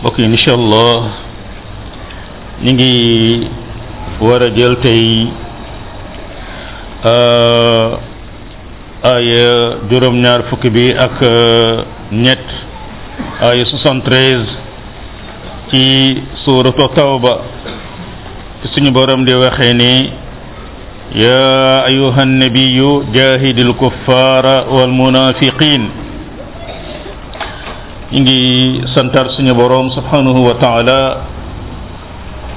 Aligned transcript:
mbokk 0.00 0.16
yi 0.18 0.24
incha 0.32 0.52
allah 0.56 1.00
ñu 2.64 2.72
ngi 2.72 2.94
war 4.20 4.40
a 4.42 4.48
jël 4.56 4.76
tey 4.82 5.28
euh, 7.04 7.96
ay 9.04 9.26
juróom-ñaar 9.92 10.42
fukki 10.48 10.70
bi 10.72 10.90
ak 10.96 11.20
euh, 11.22 11.84
ñett 12.16 12.48
ay 13.44 13.60
soixante-treize 13.68 14.48
ci 15.70 16.16
suuratu 16.48 16.80
tawba 16.96 17.32
ci 18.62 18.68
suñu 18.74 18.90
borom 18.96 19.24
di 19.28 19.34
waxee 19.36 19.74
ni 19.76 20.08
yaa 21.12 21.84
ayuha 21.92 22.24
nnabiyu 22.24 23.04
jaahidil 23.14 23.74
kuffaara 23.76 24.64
wal 24.64 24.88
munaafiqiin 24.96 25.99
ñu 28.12 28.20
ngi 28.22 28.80
santar 28.94 29.30
suñu 29.36 29.54
boroom 29.54 29.88
subhanahu 29.94 30.42
wa 30.42 30.54
buñu 30.58 31.14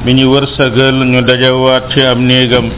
bi 0.04 0.14
ñu 0.16 0.26
wërsëgal 0.34 0.96
ñu 1.06 1.22
dajawaat 1.22 1.90
ci 1.94 2.00
am 2.02 2.26
néegam 2.26 2.72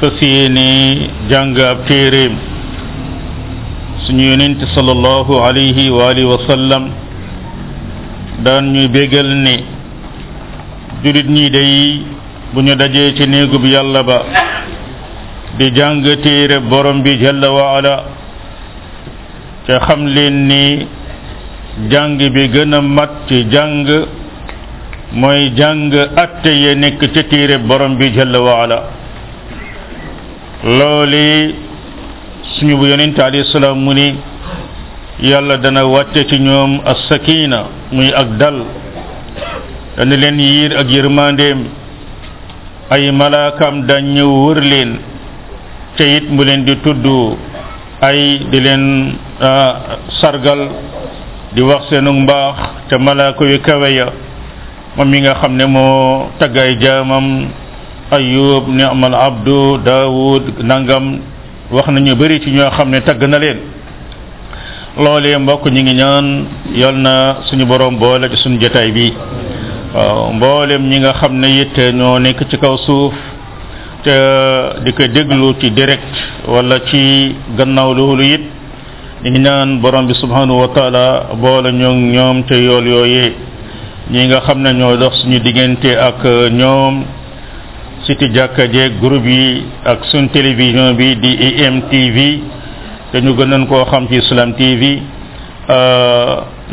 fas 0.00 0.12
yéene 0.20 1.08
jàng 1.30 1.56
ab 1.56 1.86
téeréem 1.86 2.34
suñu 4.06 4.22
yonent 4.36 4.60
sallallahu 4.74 5.32
alayhi 5.42 5.88
wa 5.88 6.10
alihi 6.10 6.26
wa 6.28 6.38
sallam 6.46 6.90
daan 8.44 8.72
ñuy 8.72 8.88
bégal 8.88 9.28
ne 9.32 9.62
julit 11.04 11.24
ñi 11.26 11.50
day 11.50 12.02
bu 12.52 12.60
ñu 12.60 12.74
dajee 12.74 13.14
ci 13.16 13.24
néegub 13.26 13.64
yàlla 13.64 14.02
ba 14.02 14.22
di 15.56 15.70
jàng 15.72 16.02
téere 16.20 16.60
borom 16.60 17.00
bi 17.02 17.16
jalla 17.18 17.48
wa 17.50 17.76
ala 17.78 18.04
xam 19.66 20.04
leen 20.04 20.46
ni 20.48 20.84
jàng 21.90 22.18
bi 22.18 22.48
gën 22.52 22.74
a 22.74 22.80
mat 22.80 23.10
ci 23.28 23.44
jàng 23.52 23.86
mooy 25.12 25.50
jàng 25.56 25.90
atte 26.16 26.50
ya 26.64 26.74
nekk 26.74 27.00
ca 27.14 27.22
téere 27.30 27.58
borom 27.58 27.96
bi 27.98 28.10
jalla 28.16 28.38
waala 28.46 28.78
looli 30.78 31.54
suñu 32.52 32.74
bu 32.78 32.84
yonente 32.90 33.20
alayhi 33.26 33.50
salaam 33.52 33.84
mu 33.84 33.92
ni 33.94 34.08
yàlla 35.28 35.56
dana 35.62 35.82
wàtte 35.94 36.20
ci 36.28 36.36
ñoom 36.46 36.70
as-sakina 36.92 37.60
muy 37.92 38.10
ak 38.20 38.28
dal 38.40 38.54
dana 39.96 40.16
leen 40.22 40.38
yiir 40.38 40.72
ak 40.80 40.88
yërmandeem 40.96 41.58
ay 42.94 43.04
malaakam 43.20 43.74
dañ 43.88 44.16
wër 44.40 44.58
leen 44.70 44.90
te 45.96 46.04
it 46.16 46.26
mu 46.34 46.42
leen 46.48 46.60
di 46.66 46.74
tudd 46.84 47.04
ay 48.08 48.20
di 48.50 48.58
leen 48.66 48.84
ah, 49.50 49.74
sargal 50.20 50.62
di 51.52 51.60
wax 51.64 51.88
seenu 51.88 52.12
mbaax 52.12 52.54
ca 52.92 52.96
malaaka 53.00 53.44
yu 53.44 53.60
kawe 53.64 53.94
ya 53.94 54.12
moom 54.96 55.08
yi 55.14 55.20
nga 55.22 55.34
xam 55.40 55.56
ne 55.56 55.64
moo 55.66 56.28
taggaay 56.38 56.76
jaamam 56.76 57.48
ayub 58.12 58.68
ni'mal 58.68 59.14
abdu 59.16 59.78
daawud 59.80 60.60
nangam 60.64 61.20
wax 61.72 61.88
nañu 61.88 62.12
bëri 62.20 62.40
ci 62.44 62.50
ñoo 62.52 62.68
xam 62.70 62.90
ne 62.92 63.00
tagg 63.00 63.22
na 63.24 63.38
leen 63.38 63.58
loolee 65.00 65.38
mbokk 65.40 65.64
ñu 65.72 65.80
ngi 65.82 65.94
ñaan 65.94 66.26
yoon 66.76 67.00
na 67.00 67.36
suñu 67.48 67.64
borom 67.66 67.96
boole 67.98 68.28
ci 68.28 68.36
suñu 68.36 68.58
jotaay 68.60 68.92
bi 68.92 69.12
waaw 69.94 70.32
mboolem 70.32 70.82
ñi 70.88 70.98
nga 71.00 71.14
xam 71.16 71.32
ne 71.38 71.60
it 71.64 71.78
ñoo 71.94 72.18
nekk 72.20 72.44
ci 72.50 72.58
kaw 72.58 72.76
suuf 72.76 73.14
te 74.04 74.12
di 74.84 74.92
ko 74.92 75.00
déglu 75.06 75.56
ci 75.60 75.70
direct 75.72 76.12
wala 76.46 76.76
ci 76.92 77.34
gannaaw 77.56 77.94
loolu 77.94 78.22
it 78.36 78.44
ñi 79.24 79.30
ngi 79.30 79.38
ñaan 79.40 79.80
borom 79.80 80.06
bi 80.06 80.14
subhanahu 80.14 80.60
wa 80.70 81.34
boole 81.34 81.72
ñoo 81.72 81.92
ñoom 81.92 82.44
te 82.46 82.54
yool 82.54 82.86
yooyee 82.86 83.32
ñi 84.10 84.26
nga 84.26 84.40
xam 84.46 84.62
ne 84.62 84.72
ñoo 84.72 84.96
dox 84.96 85.12
suñu 85.22 85.38
diggante 85.40 85.90
ak 85.98 86.22
ñoom 86.52 87.02
siti 88.06 88.30
jàkka 88.32 88.66
jeeg 88.70 88.92
groupe 89.00 89.26
yi 89.28 89.64
ak 89.84 90.04
suñ 90.04 90.28
télévision 90.30 90.92
bi 90.94 91.16
di 91.18 91.34
IMTV 91.66 92.16
te 93.10 93.18
ñu 93.20 93.34
gënoon 93.34 93.66
koo 93.66 93.82
xam 93.90 94.06
ci 94.08 94.18
Islam 94.18 94.54
TV 94.54 95.00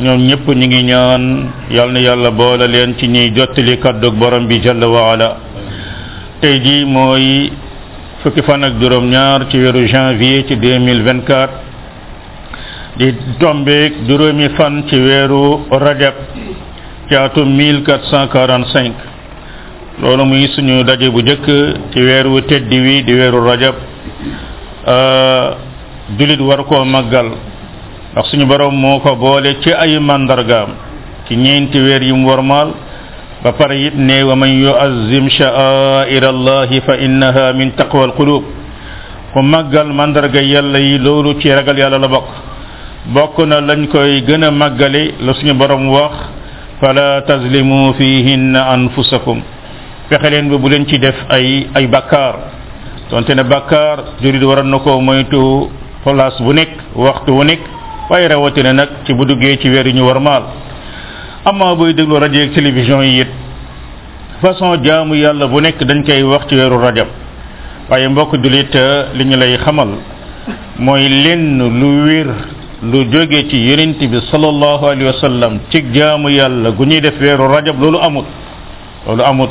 ñoom 0.01 0.21
ñëpp 0.27 0.47
ñu 0.47 0.65
ngi 0.67 0.83
ñaan 0.83 1.47
yal 1.71 1.91
na 1.91 1.99
yàlla 1.99 2.29
boole 2.29 2.67
leen 2.67 2.93
ci 2.99 3.07
ñuy 3.07 3.31
jottali 3.35 3.77
kàddug 3.79 4.13
borom 4.17 4.45
bi 4.45 4.59
jalla 4.61 4.87
wa 4.87 5.13
ala 5.13 5.35
tey 6.41 6.61
ji 6.61 6.85
mooy 6.85 7.51
fukki 8.23 8.41
fan 8.43 8.61
ak 8.63 8.73
juróom 8.79 9.09
ñaar 9.09 9.47
ci 9.49 9.57
weeru 9.57 9.85
janvier 9.87 10.45
ci 10.45 10.53
2024 10.57 11.64
di 12.95 13.11
tombeek 13.43 14.07
juróomi 14.07 14.49
fan 14.55 14.85
ci 14.87 14.95
weeru 14.95 15.67
rajab 15.69 16.15
ci 17.11 17.15
atum 17.15 17.43
1445 17.43 19.99
loolu 19.99 20.23
muy 20.25 20.47
suñu 20.55 20.79
daje 20.87 21.09
bu 21.11 21.19
jëkk 21.21 21.43
ci 21.91 21.99
weeru 21.99 22.39
tedd 22.47 22.71
wi 22.71 23.03
di 23.03 23.11
weeru 23.13 23.43
rajab 23.43 23.75
euh, 24.87 25.57
julit 26.17 26.39
war 26.39 26.63
koo 26.65 26.79
màggal 26.87 27.35
ndax 28.15 28.29
suñu 28.31 28.45
borom 28.47 28.71
moo 28.73 28.99
ko 29.03 29.11
boole 29.19 29.59
ci 29.61 29.71
ay 29.75 29.99
màndargaam 29.99 30.69
ci 31.27 31.35
ñeenti 31.35 31.75
weer 31.77 31.99
yi 32.01 32.13
mu 32.15 32.31
ba 33.43 33.51
pare 33.53 33.75
it 33.75 33.91
ne 33.93 34.21
wa 34.23 34.35
man 34.35 34.49
yuazzim 34.49 35.27
sha'aira 35.29 36.29
allahi 36.31 36.81
fa 36.81 36.95
innaha 36.97 37.51
min 37.53 37.71
taqwa 37.75 38.03
alqulub 38.07 38.43
ku 39.33 39.39
màggal 39.43 39.87
màndarga 39.91 40.39
yàlla 40.41 40.79
yi 40.79 40.97
loolu 40.97 41.37
ci 41.39 41.49
ragal 41.51 41.77
yàlla 41.77 41.97
la 41.99 42.07
bokk 42.07 42.25
bokk 43.11 43.37
na 43.45 43.61
lañ 43.61 43.87
koy 43.87 44.23
gën 44.25 44.43
a 44.43 44.51
màggale 44.51 45.13
la 45.21 45.33
suñu 45.35 45.53
borom 45.53 45.87
wax 45.89 46.15
fala 46.81 47.21
tazlimu 47.21 47.93
fihinna 47.93 48.67
anfusakum 48.73 49.41
fexe 50.09 50.29
leen 50.31 50.49
ba 50.49 50.57
bu 50.57 50.69
leen 50.69 50.87
ci 50.87 50.97
def 50.97 51.15
ay 51.29 51.67
ay 51.75 51.85
bakkaar 51.87 52.35
donte 53.11 53.29
ne 53.35 53.43
bakkaar 53.43 53.99
jurit 54.23 54.41
waroon 54.43 54.69
na 54.71 54.79
ko 54.79 54.99
moytu 54.99 55.69
place 56.03 56.41
bu 56.41 56.51
nekk 56.53 56.71
waxtu 56.95 57.31
wu 57.33 57.43
nekk 57.43 57.61
waaye 58.09 58.27
rawatina 58.27 58.73
nag 58.73 58.89
ci 59.05 59.13
bu 59.13 59.23
duggee 59.25 59.57
ci 59.61 59.69
weer 59.69 59.85
yi 59.87 59.93
ñu 59.93 60.01
war 60.05 60.19
maal 60.19 60.43
amaa 61.45 61.75
booy 61.75 61.93
déglu 61.93 62.15
rajo 62.19 62.33
ak 62.41 62.53
télévision 62.55 63.03
yi 63.03 63.21
it 63.21 63.27
façon 64.41 64.81
jaamu 64.83 65.13
yàlla 65.15 65.45
bu 65.47 65.61
nekk 65.61 65.77
dañ 65.85 66.03
koy 66.03 66.23
wax 66.23 66.47
ci 66.49 66.55
weeru 66.55 66.81
rajab 66.81 67.07
waaye 67.89 68.07
mbokk 68.07 68.33
jullit 68.43 68.73
li 69.13 69.23
ñu 69.25 69.37
lay 69.37 69.57
xamal 69.63 69.89
mooy 70.79 71.07
lenn 71.07 71.59
lu 71.79 72.03
wér 72.07 72.54
lu 72.83 73.03
joge 73.11 73.47
ci 73.49 73.55
yerente 73.55 74.07
bi 74.07 74.19
sallallahu 74.31 74.83
alaihi 74.85 75.05
wasallam 75.07 75.59
ci 75.71 75.81
jaamu 75.93 76.29
yalla 76.29 76.71
gu 76.71 76.83
ñuy 76.85 77.01
def 77.01 77.15
wéru 77.19 77.47
rajab 77.47 77.79
lolu 77.81 77.97
amut 78.01 78.25
lolu 79.07 79.21
amut 79.23 79.49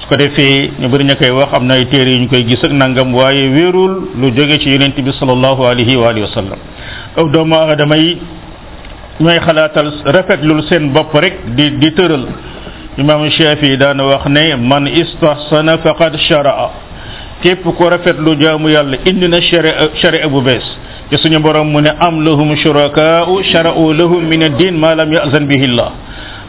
su 0.00 0.08
ko 0.08 0.16
defé 0.16 0.70
ñu 0.78 0.88
bari 0.88 1.04
ñakay 1.04 1.30
wax 1.30 1.50
amna 1.52 1.74
ay 1.74 1.86
téré 1.86 2.18
ñu 2.18 2.26
koy 2.28 2.44
gis 2.46 2.62
ak 2.64 2.72
nangam 2.72 3.14
waye 3.14 3.48
wérul 3.50 4.08
lu 4.16 4.30
joge 4.34 4.58
ci 4.60 4.70
yerente 4.70 5.00
bi 5.02 5.12
sallallahu 5.12 5.62
alaihi 5.66 5.96
wa 5.96 6.08
alihi 6.10 6.24
wasallam 6.26 6.58
aw 7.16 7.28
doomu 7.28 7.54
aadama 7.54 7.96
yi 7.96 8.18
ñooy 9.20 9.38
xalaatal 9.38 9.92
lu 10.42 10.62
seen 10.62 10.90
bop 10.90 11.14
rek 11.14 11.54
di 11.54 11.70
di 11.78 11.92
tëral 11.94 12.26
imam 12.98 13.30
shafi 13.30 13.76
daana 13.76 14.02
wax 14.04 14.26
ne 14.26 14.56
man 14.56 14.86
istahsana 14.88 15.78
faqad 15.78 16.16
sharaa 16.18 16.70
kep 17.40 17.62
ko 17.62 17.88
rafet 17.88 18.18
lu 18.18 18.34
jaamu 18.36 18.68
yàlla 18.68 18.96
indina 19.06 19.40
shari'a 19.40 19.90
sharia 19.94 20.28
bu 20.28 20.42
bees 20.42 20.64
ci 21.10 21.16
suñu 21.18 21.38
borom 21.40 21.68
mu 21.72 21.80
ne 21.80 21.88
am 21.98 22.20
lahum 22.22 22.54
shuraka'u 22.56 23.40
shara'u 23.42 23.92
lahum 23.96 24.24
min 24.28 24.42
ad-din 24.42 24.76
ma 24.76 24.94
lam 24.94 25.08
ya'zan 25.12 25.48
bihi 25.48 25.66
Allah 25.72 25.90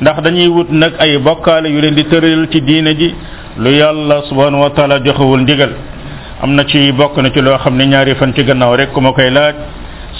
ndax 0.01 0.19
dañuy 0.21 0.47
wut 0.51 0.67
nak 0.71 0.99
ay 0.99 1.15
bokal 1.17 1.63
yu 1.65 1.79
leen 1.79 1.95
di 1.95 2.03
teural 2.11 2.43
ci 2.51 2.59
diina 2.61 2.91
ji 2.93 3.13
lu 3.55 3.71
yàlla 3.71 4.23
subhanahu 4.29 4.61
wa 4.67 4.69
ta'ala 4.75 4.99
joxewul 4.99 5.39
ndigal 5.47 5.71
amna 6.43 6.65
ci 6.67 6.91
bok 6.91 7.15
na 7.23 7.31
ci 7.31 7.39
lo 7.41 7.55
xamni 7.57 7.85
ñaari 7.87 8.15
fan 8.15 8.33
ci 8.35 8.43
gannaaw 8.43 8.75
rek 8.75 8.91
kuma 8.91 9.13
koy 9.13 9.31
laaj 9.31 9.55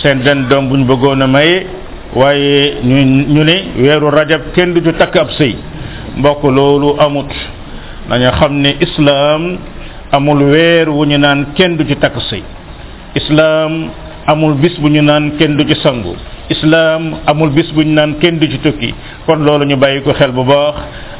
seen 0.01 0.21
den 0.23 0.47
dom 0.47 0.69
buñ 0.69 0.87
bëggoon 0.87 1.27
may 1.27 1.65
waye 2.15 2.15
waaye 2.15 2.77
ñu 2.85 3.43
ne 3.43 3.63
wéru 3.77 4.07
rajab 4.09 4.53
kenn 4.55 4.71
du 4.73 4.91
tak 4.93 5.15
ab 5.19 5.29
sëy 5.37 5.55
mbokk 6.15 6.39
loolu 6.43 6.95
amut 6.99 7.27
nañu 8.09 8.31
xamni 8.39 8.75
islam 8.79 9.57
amul 10.13 10.39
wéru 10.51 10.95
wu 10.95 11.05
ñu 11.05 11.17
naan 11.17 11.45
kenn 11.55 11.75
du 11.75 11.83
ci 11.85 11.97
tak 11.97 12.15
sëy 12.31 12.43
islam 13.19 13.89
amul 14.31 14.53
bis 14.61 14.75
bu 14.79 14.87
ñu 14.89 15.01
naan 15.01 15.31
kenn 15.39 15.57
du 15.57 15.63
ci 15.65 15.75
sangu 15.81 16.13
islaam 16.53 17.15
amul 17.31 17.49
bis 17.57 17.71
bu 17.73 17.81
ñu 17.81 17.93
naan 17.97 18.11
kenn 18.21 18.37
du 18.39 18.47
ci 18.47 18.59
tukki 18.59 18.93
kon 19.25 19.41
loolu 19.45 19.65
ñu 19.65 19.75
bàyyi 19.77 20.01
ko 20.03 20.13
xel 20.13 20.31
bu 20.31 20.43
baax 20.43 20.73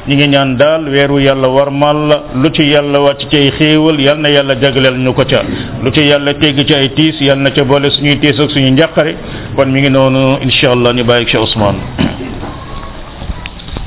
ñi 0.06 0.14
ngi 0.14 0.28
ñaan 0.28 0.54
daal 0.60 0.82
weeru 0.92 1.18
yàlla 1.18 1.48
warmal 1.48 1.98
lu 2.40 2.48
ci 2.52 2.62
yàlla 2.72 2.98
wàcc 3.00 3.28
ci 3.30 3.36
ay 3.36 3.50
xéewal 3.58 4.00
yal 4.00 4.18
na 4.22 4.28
yàlla 4.30 4.54
jagleel 4.62 4.96
ñu 5.04 5.12
ko 5.14 5.24
ca 5.30 5.40
lu 5.82 5.90
ci 5.90 6.00
yàlla 6.10 6.34
teg 6.34 6.56
ci 6.68 6.74
ay 6.74 6.90
tiis 6.96 7.16
yal 7.20 7.38
na 7.38 7.50
ca 7.50 7.64
boole 7.64 7.88
ñuy 8.00 8.16
tiis 8.20 8.36
ak 8.40 8.50
suñuy 8.50 8.70
njàqare 8.70 9.12
kon 9.56 9.66
mi 9.72 9.80
ngi 9.80 9.90
noonu 9.90 10.38
incha 10.44 10.70
allah 10.70 10.92
ñu 10.94 11.04
bàyyi 11.04 11.26
Cheikh 11.26 11.42
Ousmane 11.46 11.78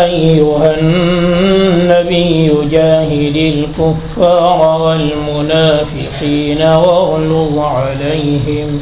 أيها 0.05 0.79
النبي 0.81 2.53
جاهد 2.71 3.35
الكفار 3.37 4.77
والمنافقين 4.81 6.61
واغلظ 6.61 7.59
عليهم 7.59 8.79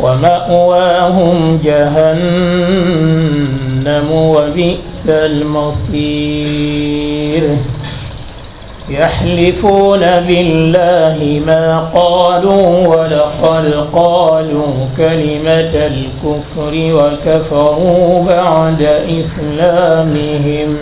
ومأواهم 0.00 1.58
جهنم 1.64 4.08
وبئس 4.12 5.08
المصير 5.08 7.56
يحلفون 9.00 10.00
بالله 10.00 11.40
ما 11.46 11.90
قالوا 11.94 12.66
ولقد 12.86 13.86
قالوا 13.92 14.66
كلمة 14.96 15.72
الكفر 15.86 16.74
وكفروا 16.94 18.22
بعد 18.24 18.82
إسلامهم 18.82 20.76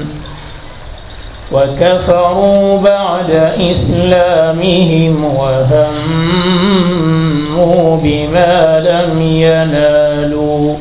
وكفروا 1.53 2.79
بعد 2.79 3.31
إسلامهم 3.61 5.25
وهموا 5.25 7.97
بما 8.03 8.81
لم 8.81 9.23
ينالوا 9.23 10.77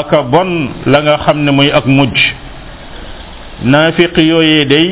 aka 0.00 0.22
bon 0.32 0.50
la 0.86 0.98
nga 1.04 1.16
xam 1.26 1.38
ne 1.44 1.50
mooy 1.50 1.70
ak 1.78 1.86
mujj 1.90 2.14
naafiq 3.72 4.14
yooyee 4.30 4.64
day 4.70 4.88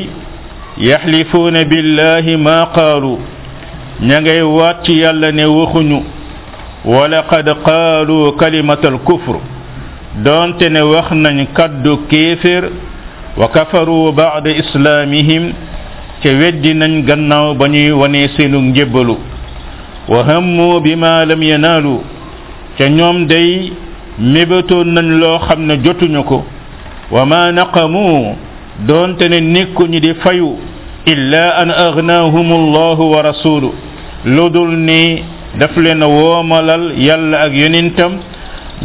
yaxlifuuna 0.89 1.63
billahi 1.65 2.35
maa 2.37 2.65
qaalu 2.75 3.17
ña 4.07 4.19
ngay 4.21 4.41
yàlla 5.01 5.31
ne 5.31 5.45
waxuñu 5.47 5.99
ولقد 6.85 7.49
قالوا 7.49 8.31
كلمة 8.31 8.83
الكفر 8.83 9.35
دونت 10.25 10.63
نوخنا 10.63 11.43
كدو 11.57 11.97
كيفر 12.11 12.63
وكفروا 13.39 14.11
بعد 14.11 14.45
إسلامهم 14.47 15.43
كوجنا 16.23 16.87
نغنو 16.87 17.45
بني 17.59 17.91
ونيسين 17.91 18.73
جبل 18.73 19.09
وهموا 20.11 20.79
بما 20.79 21.25
لم 21.25 21.43
ينالوا 21.43 21.99
كنيوم 22.79 23.17
دي 23.31 23.73
مبتو 24.19 24.83
نن 24.83 25.09
لو 25.21 25.37
خمنا 25.39 25.75
جتنكو 25.75 26.39
وما 27.11 27.51
نقموا 27.51 28.33
دونت 28.87 29.23
نكو 29.23 29.83
ني 29.85 29.99
دي 29.99 30.13
إلا 31.13 31.43
أن 31.61 31.69
أغناهم 31.87 32.47
الله 32.59 32.97
ورسوله 33.13 33.71
لدلني 34.25 35.03
daf 35.59 35.75
leen 35.77 36.01
a 36.01 36.07
woomalal 36.07 36.83
yàlla 36.97 37.37
ak 37.47 37.53
yonentam 37.63 38.13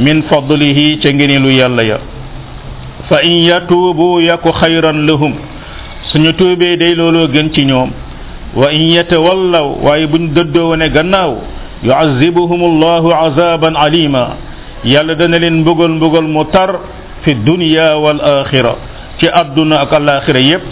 min 0.06 0.20
fadlihi 0.28 1.00
ca 1.02 1.08
ngenilu 1.10 1.48
yàlla 1.50 1.82
ya 1.84 1.98
fa 3.08 3.20
in 3.24 3.44
yatuubu 3.48 4.20
yaku 4.20 4.52
xayran 4.52 5.06
lahum 5.08 5.32
suñu 6.12 6.32
tuubee 6.34 6.76
day 6.76 6.94
looloo 6.94 7.28
gën 7.32 7.50
ci 7.54 7.64
ñoom 7.64 7.90
wa 8.54 8.68
in 8.70 8.92
yatawallaw 9.00 9.80
waaye 9.82 10.06
buñ 10.08 10.34
dëddoo 10.36 10.76
ne 10.76 10.88
gannaaw 10.90 11.32
yuazibuhum 11.84 12.60
allahu 12.62 13.12
azaban 13.16 13.72
alima 13.76 14.36
yàlla 14.84 15.14
dana 15.14 15.38
leen 15.38 15.60
mbugal 15.64 15.88
mbugal 15.88 16.24
mu 16.28 16.44
tar 16.52 16.70
fi 17.24 17.34
dunya 17.44 17.96
wal 17.96 18.20
axira 18.20 18.74
ci 19.18 19.26
àdduna 19.26 19.80
ak 19.88 19.92
alaxira 19.92 20.38
yépp 20.40 20.64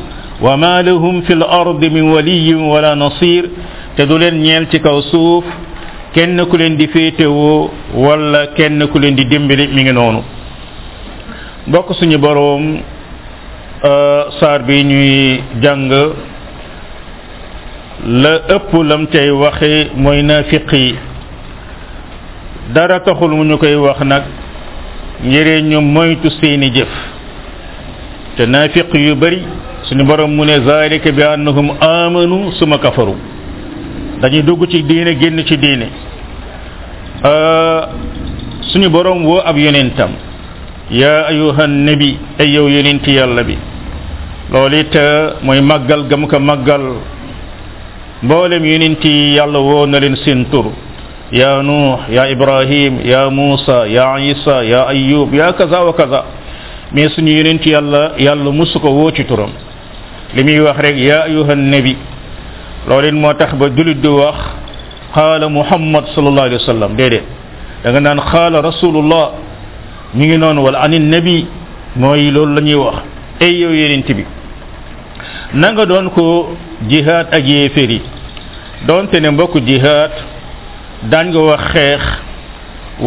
wa 0.43 0.57
ma 0.59 0.83
lahum 0.83 1.23
fi 1.23 1.33
l 1.33 1.43
ardi 1.43 1.89
min 1.89 2.13
waliyin 2.13 2.61
wala 2.69 2.95
nasir 2.95 3.49
te 3.97 4.05
du 4.07 4.19
leen 4.19 4.43
ñeel 4.43 4.69
ci 4.69 4.79
kaw 4.79 5.01
suuf 5.01 5.45
kenn 6.17 6.39
ku 6.51 6.57
leen 6.57 6.79
di 6.81 6.87
féetewoo 6.89 7.71
wala 8.05 8.47
kenn 8.57 8.81
ku 8.91 8.99
leen 8.99 9.15
di 9.17 9.27
dimbali 9.33 9.67
mu 9.69 9.81
ngi 9.83 9.93
noonu 9.93 10.21
bokk 11.69 11.93
suñu 11.95 12.17
boroom 12.19 12.81
euh, 13.85 14.23
saar 14.41 14.63
bi 14.65 14.83
ñuy 14.83 15.41
jàng 15.63 15.89
la 18.23 18.33
ëpp 18.57 18.71
lam 18.89 19.07
cay 19.13 19.29
waxe 19.31 19.91
mooy 19.95 20.23
naafiq 20.23 20.73
yi 20.73 20.95
dara 22.73 23.01
taxul 23.01 23.37
mu 23.37 23.45
ñu 23.45 23.59
koy 23.59 23.75
wax 23.77 24.01
nag 24.01 24.23
njëre 25.25 25.61
ñu 25.69 25.79
moytu 25.83 26.31
seeni 26.41 26.71
jëf 26.77 26.89
te 28.37 28.47
naafiq 28.47 28.89
yu 28.95 29.15
bari 29.15 29.43
suñu 29.83 30.03
boroom 30.09 30.33
mu 30.35 30.45
ne 30.47 30.57
zalika 30.65 31.13
bi 31.13 31.23
annahum 31.23 31.75
amanu 31.81 32.53
suma 32.59 32.79
kafaru 32.79 33.15
dañuy 34.21 34.43
dugg 34.43 34.65
ci 34.71 34.83
diine 34.83 35.13
génn 35.21 35.45
ci 35.45 35.59
diine 35.59 36.06
Euh, 37.27 37.81
suñu 38.71 38.89
boroom 38.89 39.27
woo 39.27 39.41
ab 39.43 39.57
yonentam 39.59 40.11
yaa 40.93 41.27
ayuhan 41.33 41.83
nabi 41.85 42.15
ay 42.39 42.55
yow 42.55 42.69
yonenti 42.69 43.11
yàlla 43.19 43.43
bi 43.43 43.57
loolu 44.53 44.77
it 44.79 44.95
euh, 44.95 45.35
mooy 45.43 45.61
màggal 45.61 46.07
gam 46.09 46.29
ko 46.29 46.39
màggal 46.39 46.85
mboolem 48.23 48.65
yonenti 48.65 49.35
yàlla 49.37 49.59
woo 49.59 49.87
na 49.87 49.99
leen 49.99 50.15
seen 50.25 50.45
tur 50.53 50.71
yaa 51.33 51.63
nuux 51.67 51.99
yaa 52.15 52.29
ibrahim 52.31 53.01
yaa 53.03 53.31
muusa 53.31 53.89
yaa 53.89 54.21
isa 54.21 54.63
yaa 54.63 54.87
ayub 54.95 55.35
yaa 55.35 55.51
kaza 55.59 55.81
wa 55.83 55.93
kaza 55.99 56.23
mais 56.93 57.09
suñu 57.15 57.33
yonenti 57.37 57.71
yàlla 57.71 58.13
yàlla 58.19 58.53
musu 58.53 58.79
ko 58.79 58.89
woo 58.91 59.11
ci 59.11 59.25
turam 59.25 59.51
li 60.35 60.45
muy 60.45 60.61
wax 60.61 60.79
rek 60.79 60.97
yaa 60.97 61.25
ayuhan 61.27 61.59
nabi 61.73 61.97
loolu 62.87 63.07
it 63.09 63.15
moo 63.15 63.35
tax 63.35 63.51
ba 63.59 63.67
jullit 63.75 63.99
du 64.01 64.15
wax 64.17 64.37
خال 65.17 65.43
محمد 65.49 66.05
صلى 66.15 66.29
الله 66.29 66.43
عليه 66.47 66.61
وسلم 66.61 66.91
ديدي 67.01 67.21
دا 67.89 67.97
نان 68.05 68.21
خال 68.33 68.53
رسول 68.71 68.95
الله 69.03 69.25
ميغي 70.19 70.37
نون 70.43 70.57
ولا 70.65 70.79
ان 70.85 70.93
النبي 71.03 71.37
موي 72.01 72.29
لول 72.37 72.51
لا 72.55 72.61
نيي 72.67 72.77
واخ 72.85 72.97
اي 73.47 73.53
يو 73.61 73.71
يرينتي 73.81 74.13
بي 74.19 74.25
نغا 75.63 75.85
دون 75.93 76.07
كو 76.17 76.25
جهاد 76.93 77.27
اك 77.37 77.49
يفيري 77.49 77.99
دون 78.89 79.05
تني 79.11 79.29
مبوك 79.33 79.53
جهاد 79.71 80.13
دان 81.13 81.27
غا 81.33 81.41
واخ 81.49 81.63
خيخ 81.73 82.05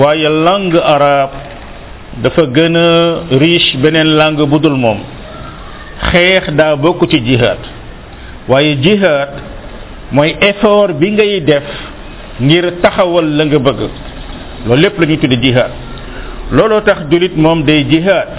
واي 0.01 0.25
لانغ 0.45 0.73
عرب 0.93 1.29
دا 2.25 2.29
فا 2.35 2.43
غنا 2.57 2.87
ريش 3.41 3.65
بنين 3.81 4.09
لانغ 4.19 4.39
بودول 4.51 4.73
موم 4.83 4.99
خيخ 6.09 6.43
دا 6.59 6.65
بوك 6.83 7.01
تي 7.11 7.19
جهاد 7.29 7.61
واي 8.51 8.73
جهاد 8.85 9.31
moy 10.17 10.29
effort 10.49 10.91
bi 10.99 11.07
ngay 11.13 11.37
def 11.49 11.67
ngir 12.39 12.79
taxawal 12.81 13.27
la 13.37 13.43
nga 13.45 13.59
bëgg 13.67 13.81
loolu 14.67 14.81
lépp 14.81 14.95
la 14.99 15.05
tudd 15.07 15.19
tudde 15.21 15.37
jihaad 15.45 15.71
looloo 16.57 16.81
tax 16.87 16.99
julit 17.11 17.35
moom 17.35 17.63
day 17.67 17.83
jihaad 17.91 18.29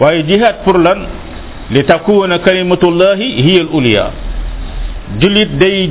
waaye 0.00 0.22
jihaad 0.28 0.56
pour 0.64 0.78
lan 0.78 0.98
li 1.70 1.82
takuuna 1.84 2.38
kalimatullahi 2.38 3.26
hiya 3.44 3.60
al 3.64 3.68
uliya 3.78 4.04
julit 5.22 5.50
day 5.58 5.90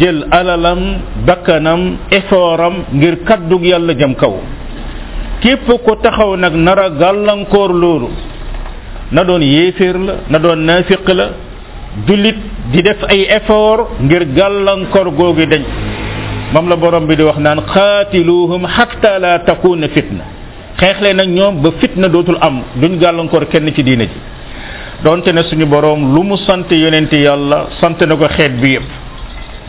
jël 0.00 0.26
alalam 0.30 0.80
bakkanam 1.26 1.80
effortam 2.20 2.74
ngir 2.92 3.14
kaddug 3.28 3.62
yàlla 3.70 3.94
jëm 3.94 4.14
kaw 4.14 4.34
képp 5.42 5.68
ko 5.84 5.92
taxaw 6.02 6.36
nag 6.36 6.54
nara 6.54 6.88
gàllankoor 6.90 7.70
loolu 7.82 8.08
na 9.12 9.24
doon 9.24 9.42
yéeféer 9.42 9.96
la 10.06 10.14
na 10.30 10.38
doon 10.38 10.58
naafiq 10.66 11.08
la 11.14 11.26
julit 12.08 12.38
di 12.72 12.82
def 12.82 13.06
ay 13.08 13.22
effort 13.38 13.88
ngir 14.02 14.22
gàllankoor 14.34 15.10
googu 15.14 15.46
dañ 15.46 15.64
mom 16.52 16.68
la 16.68 16.76
borom 16.76 17.06
bi 17.08 17.16
di 17.16 17.22
wax 17.28 17.36
naan 17.44 17.60
xaatiluhum 17.74 18.64
hatta 18.76 19.18
la 19.18 19.32
takuna 19.44 19.88
fitna 19.88 20.24
xeexle 20.80 21.12
nag 21.14 21.28
ñoom 21.36 21.60
ba 21.62 21.70
fitna 21.80 22.08
dootul 22.08 22.36
am 22.40 22.60
duñ 22.80 22.98
gàllankoor 22.98 23.46
kenn 23.48 23.68
ci 23.74 23.82
diine 23.82 24.02
ji 24.04 24.20
donte 25.02 25.28
ne 25.32 25.42
suñu 25.44 25.64
borom 25.66 26.14
lu 26.14 26.22
mu 26.22 26.36
sant 26.36 26.66
yonenti 26.70 27.16
yàlla 27.16 27.68
sant 27.80 28.00
na 28.06 28.16
ko 28.16 28.26
xeet 28.28 28.52
bi 28.60 28.70
yépp 28.72 28.84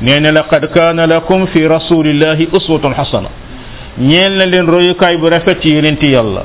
nee 0.02 0.20
na 0.20 0.32
laqad 0.32 0.70
kaana 0.74 1.08
lakum 1.08 1.48
fi 1.48 1.66
rasulillahi 1.68 2.50
uswatun 2.52 2.94
hasana 2.98 3.30
ñeel 4.00 4.38
na 4.38 4.46
leen 4.46 4.66
royukaay 4.66 5.18
bu 5.18 5.30
rafet 5.30 5.62
ci 5.62 5.70
yonenti 5.74 6.08
yàlla 6.08 6.44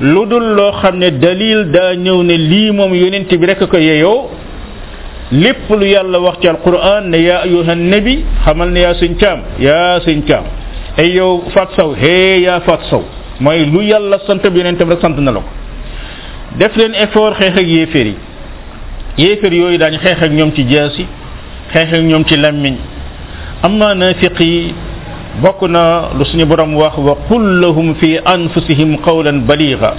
lu 0.00 0.26
dul 0.26 0.54
loo 0.56 0.72
xam 0.82 0.98
ne 0.98 1.10
dalil 1.18 1.70
daa 1.70 1.94
ñëw 1.94 2.22
ne 2.24 2.36
lii 2.36 2.70
moom 2.72 2.92
yonenti 2.94 3.36
bi 3.38 3.46
rek 3.46 3.66
ko 3.66 3.76
yeyoo 3.78 4.30
lépp 5.32 5.68
lu 5.70 5.86
yàlla 5.86 6.18
wax 6.20 6.36
ci 6.42 6.48
alquran 6.48 7.08
ne 7.10 7.18
yaa 7.22 7.42
ayuha 7.44 7.74
nabi 7.76 8.24
xamal 8.44 8.70
ne 8.70 8.80
yaa 8.80 8.94
sëñ 8.94 9.14
ya 9.22 9.30
yaa 9.60 10.00
sëñ 10.00 10.22
caam 10.26 10.44
ay 10.98 11.10
yow 11.14 11.42
faat 11.54 11.68
mooy 13.40 13.64
lu 13.66 13.80
yàlla 13.84 14.18
sant 14.26 14.42
bi 14.50 14.58
yonentam 14.58 14.88
rek 14.88 15.00
sant 15.00 15.14
na 15.20 15.30
la 15.30 15.40
ko 15.40 15.46
def 16.58 16.76
leen 16.76 16.94
effort 16.94 17.34
xeex 17.38 17.54
ak 17.56 17.66
yéeféer 17.66 18.14
yooyu 19.18 19.78
daañu 19.78 19.98
xeex 20.00 20.22
ak 20.22 20.32
ñoom 20.32 20.52
ci 20.52 20.64
jaasi 20.68 21.06
xeex 21.72 21.92
ñoom 22.02 22.24
ci 22.24 22.36
làmmiñ 22.36 22.76
am 23.62 23.78
naa 23.78 23.94
naafiq 23.94 24.40
yi 24.40 24.74
bokk 25.40 25.62
na 25.70 26.08
lu 26.18 26.24
suñu 26.24 26.44
borom 26.44 26.74
wax 26.76 26.96
wa 26.98 27.14
qul 27.28 27.60
lahum 27.60 27.94
fi 27.94 28.18
anfusihim 28.24 28.98
qawlan 28.98 29.46
baliga 29.46 29.94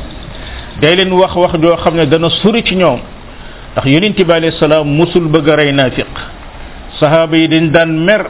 day 0.81 0.93
leen 0.97 1.11
wax 1.13 1.33
wax 1.35 1.53
joo 1.61 1.77
xam 1.77 1.95
ne 1.95 2.05
dana 2.05 2.29
suri 2.43 2.61
ci 2.63 2.75
ñoom 2.75 2.99
ndax 3.71 3.85
yonent 3.87 4.15
bi 4.19 4.31
alayhi 4.33 4.57
salaam 4.59 4.87
musul 4.91 5.27
bëgg 5.31 5.49
a 5.49 5.55
rey 5.55 5.71
naafiq 5.71 6.09
sahaaba 6.99 7.37
yi 7.37 7.47
dañ 7.47 7.71
daan 7.71 8.03
mer 8.05 8.27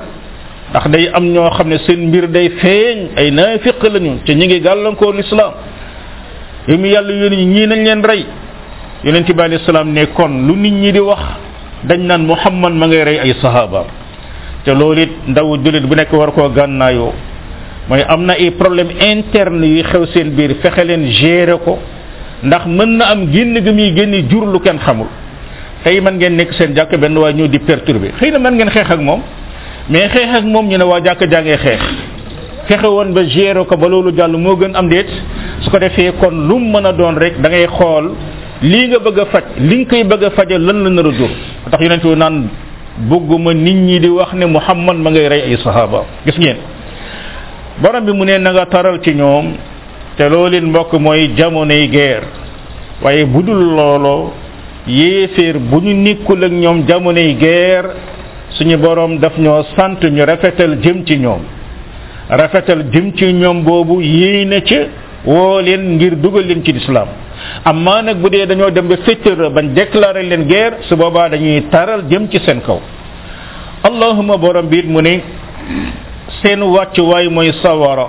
ndax 0.70 0.86
day 0.90 1.10
am 1.14 1.26
ñoo 1.34 1.50
xam 1.50 1.68
ne 1.68 1.78
seen 1.88 2.08
mbir 2.10 2.28
day 2.28 2.50
feeñ 2.62 3.18
ay 3.18 3.32
naafiq 3.32 3.82
lañu 3.84 4.20
te 4.26 4.36
ñu 4.36 4.46
ngi 4.46 4.60
gàllankoor 4.62 5.16
lislaam 5.16 5.54
yi 6.68 6.78
mu 6.78 6.86
yàlla 6.86 7.12
yónni 7.14 7.46
ñii 7.46 7.68
nañ 7.68 7.84
leen 7.84 8.02
rey 8.06 8.26
yonent 9.04 9.26
bi 9.34 9.42
alayhi 9.42 9.66
salaam 9.66 9.92
ne 9.92 10.06
kon 10.14 10.30
lu 10.46 10.54
nit 10.56 10.72
ñi 10.74 10.92
di 10.94 11.00
wax 11.00 11.20
dañ 11.88 12.02
naan 12.06 12.22
muhammad 12.28 12.74
ma 12.74 12.86
ngay 12.88 13.04
rey 13.04 13.18
ay 13.20 13.34
sahaaba 13.42 13.84
te 14.64 14.74
loolu 14.76 15.02
it 15.02 15.12
ndaw 15.28 15.58
jullit 15.58 15.82
bu 15.84 15.96
nekk 15.96 16.12
war 16.14 16.32
koo 16.34 16.50
gànnaayoo 16.50 17.14
mooy 17.90 18.06
am 18.08 18.26
na 18.26 18.34
ay 18.34 18.52
problème 18.52 18.92
interne 19.02 19.66
yu 19.66 19.84
xew 19.90 20.06
seen 20.14 20.30
biir 20.38 20.54
fexe 20.62 20.86
leen 20.86 21.10
gérer 21.10 21.58
ko 21.66 21.80
ndax 22.44 22.62
mën 22.68 22.92
na 22.98 23.06
am 23.06 23.26
génn 23.32 23.58
gi 23.66 23.72
muy 23.72 23.92
génn 23.98 24.30
jur 24.30 24.46
lu 24.46 24.60
kenn 24.62 24.78
xamul 24.78 25.08
tey 25.84 26.02
man 26.02 26.18
ngeen 26.18 26.38
nekk 26.38 26.54
seen 26.54 26.74
jàkk 26.78 26.94
benn 26.98 27.18
waaye 27.18 27.34
ñëw 27.34 27.50
di 27.50 27.60
perturber 27.60 28.14
xëy 28.22 28.32
na 28.32 28.40
mën 28.40 28.54
ngeen 28.58 28.70
xeex 28.70 28.90
ak 28.92 29.02
moom 29.02 29.22
mais 29.90 30.10
xeex 30.14 30.30
ak 30.38 30.46
moom 30.46 30.68
ñu 30.70 30.78
ne 30.78 30.84
waa 30.86 31.02
jàkk 31.02 31.26
jàngee 31.30 31.58
xeex 31.58 31.82
fexe 32.70 32.88
woon 32.88 33.14
ba 33.14 33.24
gérer 33.26 33.66
ko 33.66 33.78
ba 33.78 33.88
loolu 33.88 34.12
jàll 34.16 34.38
moo 34.38 34.56
gën 34.56 34.76
am 34.76 34.90
déet 34.90 35.08
su 35.62 35.70
ko 35.70 35.80
defee 35.80 36.12
kon 36.22 36.32
lu 36.48 36.60
mu 36.60 36.72
mën 36.78 36.86
a 36.86 36.92
doon 36.94 37.18
rek 37.18 37.42
da 37.42 37.50
ngay 37.50 37.68
xool 37.68 38.12
lii 38.62 38.88
nga 38.88 39.00
bëgg 39.00 39.20
a 39.20 39.26
faj 39.26 39.44
li 39.58 39.78
nga 39.78 39.86
koy 39.90 40.04
bëgg 40.04 40.24
a 40.24 40.30
faje 40.30 40.58
lan 40.60 40.84
la 40.84 40.90
nar 40.90 41.06
a 41.08 41.12
jur 41.12 41.32
tax 41.72 41.82
yonent 41.84 42.04
bi 42.04 42.16
naan 42.16 42.44
bëgguma 43.10 43.54
nit 43.54 43.76
ñi 43.76 44.00
di 44.00 44.08
wax 44.08 44.34
ne 44.34 44.46
Muhammad 44.46 44.98
ma 44.98 45.10
ngay 45.10 45.28
rey 45.30 45.42
ay 45.42 45.58
sahaaba 45.64 46.04
gis 46.26 46.38
ngeen 46.38 46.58
borom 47.82 48.06
bi 48.06 48.12
mu 48.14 48.26
ne 48.26 48.38
nanga 48.38 48.66
taral 48.66 49.02
ci 49.02 49.14
ñoom 49.16 49.54
te 50.18 50.30
lool 50.30 50.52
leen 50.52 50.66
mbokk 50.70 50.94
mooy 51.00 51.32
jamonoy 51.36 51.88
guerre 51.88 52.28
waaye 53.02 53.26
bu 53.26 53.42
dul 53.42 53.58
looloo 53.66 54.32
yéeféer 54.88 55.58
bu 55.72 55.82
ñu 55.82 55.94
nikkul 55.94 56.44
ak 56.44 56.52
ñoom 56.52 56.88
jamonoy 56.88 57.36
guerre 57.36 57.90
suñu 58.52 58.78
boroom 58.78 59.20
daf 59.20 59.38
ñoo 59.38 59.64
sant 59.76 60.02
ñu 60.04 60.26
rafetal 60.26 60.80
jëm 60.82 61.06
ci 61.06 61.18
ñoom 61.18 61.42
rafetal 62.30 62.86
jëm 62.92 63.12
ci 63.16 63.32
ñoom 63.34 63.64
boobu 63.64 64.02
yéene 64.02 64.62
ca 64.64 64.78
woo 65.26 65.60
leen 65.60 65.96
ngir 65.98 66.16
dugal 66.16 66.46
leen 66.48 66.64
ci 66.64 66.74
lislaam 66.74 67.08
amma 67.64 68.02
nag 68.02 68.18
bu 68.18 68.30
dee 68.30 68.46
dañoo 68.48 68.72
dem 68.72 68.88
ba 68.88 68.96
féttéra 69.06 69.50
bañ 69.50 69.74
déclaré 69.74 70.24
leen 70.24 70.48
guerre 70.48 70.78
su 70.90 70.96
boobaa 70.96 71.30
dañuy 71.30 71.62
taral 71.70 72.04
jëm 72.10 72.28
ci 72.30 72.40
seen 72.40 72.60
kaw 72.62 72.80
allahuma 73.84 74.38
borom 74.38 74.68
biit 74.68 74.86
mu 74.88 75.00
ne 75.02 75.22
seen 76.42 76.60
wàccuwaay 76.64 77.28
mooy 77.30 77.54
sawara 77.62 78.08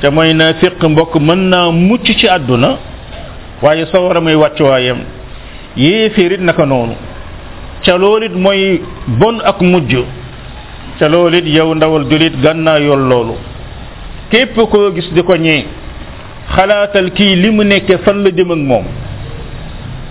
te 0.00 0.10
moy 0.10 0.34
na 0.34 0.52
fiq 0.60 0.82
mbokk 0.88 1.14
mën 1.20 1.40
naa 1.48 1.70
mucc 1.70 2.02
ci 2.04 2.28
àdduna 2.28 2.76
waaye 3.62 3.86
sawara 3.86 4.20
mooy 4.20 4.34
wàccuwaayam 4.34 4.98
yéeféerit 5.76 6.40
naka 6.40 6.66
noonu 6.66 6.94
ca 7.84 7.96
loolu 7.98 8.26
it 8.26 8.34
mooy 8.34 8.80
bon 9.20 9.36
ak 9.44 9.60
mujj 9.62 9.92
ca 10.98 11.08
loolu 11.08 11.36
it 11.38 11.46
yow 11.46 11.74
ndawal 11.74 12.04
julit 12.10 12.34
gannaa 12.42 12.78
yoon 12.80 13.08
loolu 13.08 13.34
képp 14.30 14.54
ko 14.56 14.90
gis 14.94 15.08
di 15.14 15.22
ko 15.22 15.36
ñee 15.36 15.64
xalaatal 16.54 17.10
kii 17.12 17.36
li 17.36 17.50
mu 17.50 17.62
nekke 17.64 17.98
fan 18.04 18.22
la 18.24 18.30
jëm 18.30 18.50
ak 18.52 18.58
moom 18.58 18.84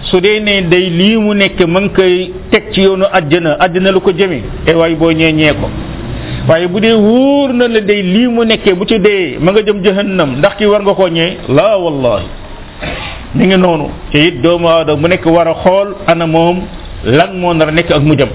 su 0.09 0.19
dee 0.21 0.39
ne 0.39 0.61
day 0.71 0.89
li 0.89 1.17
mu 1.17 1.33
nekk 1.33 1.59
ma 1.67 1.81
ngi 1.81 1.89
koy 1.95 2.31
teg 2.51 2.71
ci 2.71 2.81
yoonu 2.81 3.05
àjjana 3.13 3.55
àjjana 3.59 3.91
lu 3.91 3.99
ko 4.01 4.11
jëme 4.11 4.41
e 4.65 4.71
waaye 4.73 4.95
boo 4.95 5.11
ñee 5.11 5.31
ñee 5.33 5.51
ko 5.53 5.69
waaye 6.47 6.67
bu 6.67 6.79
dee 6.79 6.93
wóor 6.93 7.53
na 7.53 7.67
la 7.67 7.81
day 7.81 8.01
lii 8.01 8.27
mu 8.27 8.43
nekkee 8.45 8.73
bu 8.73 8.85
ci 8.85 8.99
dee 8.99 9.37
ma 9.41 9.51
nga 9.51 9.61
jëm 9.61 9.83
jahannam 9.83 10.37
ndax 10.37 10.55
ki 10.57 10.65
war 10.65 10.81
nga 10.83 10.93
koo 10.95 11.07
ñee 11.09 11.37
laa 11.49 11.75
wallahi 11.77 12.25
mi 13.35 13.45
ngi 13.47 13.57
noonu 13.57 13.89
te 14.11 14.27
it 14.27 14.41
doomu 14.41 14.65
aadama 14.69 15.01
bu 15.01 15.07
nekk 15.07 15.25
war 15.27 15.47
a 15.47 15.53
xool 15.63 15.93
ana 16.07 16.25
moom 16.27 16.61
lan 17.05 17.39
moo 17.39 17.53
nar 17.53 17.67
a 17.67 17.71
nekk 17.71 17.91
ak 17.91 18.01
mujjam 18.01 18.29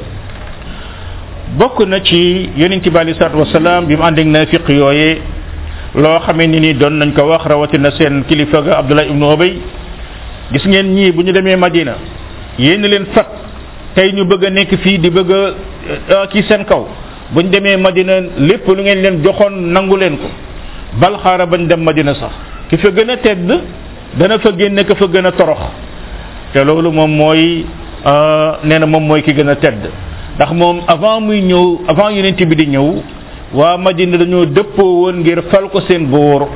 bokk 1.58 1.80
na 1.88 2.00
ci 2.00 2.48
yonente 2.56 2.88
bi 2.90 2.98
alei 2.98 3.14
salatu 3.18 3.38
wasalaam 3.38 3.86
bi 3.86 3.96
mu 3.96 4.02
ànd 4.04 4.18
na 4.18 4.24
naafiq 4.44 4.68
yooyee 4.68 5.18
loo 5.96 6.18
xamee 6.24 6.46
ni 6.46 6.60
nii 6.60 6.74
doon 6.74 6.90
nañ 6.92 7.12
ko 7.12 7.22
wax 7.26 7.42
rawatina 7.46 7.90
seen 7.90 8.22
kilifa 8.28 8.62
ga 8.62 8.78
Abdullah 8.78 9.06
ibnu 9.06 9.32
Ubay 9.32 9.58
gis 10.52 10.64
ngeen 10.66 10.94
ñii 10.94 11.10
bu 11.12 11.22
ñu 11.24 11.32
demee 11.32 11.56
Madina 11.56 11.94
yéen 12.58 12.82
leen 12.82 13.06
fat 13.14 13.26
tey 13.96 14.12
ñu 14.12 14.24
bëgg 14.24 14.44
a 14.44 14.50
nekk 14.50 14.76
fii 14.78 14.98
di 14.98 15.10
bëgg 15.10 15.30
a 15.30 15.54
euh, 16.12 16.26
kii 16.30 16.42
seen 16.48 16.64
kaw 16.64 16.86
bu 17.32 17.40
ñu 17.42 17.50
demee 17.50 17.76
Madina 17.76 18.20
lépp 18.38 18.66
lu 18.68 18.82
ngeen 18.82 19.02
leen 19.02 19.22
joxoon 19.24 19.72
nangu 19.72 19.96
leen 19.96 20.16
ko 20.18 20.28
bal 21.00 21.16
xaara 21.22 21.46
bañ 21.46 21.66
dem 21.66 21.80
Madina 21.82 22.14
sax 22.14 22.30
ki 22.68 22.76
fa 22.76 22.90
gën 22.90 23.10
a 23.10 23.16
tedd 23.16 23.52
dana 24.18 24.38
fa 24.38 24.50
génne 24.52 24.84
ka 24.86 24.94
fa 24.94 25.06
gën 25.06 25.26
a 25.26 25.32
torox 25.32 25.60
te 26.52 26.64
loolu 26.64 26.90
moom 26.92 27.10
mooy 27.18 27.64
euh, 28.04 28.58
nee 28.64 28.78
na 28.78 28.86
moom 28.86 29.06
mooy 29.08 29.22
ki 29.22 29.34
gën 29.34 29.48
a 29.50 29.54
tedd 29.56 29.88
ndax 30.36 30.52
moom 30.52 30.82
avant 30.88 31.20
muy 31.20 31.40
ñëw 31.42 31.80
avant 31.88 32.10
yonent 32.10 32.40
bi 32.48 32.54
di 32.56 32.66
ñëw 32.76 32.92
waa 33.54 33.76
Madina 33.76 34.16
dañoo 34.18 34.44
dëppoo 34.44 35.00
woon 35.02 35.20
ngir 35.22 35.42
fal 35.50 35.68
ko 35.70 35.80
seen 35.80 36.06
buur 36.06 36.48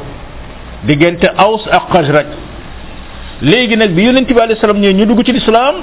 diggante 0.86 1.28
Aws 1.36 1.66
ak 1.70 1.90
Xasraj 1.92 2.26
léegi 3.42 3.76
nag 3.76 3.90
bi 3.94 4.02
yonent 4.02 4.26
bi 4.26 4.38
alayhi 4.40 4.60
salaam 4.60 4.78
ñee 4.80 4.92
ñu 4.94 5.04
dugg 5.06 5.24
ci 5.24 5.32
lislaam 5.32 5.74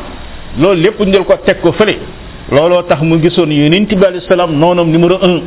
loolu 0.60 0.82
lépp 0.82 1.00
ñu 1.00 1.24
ko 1.24 1.36
teg 1.46 1.62
ko 1.62 1.72
fële 1.72 1.96
looloo 2.51 2.84
tax 2.84 3.01
mu 3.01 3.20
gisoon 3.22 3.51
yonent 3.51 3.88
bi 3.91 4.05
alayhi 4.05 4.25
salaam 4.27 4.55
noonam 4.58 4.89
numéro 4.91 5.17
un 5.22 5.41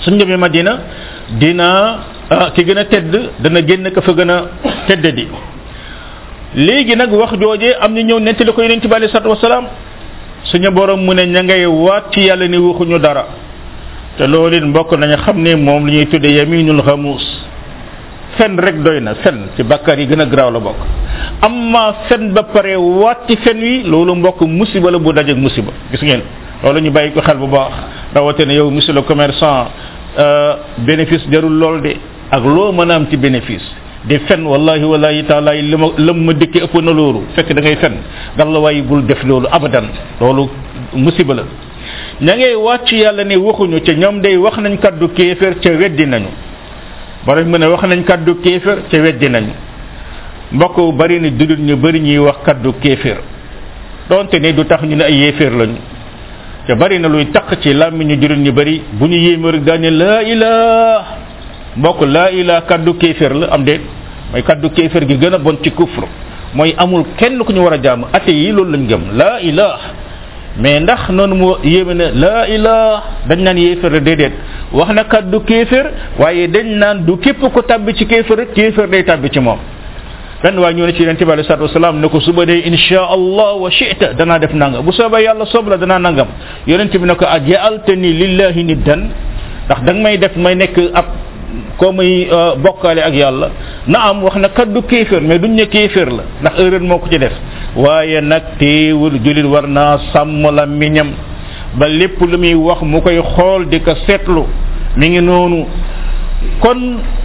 suñ 0.00 0.16
demee 0.18 0.36
Madina 0.36 0.78
dina 1.38 1.98
Ah, 2.30 2.52
ki 2.54 2.62
gën 2.62 2.78
a 2.78 2.84
tedd 2.86 3.10
dana 3.42 3.60
génn 3.66 3.90
ka 3.90 4.00
fa 4.02 4.12
gën 4.14 4.30
a 4.30 4.36
tedd 4.86 5.04
di 5.16 5.26
léegi 6.54 6.94
nag 6.96 7.10
wax 7.12 7.32
joojee 7.40 7.74
am 7.80 7.92
ñu 7.92 8.02
ñëw 8.06 8.18
nettali 8.20 8.52
ko 8.52 8.62
yonent 8.62 8.86
bi 8.86 8.94
alei 8.94 9.08
salatu 9.08 9.28
wasalaam 9.30 9.64
suñu 10.44 10.70
borom 10.70 11.00
mu 11.04 11.12
ne 11.12 11.26
ña 11.26 11.42
ngay 11.42 11.64
waat 11.66 12.12
ci 12.12 12.20
yàlla 12.20 12.46
ni 12.46 12.56
waxuñu 12.56 12.98
dara 13.00 13.26
te 14.16 14.28
loolu 14.28 14.54
it 14.58 14.62
mbokk 14.64 14.92
nañu 14.96 15.16
xam 15.24 15.42
ne 15.42 15.56
moom 15.56 15.86
li 15.88 15.96
ñuy 15.96 16.06
tuddee 16.08 16.30
yaminul 16.34 16.82
xamuus 16.86 17.22
fen 18.38 18.56
rek 18.58 18.80
doy 18.82 19.00
na 19.00 19.14
fen 19.16 19.48
ci 19.56 19.64
bakkaar 19.64 19.98
yi 19.98 20.06
gën 20.06 20.20
a 20.20 20.26
garaaw 20.26 20.52
la 20.52 20.60
bokk 20.60 20.76
am 21.42 21.70
ma 21.70 21.94
fen 22.08 22.30
ba 22.32 22.44
pare 22.44 22.76
waat 22.76 23.26
ci 23.26 23.36
fen 23.38 23.58
wi 23.58 23.82
loolu 23.84 24.14
mbokk 24.14 24.40
musiba 24.42 24.88
la 24.88 24.98
bu 24.98 25.12
dajeeg 25.12 25.36
musiba 25.36 25.72
gis 25.90 26.00
ngeen 26.00 26.20
loolu 26.62 26.78
ñu 26.80 26.90
bàyyi 26.92 27.10
ko 27.12 27.22
xel 27.22 27.38
bu 27.38 27.48
baax 27.48 27.72
rawatina 28.14 28.52
yow 28.54 28.70
monsieur 28.70 28.94
le 28.94 29.00
commerçant 29.02 29.66
euh, 30.16 30.54
bénéfice 30.78 31.22
jarul 31.28 31.58
lool 31.58 31.82
de 31.82 31.94
ak 32.30 32.42
loo 32.46 32.70
mën 32.72 32.90
a 32.90 32.94
am 32.94 33.06
ci 33.10 33.16
bénéfice 33.16 33.62
di 34.06 34.18
fen 34.26 34.44
wallahi 34.46 34.84
wallahi 34.84 35.24
taala 35.26 35.54
yi 35.54 35.62
ma 35.76 35.88
lam 35.98 36.24
ma 36.24 36.32
dëkkee 36.32 36.62
ëpp 36.64 36.74
na 36.82 36.90
loolu 36.92 37.22
fekk 37.34 37.52
da 37.52 37.60
ngay 37.60 37.76
fen 37.76 37.92
gàllawaay 38.38 38.82
bul 38.82 39.02
def 39.04 39.22
loolu 39.24 39.46
abadan 39.50 39.88
loolu 40.20 40.48
musiba 40.94 41.34
la 41.34 41.44
ña 42.20 42.36
ngay 42.36 42.54
wàcc 42.54 42.92
yàlla 42.92 43.24
ne 43.24 43.36
waxuñu 43.36 43.80
ca 43.84 43.92
ñoom 43.92 44.20
day 44.20 44.36
wax 44.36 44.56
nañ 44.58 44.78
kaddu 44.78 45.08
kéefér 45.08 45.58
ca 45.60 45.70
weddi 45.70 46.06
nañu 46.06 46.28
borom 47.26 47.48
mu 47.48 47.58
ne 47.58 47.66
wax 47.66 47.82
nañ 47.86 48.04
kaddu 48.04 48.40
kéefér 48.42 48.78
ca 48.88 48.98
weddi 48.98 49.28
nañu 49.28 49.52
mbokk 50.52 50.94
bari 50.96 51.20
na 51.20 51.30
dudut 51.30 51.58
ñu 51.58 51.76
bari 51.76 52.00
ñuy 52.00 52.18
wax 52.18 52.36
kaddu 52.44 52.72
kéefér 52.80 53.18
doonte 54.08 54.34
ne 54.38 54.52
du 54.52 54.64
tax 54.66 54.82
ñu 54.82 54.94
ne 54.96 55.02
ay 55.04 55.14
yéeféer 55.16 55.50
lañu 55.52 55.76
te 56.66 56.74
bari 56.74 56.98
na 57.00 57.08
luy 57.08 57.26
taq 57.32 57.58
ci 57.60 57.74
làmmiñu 57.74 58.18
jullit 58.20 58.36
ñu 58.38 58.52
bari 58.52 58.80
bu 58.92 59.06
ñu 59.06 59.16
yéemér 59.16 59.60
gaañe 59.62 59.90
laa 59.90 60.22
ilaah 60.22 61.04
bokku 61.76 62.04
la 62.06 62.30
ilaha 62.34 62.66
kaddu 62.66 62.94
kafir 62.98 63.30
la 63.34 63.46
am 63.54 63.62
de 63.64 63.78
moy 64.32 64.42
kaddu 64.42 64.70
kafir 64.70 65.04
gi 65.06 65.16
gëna 65.18 65.38
bon 65.38 65.58
ci 65.62 65.70
kufru 65.70 66.06
moy 66.54 66.74
amul 66.76 67.04
kenn 67.16 67.38
ku 67.44 67.52
ñu 67.52 67.62
wara 67.62 67.78
jaam 67.80 68.06
ate 68.12 68.30
yi 68.30 68.50
loolu 68.50 68.72
lañu 68.72 68.86
gëm 68.88 69.02
la 69.16 69.38
ilaha 69.40 69.78
mais 70.58 70.80
ndax 70.80 71.08
non 71.10 71.28
mo 71.28 71.58
yéme 71.62 71.94
na 71.94 72.10
la 72.12 72.48
ilaha 72.48 73.02
dañ 73.28 73.42
nan 73.42 73.56
yéfer 73.58 74.00
dedet 74.00 74.32
wax 74.72 74.88
na 74.94 75.04
kaddu 75.04 75.40
kafir 75.40 75.86
waye 76.18 76.48
dañ 76.48 76.66
nan 76.78 77.04
du 77.04 77.16
kep 77.18 77.38
ko 77.38 77.62
tab 77.62 77.86
ci 77.94 78.06
kafir 78.06 78.46
kafir 78.54 78.88
day 78.90 79.04
tab 79.04 79.20
ci 79.30 79.38
mom 79.38 79.58
ben 80.42 80.58
way 80.58 80.74
ñu 80.74 80.90
ci 80.90 81.02
yenenti 81.02 81.24
bala 81.24 81.44
sallallahu 81.44 81.68
alayhi 81.70 81.80
wasallam 81.80 82.10
ko 82.10 82.20
suba 82.20 82.44
de 82.46 82.56
insha 82.66 83.06
allah 83.06 83.54
wa 83.60 83.70
shi'ta 83.70 84.14
dana 84.14 84.38
def 84.40 84.52
nangam 84.52 84.82
bu 84.84 84.90
soba 84.90 85.20
yalla 85.22 85.46
sobla 85.46 85.76
dana 85.76 85.98
nangam 86.00 86.26
yenenti 86.66 86.98
bi 86.98 87.06
nako 87.06 87.26
ajaltani 87.30 88.12
lillahi 88.12 88.64
niddan 88.64 89.08
ndax 89.66 89.78
dang 89.86 90.02
may 90.02 90.18
def 90.18 90.34
may 90.36 90.56
nek 90.56 90.76
ab 90.94 91.04
koo 91.80 91.92
muy 91.92 92.26
euh, 92.32 92.56
bokkaale 92.62 92.98
ak 93.02 93.14
yàlla 93.14 93.48
na 93.86 93.98
am 94.08 94.22
wax 94.22 94.34
na 94.36 94.48
kaddu 94.48 94.80
kéeféer 94.82 95.20
mais 95.22 95.38
duñ 95.38 95.52
ne 95.56 95.64
kéeféer 95.66 96.06
la 96.10 96.24
ndax 96.40 96.52
erreur 96.60 96.82
moo 96.82 96.98
ko 96.98 97.06
ci 97.10 97.18
def 97.18 97.32
waaye 97.76 98.20
nag 98.20 98.42
teewul 98.58 99.12
jullit 99.24 99.44
war 99.46 99.66
naa 99.66 99.96
sàmm 100.12 100.42
la 100.54 100.66
miñam 100.66 101.08
ba 101.78 101.88
lépp 101.88 102.20
lu 102.30 102.38
muy 102.38 102.54
wax 102.54 102.82
mu 102.82 103.00
koy 103.00 103.18
xool 103.34 103.64
di 103.70 103.80
ko 103.80 103.92
seetlu 104.06 104.44
mi 104.96 105.08
ngi 105.08 105.20
noonu 105.22 105.56
kon 106.60 106.80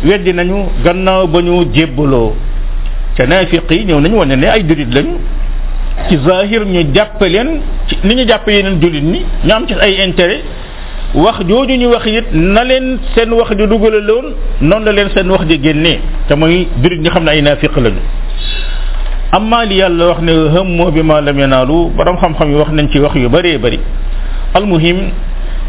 weddi 0.06 0.34
nañu 0.34 0.58
gannaaw 0.86 1.28
ba 1.28 1.42
ñu 1.42 1.66
jébbaloo 1.74 2.34
ca 3.18 3.26
naafiq 3.28 3.70
yi 3.70 3.86
ñëw 3.86 4.00
nañu 4.00 4.16
wax 4.20 4.28
ne 4.28 4.36
ne 4.36 4.48
ay 4.48 4.64
jullit 4.70 4.92
lañu 4.96 5.16
ci 6.10 6.18
zahir 6.26 6.62
ñu 6.66 6.94
jàppe 6.94 7.24
leen 7.28 7.48
ci 7.88 7.96
ni 8.06 8.16
ñu 8.16 8.28
jàppe 8.28 8.50
yeneen 8.52 8.80
jullit 8.82 9.02
ñi 9.04 9.22
ñu 9.46 9.52
am 9.52 9.66
ci 9.68 9.74
ay 9.82 9.96
intérêt 10.08 10.42
wax 11.16 11.36
jooju 11.48 11.76
ñu 11.78 11.88
wax 11.92 12.06
it 12.06 12.26
na 12.34 12.64
leen 12.66 13.00
seen 13.16 13.32
wax 13.34 13.56
ji 13.58 13.66
dugalaloon 13.68 14.34
noonu 14.62 14.86
la 14.86 14.92
leen 14.92 15.10
seen 15.16 15.32
wax 15.32 15.46
ji 15.48 15.58
génnee 15.64 16.00
te 16.28 16.36
mooy 16.36 16.68
jurit 16.84 17.00
ñi 17.00 17.10
xam 17.10 17.24
ne 17.24 17.30
ay 17.32 17.42
naafiq 17.42 17.76
lañu 17.78 18.02
amma 19.32 19.64
li 19.66 19.78
yàlla 19.78 20.08
wax 20.08 20.20
ne 20.22 20.32
hëmmoo 20.32 20.92
bi 20.92 21.02
ma 21.04 21.22
lam 21.22 21.40
yanaalu 21.40 21.92
borom 21.96 22.18
xam-xam 22.18 22.50
yi 22.52 22.56
wax 22.56 22.70
nañ 22.72 22.88
ci 22.92 23.00
wax 23.00 23.16
yu 23.16 23.30
bëree 23.30 23.58
bëri 23.58 23.80
almuhim 24.56 25.10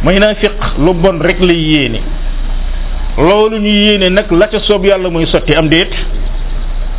mooy 0.02 0.18
naafiq 0.18 0.52
lu 0.84 0.92
bon 0.94 1.18
rek 1.20 1.40
lay 1.40 1.56
yéene 1.58 2.00
loolu 3.16 3.58
ñu 3.60 3.68
yéene 3.68 4.10
nag 4.12 4.26
la 4.32 4.48
ca 4.48 4.58
soob 4.60 4.84
yàlla 4.84 5.10
muy 5.10 5.26
sotti 5.26 5.54
am 5.54 5.68
déet 5.68 5.90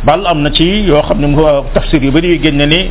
bal 0.04 0.24
am 0.26 0.40
na 0.40 0.50
ci 0.50 0.64
yoo 0.86 1.02
xam 1.02 1.20
ne 1.20 1.26
mu 1.26 1.42
tafsir 1.74 2.02
yu 2.02 2.10
bëri 2.12 2.28
yu 2.28 2.42
génn 2.42 2.56
ne 2.64 2.88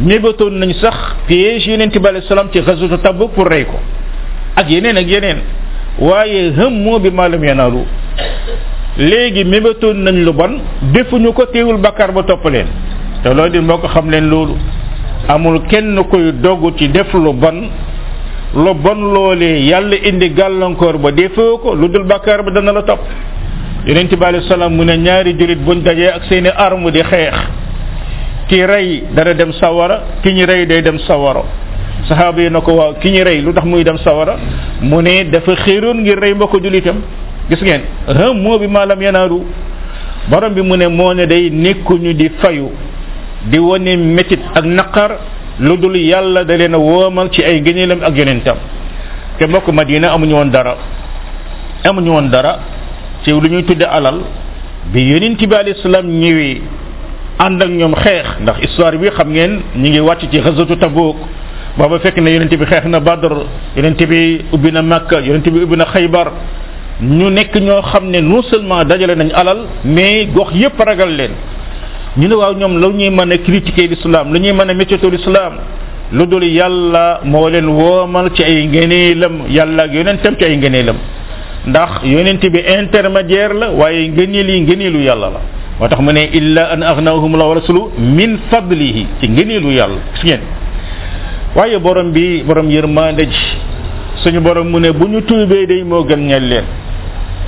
mébatoon 0.00 0.50
nañ 0.52 0.74
sax 0.74 1.16
piège 1.26 1.68
yeneen 1.70 1.90
ci 1.90 1.98
bale 1.98 2.20
salaam 2.28 2.48
ci 2.52 2.60
xasutu 2.60 2.98
tabb 3.00 3.18
pour 3.34 3.46
rey 3.48 3.64
ko 3.64 3.78
ak 4.60 4.68
yeneen 4.70 4.96
ak 4.96 5.08
yeneen 5.14 5.38
waaye 5.98 6.40
hëmmoo 6.58 6.98
bi 7.04 7.10
maalam 7.10 7.44
yanaalu 7.50 7.80
léegi 8.98 9.44
mébétoon 9.44 9.96
nañ 10.04 10.16
lu 10.26 10.32
bon 10.32 10.60
defuñu 10.92 11.32
ko 11.32 11.46
teewul 11.46 11.78
bakkaar 11.80 12.12
ba 12.12 12.22
topp 12.22 12.44
leen 12.50 12.66
te 13.22 13.28
loolu 13.34 13.50
di 13.50 13.60
moo 13.60 13.78
ko 13.78 13.88
xam 13.88 14.10
leen 14.10 14.26
loolu 14.28 14.54
amul 15.28 15.62
kenn 15.70 15.96
koy 16.10 16.32
dogg 16.32 16.76
ci 16.78 16.88
def 16.90 17.12
lu 17.12 17.32
bon 17.32 17.58
lu 18.54 18.74
bon 18.74 19.00
loolee 19.14 19.56
yàlla 19.70 19.96
indi 20.08 20.30
gàllankoor 20.32 20.98
ba 20.98 21.10
defoo 21.12 21.58
ko 21.58 21.74
lu 21.74 21.88
dul 21.88 22.04
bakkaar 22.04 22.42
ba 22.42 22.50
dana 22.50 22.72
la 22.72 22.82
topp 22.82 23.00
yonent 23.86 24.10
bi 24.14 24.24
alei 24.24 24.42
salaam 24.48 24.72
mu 24.74 24.84
ne 24.84 24.96
ñaari 24.96 25.32
jullit 25.38 25.58
buñ 25.64 25.82
dajee 25.84 26.10
ak 26.16 26.22
seeni 26.28 26.48
arme 26.56 26.90
di 26.90 27.02
xeex 27.10 27.34
ci 28.48 28.64
rey 28.66 29.04
dana 29.14 29.32
dem 29.34 29.52
sawara 29.52 29.96
ki 30.22 30.30
ñu 30.34 30.44
rey 30.46 30.66
day 30.66 30.82
dem 30.82 30.98
sawara 31.06 31.42
saxaaba 32.10 32.42
yi 32.42 32.50
na 32.50 32.60
ko 32.60 32.74
waaw 32.74 32.94
ki 33.00 33.10
ñu 33.10 33.24
rey 33.24 33.40
lu 33.40 33.52
tax 33.52 33.64
muy 33.66 33.82
dem 33.84 33.96
sawara 33.98 34.34
mu 34.82 35.00
ne 35.02 35.24
dafa 35.30 35.54
xéeroon 35.56 36.02
ngir 36.02 36.18
rey 36.18 36.34
mbokk 36.34 36.56
jullitam 36.62 36.96
gis 37.48 37.60
ngeen 37.62 37.82
hëm 38.08 38.42
moo 38.42 38.58
bi 38.58 38.66
maalam 38.66 39.00
yanaaru 39.00 39.38
borom 40.30 40.52
bi 40.54 40.62
mu 40.62 40.74
ne 40.76 40.88
moo 40.88 41.12
ne 41.14 41.26
day 41.26 41.50
nekkuñu 41.50 42.12
di 42.14 42.28
fayu 42.40 42.68
di 43.50 43.58
wane 43.58 43.96
métit 43.96 44.40
ak 44.54 44.64
naqar 44.64 45.10
lu 45.60 45.76
dul 45.76 45.96
yàlla 45.96 46.44
da 46.44 46.56
leen 46.56 46.74
a 46.74 46.78
woomal 46.78 47.30
ci 47.30 47.42
ay 47.44 47.60
gëneelam 47.62 48.00
ak 48.02 48.16
yonentam 48.16 48.56
te 49.38 49.46
mbokk 49.46 49.68
Madina 49.72 50.10
amuñu 50.12 50.34
woon 50.34 50.50
dara 50.50 50.74
amuñu 51.84 52.10
woon 52.12 52.28
dara 52.30 52.58
ci 53.22 53.30
lu 53.30 53.48
ñuy 53.48 53.62
tudde 53.64 53.84
alal 53.84 54.18
bi 54.92 55.00
yonent 55.00 55.36
bi 55.38 55.54
alayhi 55.54 55.80
salaam 55.82 56.06
ñëwee 56.06 56.60
ànd 57.38 57.62
ak 57.62 57.70
ñoom 57.70 57.94
xeex 57.94 58.26
ndax 58.42 58.56
histoire 58.62 58.98
bi 58.98 59.08
xam 59.14 59.30
ngeen 59.30 59.60
ñi 59.76 59.90
ngi 59.90 60.00
wàcc 60.00 60.28
ci 60.30 60.40
xasatu 60.40 60.76
Tabuk 60.76 61.16
booba 61.78 61.98
fekk 62.02 62.18
ne 62.24 62.30
yonent 62.34 62.50
bi 62.60 62.64
xeex 62.70 62.84
na 62.94 63.00
Badr 63.00 63.32
yonent 63.76 63.98
bi 64.10 64.20
ubbi 64.56 64.70
na 64.74 64.82
Makka 64.82 65.18
yonent 65.20 65.46
bi 65.54 65.58
ubbi 65.64 65.76
na 65.76 65.84
Xaybar 65.86 66.28
ñu 67.02 67.30
nekk 67.30 67.54
ñoo 67.60 67.82
xam 67.82 68.10
ne 68.10 68.20
non 68.20 68.40
dajale 68.88 69.14
nañ 69.14 69.30
alal 69.34 69.58
mais 69.84 70.26
gox 70.34 70.52
yépp 70.54 70.78
ragal 70.80 71.10
leen 71.14 71.30
ñu 72.16 72.28
ne 72.28 72.34
waaw 72.34 72.54
ñoom 72.54 72.80
la 72.80 72.88
ñuy 72.88 73.10
mën 73.10 73.32
a 73.32 73.38
critiquer 73.38 73.86
l'islam 73.88 74.32
lu 74.32 74.38
ñuy 74.40 74.52
mën 74.52 74.70
a 74.70 74.74
méccatoo 74.74 75.10
l'islam 75.10 75.54
lu 76.12 76.26
dul 76.26 76.42
yàlla 76.44 77.20
moo 77.24 77.48
leen 77.48 77.66
woomal 77.68 78.30
ci 78.34 78.42
ay 78.42 78.66
ngëneelam 78.66 79.44
yàlla 79.48 79.82
ak 79.84 79.92
yonentam 79.94 80.34
ci 80.38 80.44
ay 80.44 80.56
ngëneelam 80.56 80.96
ndax 81.66 82.00
yonent 82.04 82.40
bi 82.48 82.58
intermédiaire 82.78 83.54
la 83.54 83.70
waaye 83.70 84.08
ngëneel 84.08 84.50
yi 84.50 84.60
ngëneelu 84.62 84.98
yàlla 85.00 85.26
la 85.30 85.40
moo 85.78 85.88
tax 85.88 86.00
mu 86.02 86.10
ne 86.12 86.28
illa 86.32 86.70
an 86.72 86.82
aghnahum 86.82 87.36
la 87.36 87.54
rasulu 87.54 87.80
min 87.98 88.38
fadlihi 88.50 89.06
ci 89.20 89.28
ngëneelu 89.28 89.70
yàlla 89.72 89.96
gis 90.14 90.24
ngeen 90.24 90.40
waaye 91.54 91.78
borom 91.78 92.10
bi 92.12 92.42
borom 92.46 92.68
yërmande 92.70 93.24
ji 93.26 93.56
suñu 94.22 94.40
borom 94.40 94.68
mu 94.68 94.78
ne 94.78 94.92
bu 94.92 95.06
ñu 95.08 95.20
tuubee 95.22 95.66
day 95.66 95.82
moo 95.82 96.04
gën 96.04 96.20
ñeel 96.26 96.48
leen 96.48 96.64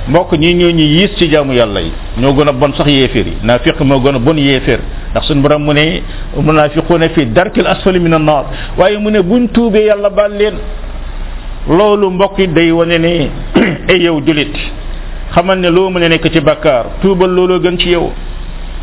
mbokk 0.09 0.33
ñi 0.39 0.55
ñoo 0.55 0.71
ñu 0.71 0.83
yiis 0.83 1.11
ci 1.17 1.29
jaamu 1.31 1.53
yàlla 1.53 1.81
yi 1.81 1.93
ñoo 2.19 2.33
gën 2.35 2.49
a 2.49 2.53
bon 2.53 2.73
sax 2.75 2.87
yéeféer 2.91 3.27
yi 3.27 3.35
naafiq 3.45 3.79
moo 3.83 4.01
gën 4.01 4.15
a 4.17 4.19
bon 4.19 4.37
yéeféer 4.37 4.81
ndax 5.11 5.25
suñu 5.27 5.41
borom 5.41 5.63
mu 5.65 5.73
ne 5.73 6.03
munaafiquuna 6.37 7.09
fi 7.11 7.27
darkil 7.33 7.67
asfali 7.67 8.01
min 8.01 8.15
an 8.15 8.21
naar 8.25 8.45
waaye 8.77 8.99
mu 8.99 9.11
ne 9.11 9.23
buñ 9.23 9.49
tuubee 9.53 9.85
yàlla 9.85 10.11
baal 10.11 10.33
leen 10.37 10.55
loolu 11.69 12.11
mbokk 12.11 12.39
yi 12.39 12.49
day 12.53 12.71
wane 12.73 12.99
ne 12.99 13.31
ay 13.89 13.99
yow 14.01 14.21
julit 14.27 14.53
xamal 15.35 15.59
ne 15.61 15.69
loo 15.71 15.91
mën 15.91 16.03
a 16.03 16.09
nekk 16.09 16.29
ci 16.33 16.41
bakkaar 16.41 16.87
tuubal 17.01 17.31
looloo 17.31 17.61
gën 17.61 17.77
ci 17.79 17.89
yow 17.91 18.11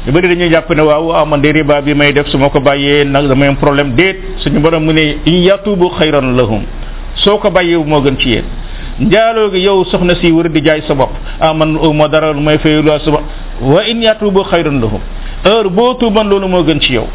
ñu 0.07 0.12
bëri 0.13 0.27
dañuy 0.29 0.49
jàpp 0.49 0.69
ne 0.71 0.81
waaw 0.81 1.05
waaw 1.07 1.25
man 1.25 1.41
de 1.41 1.51
bi 1.83 1.93
may 1.93 2.13
def 2.13 2.27
su 2.27 2.38
ma 2.38 2.49
ko 2.49 2.62
bàyyee 2.62 3.03
nag 3.03 3.27
damay 3.27 3.47
am 3.49 3.57
problème 3.57 3.93
déet 3.95 4.15
suñu 4.38 4.59
borom 4.59 4.83
mu 4.85 4.93
ne 4.93 5.17
in 5.25 5.43
yatubu 5.43 5.89
xayran 5.89 6.38
lahum 6.38 6.62
soo 7.15 7.38
ko 7.38 7.49
bàyyeewu 7.49 7.83
moo 7.83 8.01
gën 8.01 8.15
ci 8.17 8.29
yeen 8.29 8.45
njaaloo 9.01 9.51
gi 9.51 9.57
yow 9.59 9.83
soxna 9.91 10.15
si 10.15 10.31
wër 10.31 10.49
di 10.49 10.62
jaay 10.63 10.81
sa 10.88 10.93
bopp 10.95 11.12
ah 11.41 11.53
man 11.53 11.77
ma 11.95 12.07
dara 12.07 12.31
lu 12.31 12.39
may 12.39 12.57
fayu 12.59 12.81
lu 12.81 12.91
sama 13.03 13.19
wa 13.62 13.81
in 13.85 14.01
yatubu 14.01 14.41
xayran 14.49 14.79
lahum 14.79 15.01
heure 15.43 15.69
boo 15.69 15.93
tuuban 15.99 16.27
loolu 16.29 16.47
moo 16.47 16.63
gën 16.63 16.79
ci 16.79 16.93
yow 16.93 17.07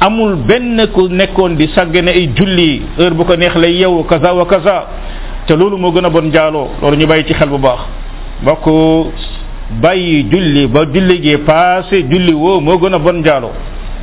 amul 0.00 0.36
benn 0.36 0.86
ku 0.94 1.06
nekkoon 1.10 1.56
di 1.56 1.66
sàggane 1.74 2.08
ay 2.10 2.30
julli 2.34 2.82
heure 2.98 3.12
bu 3.14 3.24
ko 3.24 3.34
neex 3.36 3.54
lay 3.56 3.72
yow 3.76 4.02
kaza 4.04 4.32
wa 4.32 4.46
kaza 4.46 4.86
te 5.46 5.54
loolu 5.54 5.76
moo 5.76 5.92
gën 5.92 6.06
a 6.06 6.08
bon 6.10 6.22
njaaloo 6.24 6.68
loolu 6.80 6.96
ñu 6.96 7.06
bàyyi 7.06 7.24
ci 7.26 7.34
xel 7.34 7.48
bu 7.50 7.58
baax 7.58 8.58
bàyyi 9.82 10.26
julli 10.30 10.66
ba 10.68 10.84
julli 10.86 11.20
gi 11.22 11.36
passé 11.38 11.96
julli 12.10 12.32
woo 12.32 12.60
moo 12.60 12.78
gën 12.78 12.94
a 12.94 12.98
bon 12.98 13.14
njaaloo 13.18 13.52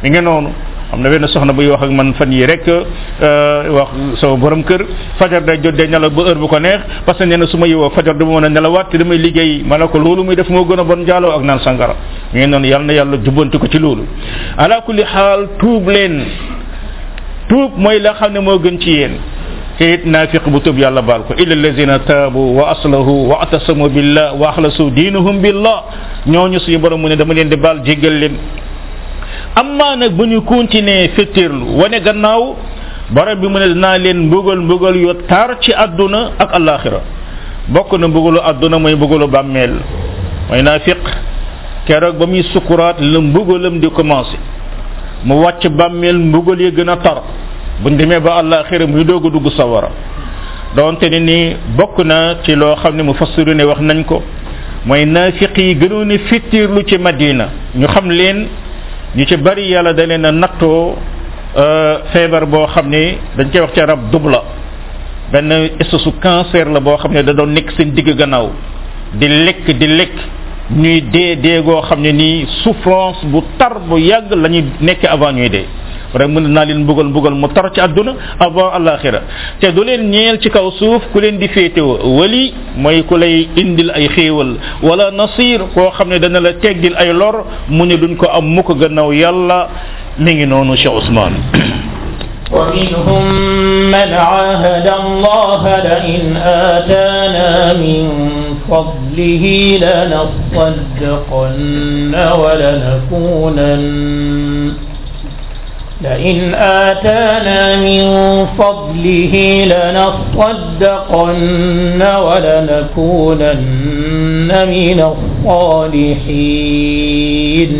mi 0.02 0.10
ngeen 0.10 0.24
noonu 0.24 0.50
am 0.92 1.00
na 1.02 1.10
wenn 1.10 1.28
soxna 1.28 1.54
bu 1.54 1.60
buy 1.62 1.68
wax 1.70 1.82
ak 1.84 1.92
man 1.92 2.14
fan 2.14 2.32
yi 2.32 2.46
rek 2.46 2.68
euh, 2.68 3.74
wax 3.74 4.20
sama 4.20 4.36
borom 4.36 4.64
kër 4.64 4.82
fajar 5.18 5.42
day 5.44 5.60
jot 5.64 5.76
day 5.76 5.88
nelaw 5.88 6.10
ba 6.10 6.24
heure 6.24 6.40
bu 6.40 6.48
ko 6.48 6.60
neex 6.60 6.80
parce 7.06 7.20
que 7.20 7.24
nee 7.26 7.48
su 7.48 7.58
ma 7.58 7.66
yewoo 7.68 7.90
fajar 7.92 8.16
du 8.18 8.26
ma 8.26 8.40
mën 8.40 8.46
a 8.46 8.50
nelawaat 8.50 8.90
te 8.90 8.98
damay 8.98 9.18
liggéey 9.18 9.64
ma 9.66 9.78
ne 9.78 9.88
ko 9.88 9.98
loolu 9.98 10.24
muy 10.24 10.36
def 10.36 10.50
moo 10.50 10.66
gën 10.66 10.80
a 10.80 10.84
bon 10.84 10.98
njaaloo 10.98 11.32
ak 11.38 11.44
naan 11.44 11.60
sangara 11.60 11.96
mi 12.34 12.40
ngi 12.42 12.48
noonu 12.48 12.66
yàlla 12.68 12.86
na 12.86 12.94
yàlla 12.94 13.18
jubbanti 13.18 13.58
ko 13.58 13.68
ci 13.68 13.80
loolu 13.80 14.04
ala 14.58 14.82
kulli 14.82 15.04
xaal 15.04 15.48
tuub 15.58 15.88
leen 15.88 16.24
tuub 17.48 17.72
mooy 17.78 18.00
la 18.00 18.14
xam 18.14 18.32
ne 18.34 18.40
moo 18.40 18.60
gën 18.60 18.78
ci 18.80 18.90
yéen 18.92 19.14
te 19.82 19.88
it 19.96 20.04
naafiq 20.14 20.46
bu 20.54 20.60
tëb 20.68 20.78
yàlla 20.84 21.02
baal 21.10 21.22
ko 21.28 21.32
illa 21.44 21.54
allazina 21.58 21.96
taabu 22.10 22.44
wa 22.58 22.66
aslahu 22.74 23.16
wa 23.30 23.36
atasamu 23.44 23.86
billah 23.96 24.28
wa 24.42 24.50
axlasu 24.52 24.90
diinuhum 24.98 25.40
billah 25.42 25.78
ñooñu 26.34 26.60
suñu 26.64 26.78
borom 26.84 27.02
mu 27.02 27.08
ne 27.10 27.16
dama 27.16 27.34
leen 27.34 27.50
di 27.50 27.56
baal 27.66 27.80
jéggal 27.86 28.14
leen 28.22 28.36
amma 29.62 29.96
nag 29.96 30.12
bu 30.18 30.24
ñu 30.32 30.42
continuer 30.54 31.10
fettirlu 31.16 31.80
wane 31.82 31.98
gannaaw 32.08 32.44
borom 33.10 33.40
bi 33.42 33.48
mu 33.48 33.58
ne 33.58 33.68
dinaa 33.74 33.98
leen 33.98 34.20
mbugal 34.28 34.60
mbugal 34.62 34.96
yu 34.96 35.08
tar 35.28 35.58
ci 35.64 35.72
àdduna 35.84 36.22
ak 36.38 36.50
alaxira 36.60 37.00
bokk 37.74 37.92
na 38.00 38.08
mbugalu 38.08 38.38
àdduna 38.50 38.78
mooy 38.80 38.94
mbugalu 38.96 39.28
bàmmeel 39.36 39.74
mooy 40.50 40.62
naafiq 40.62 41.02
keroog 41.88 42.16
ba 42.22 42.26
muy 42.28 42.44
sukuraat 42.54 42.98
la 43.02 43.20
mbugalam 43.20 43.80
di 43.82 43.90
commencé 43.90 44.38
mu 45.26 45.42
wàcc 45.44 45.64
bàmmeel 45.80 46.20
mbugal 46.30 46.62
yi 46.62 46.72
gën 46.78 46.90
a 46.90 46.98
tar 47.06 47.18
buñ 47.84 47.98
demee 47.98 48.20
ba 48.20 48.34
àllaaxira 48.42 48.86
muy 48.88 49.04
doog 49.04 49.26
a 49.26 49.30
dugg 49.30 49.48
sawara 49.58 49.90
doonte 50.76 51.04
ne 51.10 51.20
nii 51.20 51.56
bokk 51.78 51.98
na 52.06 52.36
ci 52.44 52.56
loo 52.56 52.76
xam 52.76 52.96
ne 52.96 53.02
mu 53.04 53.14
fassiru 53.16 53.54
ne 53.56 53.64
wax 53.64 53.80
nañ 53.82 54.04
ko 54.06 54.22
mooy 54.86 55.06
naafiq 55.06 55.58
yi 55.58 55.76
gënoon 55.78 56.12
a 56.12 56.18
fittirlu 56.28 56.82
ci 56.86 56.98
madina 57.00 57.50
ñu 57.76 57.88
xam 57.88 58.10
leen 58.10 58.48
ñu 59.16 59.26
ci 59.26 59.36
bari 59.38 59.66
yàlla 59.70 59.94
da 59.94 60.06
leen 60.06 60.26
a 60.26 60.32
nattoo 60.32 60.96
euh, 61.58 61.98
feebar 62.14 62.46
boo 62.46 62.68
xam 62.68 62.88
ne 62.90 63.18
dañ 63.38 63.50
koy 63.52 63.62
wax 63.62 63.74
ci 63.74 63.80
arab 63.80 64.10
dubla 64.12 64.44
benn 65.32 65.52
su 65.82 66.14
cancer 66.20 66.68
la 66.70 66.80
boo 66.80 66.98
xam 66.98 67.14
ne 67.14 67.24
da 67.24 67.34
doon 67.34 67.48
nekk 67.52 67.72
seen 67.78 67.92
digg 67.94 68.16
gannaaw 68.16 68.50
di 69.14 69.28
lekk 69.28 69.72
di 69.78 69.88
lekk 69.88 70.16
ñuy 70.72 71.04
dee 71.12 71.36
dee 71.36 71.62
goo 71.64 71.82
xam 71.82 72.02
ne 72.02 72.12
nii 72.12 72.46
souffrance 72.64 73.26
bu 73.26 73.44
tar 73.58 73.80
bu 73.88 73.98
yàgg 73.98 74.32
la 74.36 74.48
ñuy 74.50 74.64
nekk 74.82 75.04
avant 75.06 75.34
ñuy 75.34 75.50
dee 75.50 75.66
rek 76.20 76.30
mën 76.30 76.44
naa 76.54 76.66
leen 76.68 76.80
mbugal 76.84 77.06
mbugal 77.12 77.34
mu 77.42 77.48
tar 77.56 77.72
ci 77.74 77.80
àdduna 77.82 78.12
avant 78.46 78.74
alaxira 78.78 79.22
te 79.60 79.72
du 79.72 79.84
leen 79.84 80.10
ñeel 80.12 80.40
ci 80.42 80.50
kaw 80.50 80.72
suuf 80.80 81.04
ku 81.14 81.20
leen 81.20 81.38
di 81.38 81.48
féete 81.48 81.80
wali 82.18 82.54
mooy 82.78 83.04
ku 83.04 83.18
lay 83.18 83.48
indil 83.56 83.92
ay 83.96 84.08
xéewal 84.16 84.56
wala 84.84 85.12
nasir 85.12 85.62
koo 85.74 85.90
xam 85.92 86.10
ne 86.10 86.20
dana 86.20 86.40
la 86.40 86.54
teggil 86.54 86.96
ay 86.98 87.14
lor 87.14 87.46
mu 87.70 87.86
ne 87.86 87.96
duñ 87.96 88.16
ko 88.18 88.28
am 88.28 88.46
mukk 88.56 88.72
gannaaw 88.82 89.12
yàlla 89.14 89.68
mi 90.20 90.34
ngi 90.36 90.46
noonu 90.46 90.76
cheikh 90.76 90.94
ousmane 90.94 91.36
ومنهم 92.52 93.24
من 93.96 94.10
عاهد 94.28 94.84
الله 95.04 95.62
لئن 95.92 96.36
آتانا 96.76 97.74
من 97.80 98.06
فضله 98.70 99.46
لنصدقن 99.84 102.14
ولنكونن 102.42 104.74
لئن 106.04 106.54
آتانا 106.56 107.76
من 107.76 108.26
فضله 108.58 109.66
لنصدقن 109.66 112.02
ولنكونن 112.16 114.70
من 114.70 115.06
الصالحين 115.46 117.72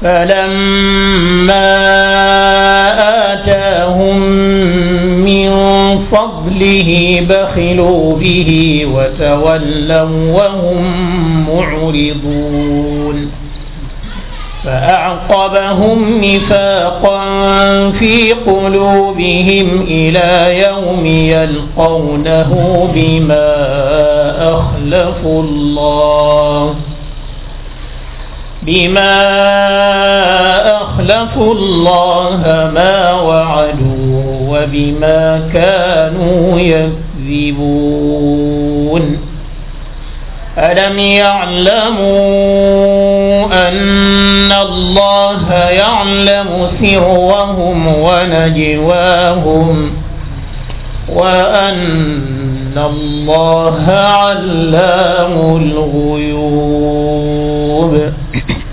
فلما 0.00 1.72
آتاهم 3.34 4.16
من 5.04 5.52
فضله 6.12 7.20
بخلوا 7.30 8.16
به 8.16 8.80
وتولوا 8.94 10.32
وهم 10.32 10.82
معرضون 11.54 13.41
فأعقبهم 14.64 16.24
نفاقا 16.24 17.18
في 17.90 18.32
قلوبهم 18.32 19.80
إلى 19.88 20.60
يوم 20.66 21.06
يلقونه 21.06 22.52
بما 22.94 23.42
أخلفوا 24.54 25.42
الله 25.42 26.74
بما 28.62 29.32
أخلفوا 30.82 31.54
الله 31.54 32.36
ما 32.74 33.12
وعدوا 33.12 34.22
وبما 34.52 35.48
كانوا 35.54 36.58
يكذبون 36.60 39.31
ألم 40.58 40.98
يعلموا 40.98 41.98
أن 43.68 44.52
الله 44.52 45.52
يعلم 45.54 46.66
سرهم 46.80 47.86
ونجواهم 47.98 49.90
وأن 51.12 51.82
الله 52.76 53.90
علام 53.90 55.32
الغيوب 55.56 58.02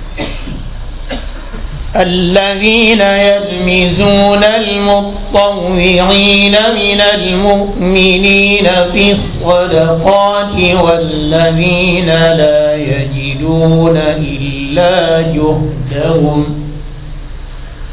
الذين 1.96 3.02
يلمزون 3.02 4.44
المطوعين 4.44 6.52
من 6.52 7.02
المؤمنين 7.02 8.68
في 8.94 9.12
الصدقات 9.18 10.56
والذين 10.76 12.08
لا 12.10 12.76
يجدون 12.76 13.98
إلا 13.98 15.22
جهدهم 15.22 16.46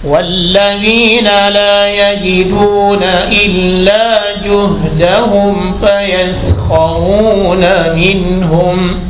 والذين 0.05 1.25
لا 1.49 2.11
يجدون 2.13 3.03
إلا 3.33 4.19
جهدهم 4.47 5.75
فيسخرون 5.83 7.65
منهم 7.95 9.06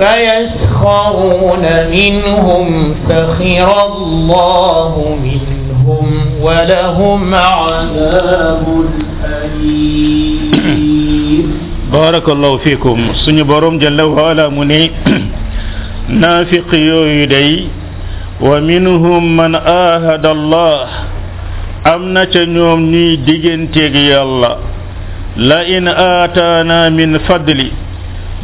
فيسخرون 0.00 1.64
منهم 1.96 2.66
سخر 3.08 3.68
الله 3.92 4.92
منهم 5.26 6.06
ولهم 6.44 7.20
عذاب 7.54 8.64
أليم 9.40 11.44
بارك 12.00 12.28
الله 12.28 12.56
فيكم 12.56 12.98
سنبرم 13.26 13.78
جل 13.84 14.00
وعلا 14.00 14.48
مني 14.48 14.90
نافق 16.22 16.74
يدي 17.18 17.54
ومنهم 18.40 19.36
من 19.36 19.54
آهد 19.90 20.24
الله 20.26 20.82
أمنا 21.94 22.42
نيوم 22.54 22.80
ني 22.92 23.06
ديجنتي 23.28 23.86
يالله 24.12 24.54
لئن 25.36 25.84
آتانا 26.22 26.78
من 26.88 27.10
فضلي 27.28 27.70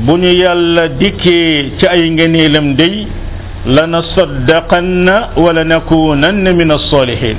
bu 0.05 0.13
ñu 0.19 0.31
yàlla 0.43 0.85
dikkee 1.01 1.71
ci 1.79 1.87
ay 1.89 2.03
ngëneelam 2.11 2.67
day 2.77 3.07
lana 3.67 4.03
saddaqanna 4.15 5.15
wala 5.45 5.65
nakunanna 5.65 6.53
min 6.53 6.71
as-salihin 6.71 7.39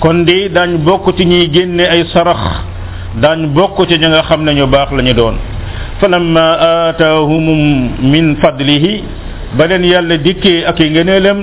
kon 0.00 0.24
de 0.28 0.48
daañ 0.54 0.70
bokk 0.86 1.16
ci 1.16 1.24
ñuy 1.26 1.48
génne 1.52 1.80
ay 1.86 2.04
sarax 2.12 2.40
daañ 3.22 3.38
bokk 3.56 3.76
ci 3.88 3.96
nga 3.98 4.22
xam 4.28 4.44
ne 4.44 4.52
ñu 4.54 4.66
baax 4.66 4.90
lañu 4.92 5.08
ñu 5.08 5.14
doon 5.14 5.36
fa 6.00 6.06
lamma 6.08 6.44
aataahum 6.72 7.46
min 8.12 8.36
fadlihi 8.42 8.92
ba 9.56 9.66
leen 9.66 9.84
yàlla 9.84 10.16
dikkee 10.18 10.64
ak 10.68 10.80
i 10.80 10.90
ngëneelam 10.90 11.38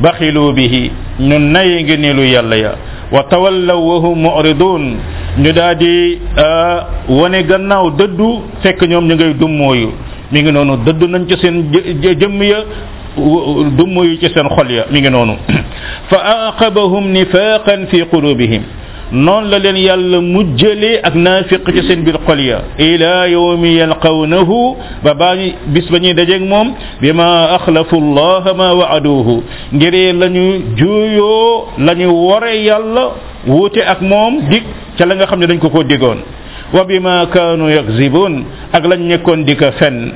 baxilu 0.00 0.52
bihi 0.56 0.82
ñu 1.20 1.38
nay 1.38 1.84
ngi 1.84 1.96
nilu 1.98 2.24
yàlla 2.24 2.56
ya 2.56 2.72
wa 3.12 3.22
tawallaw 3.30 3.80
wa 3.90 3.96
hum 4.00 4.18
mu'ridun 4.26 4.82
ñu 5.42 5.52
daal 5.52 5.76
di 5.76 6.18
euh, 6.44 6.76
wane 7.20 7.44
gannaaw 7.44 7.90
dëddu 7.98 8.28
fekk 8.62 8.80
ñoom 8.90 9.04
ñu 9.08 9.14
ngay 9.14 9.34
dummooyu 9.34 9.88
mi 10.32 10.40
ngi 10.42 10.52
noonu 10.52 10.76
dëdd 10.86 11.02
nañ 11.10 11.26
ci 11.28 11.36
seen 11.42 11.56
jëmm 12.18 12.42
ya 12.42 12.58
dummooyu 13.76 14.18
ci 14.20 14.28
seen 14.32 14.48
xol 14.48 14.70
ya 14.70 14.84
mi 14.90 15.00
ngi 15.00 15.10
noonu 15.10 15.34
fa 16.10 16.18
aqabahum 16.48 17.12
nifaqan 17.12 17.86
fi 17.90 18.04
qulubihim 18.10 18.62
noonu 19.12 19.50
la 19.50 19.58
leen 19.58 19.76
yàlla 19.76 20.20
mujjalee 20.20 21.00
ak 21.02 21.14
naafiq 21.14 21.66
ci 21.74 21.82
seen 21.88 22.04
biir 22.04 22.14
xol 22.26 22.38
ya 22.40 22.60
ila 22.78 23.26
yawmi 23.28 23.74
yalqawnahu 23.82 24.76
ba 25.02 25.14
baa 25.14 25.34
ñu 25.34 25.50
bis 25.74 25.90
ba 25.90 25.98
ñuy 25.98 26.14
dajeeg 26.14 26.42
moom 26.42 26.74
bi 27.00 27.12
ma 27.12 27.54
axlafu 27.58 27.96
allah 27.98 28.54
ma 28.54 28.72
waaduuhu 28.74 29.42
ngir 29.74 30.14
la 30.14 30.28
ñu 30.28 30.62
juuyoo 30.76 31.66
la 31.78 31.94
ñu 31.94 32.06
wore 32.12 32.54
yàlla 32.64 33.04
wuute 33.48 33.82
ak 33.82 34.00
moom 34.00 34.46
dig 34.48 34.62
ca 34.96 35.06
la 35.06 35.14
nga 35.16 35.26
xam 35.26 35.40
ne 35.40 35.46
dañ 35.46 35.58
ko 35.58 35.70
ko 35.70 35.82
digoon 35.82 36.18
wa 36.72 36.84
bi 36.84 37.00
kaanu 37.32 37.68
yakzibuun 37.68 38.44
ak 38.72 38.84
lañ 38.86 39.00
nekkoon 39.08 39.42
di 39.44 39.56
a 39.64 39.72
fen 39.72 40.12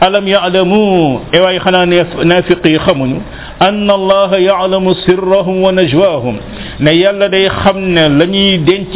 alam 0.00 0.26
yaalamu 0.28 1.20
ewaay 1.32 1.58
xanaa 1.64 1.86
naafiq 2.24 2.60
yi 2.66 2.78
xamuñu 2.84 3.22
an 3.60 3.88
allaha 3.88 4.36
yaalamu 4.38 4.92
sirrahum 5.06 5.62
wa 5.62 5.72
najwaahum 5.72 6.36
ne 6.80 6.90
yàlla 6.92 7.28
day 7.32 7.48
xam 7.62 7.76
ne 7.94 8.08
la 8.08 8.24
ñuy 8.26 8.58
denc 8.66 8.92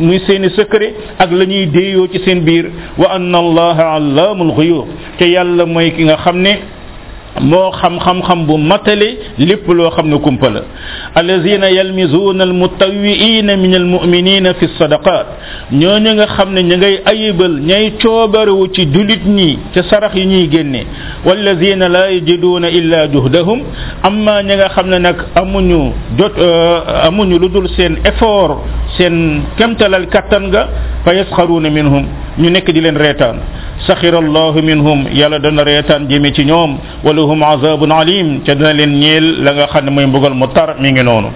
muy 0.00 0.18
seen 0.28 0.42
i 0.44 0.50
ak 1.18 1.30
la 1.32 1.44
ñuy 1.44 1.66
déeyoo 1.66 2.06
ci 2.12 2.18
seen 2.24 2.40
biir 2.44 2.70
wa 2.98 3.08
anna 3.12 3.38
allaha 3.38 3.94
allaamul 3.94 4.54
xuyub 4.56 4.84
te 5.18 5.24
yàlla 5.26 5.64
mooy 5.66 5.90
ki 5.90 6.04
nga 6.04 6.16
xam 6.16 6.36
ne 6.42 6.50
moo 7.38 7.70
xam 7.80 7.98
xam-xam 8.00 8.46
bu 8.46 8.56
matale 8.58 9.16
lépp 9.38 9.68
loo 9.68 9.90
xam 9.96 10.08
ne 10.10 10.16
kumpa 10.18 10.48
la 10.50 10.60
allazina 11.14 11.68
yalmizuuna 11.70 12.42
almutawiina 12.44 13.56
min 13.56 13.74
almuminina 13.74 14.54
fi 14.54 14.66
sadaqat 14.78 15.26
ñooñu 15.72 16.10
nga 16.14 16.26
xam 16.36 16.52
ne 16.54 16.62
ña 16.62 16.76
ngay 16.76 16.98
ayibal 17.06 17.54
ñay 17.62 17.92
coobarewu 18.02 18.68
ci 18.74 18.86
julit 18.92 19.24
ñi 19.24 19.58
ca 19.74 19.82
sarax 19.88 20.14
yi 20.14 20.26
ñuy 20.26 20.48
génne 20.50 20.84
wallazina 21.24 21.88
la 21.88 22.10
yajiduuna 22.10 22.68
illa 22.68 23.06
juhdahum 23.08 23.62
amma 24.02 24.42
ña 24.42 24.56
nga 24.56 24.68
xam 24.68 24.88
ne 24.90 24.98
nag 24.98 25.16
amuñu 25.34 25.92
jot 26.18 26.34
euh, 26.36 27.06
amuñu 27.06 27.38
lu 27.38 27.48
dul 27.48 27.68
seen 27.76 27.98
effort 28.04 28.58
seen 28.98 29.42
kemtalal 29.56 30.08
kattan 30.08 30.48
nga 30.50 30.68
fa 31.04 31.14
yasxaruuna 31.14 31.70
minhum 31.70 32.04
ñu 32.38 32.50
nekk 32.50 32.70
di 32.72 32.80
leen 32.80 32.96
reetaan 32.98 33.38
saxira 33.90 34.22
allahu 34.22 34.62
minhum 34.62 35.10
yàlla 35.10 35.38
dana 35.42 35.64
reetaan 35.66 36.06
jëme 36.10 36.30
ci 36.34 36.44
ñoom 36.46 36.78
wala 37.04 37.22
hum 37.28 37.42
azabun 37.42 37.90
alim 37.92 38.38
ca 38.46 38.54
dina 38.54 38.72
leen 38.72 38.94
ñeel 39.02 39.42
la 39.44 39.50
nga 39.52 39.66
xam 39.72 39.82
ne 39.84 39.90
mooy 39.90 40.06
mbugal 40.06 40.34
mu 40.34 40.46
tar 40.54 40.78
mi 40.80 40.92
ngi 40.94 41.02
noonu 41.02 41.30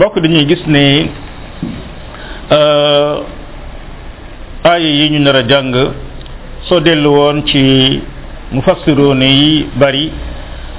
bokk 0.00 0.14
dañuy 0.22 0.46
gis 0.48 0.62
ne 0.66 0.82
euh, 2.56 3.14
aaya 4.64 4.88
yi 4.98 5.08
ñu 5.12 5.20
nar 5.20 5.36
a 5.36 5.42
jàng 5.46 5.74
soo 6.68 6.80
dellu 6.80 7.10
woon 7.12 7.44
ci 7.46 7.62
mufassiroon 8.52 9.20
yi 9.22 9.66
bari 9.76 10.10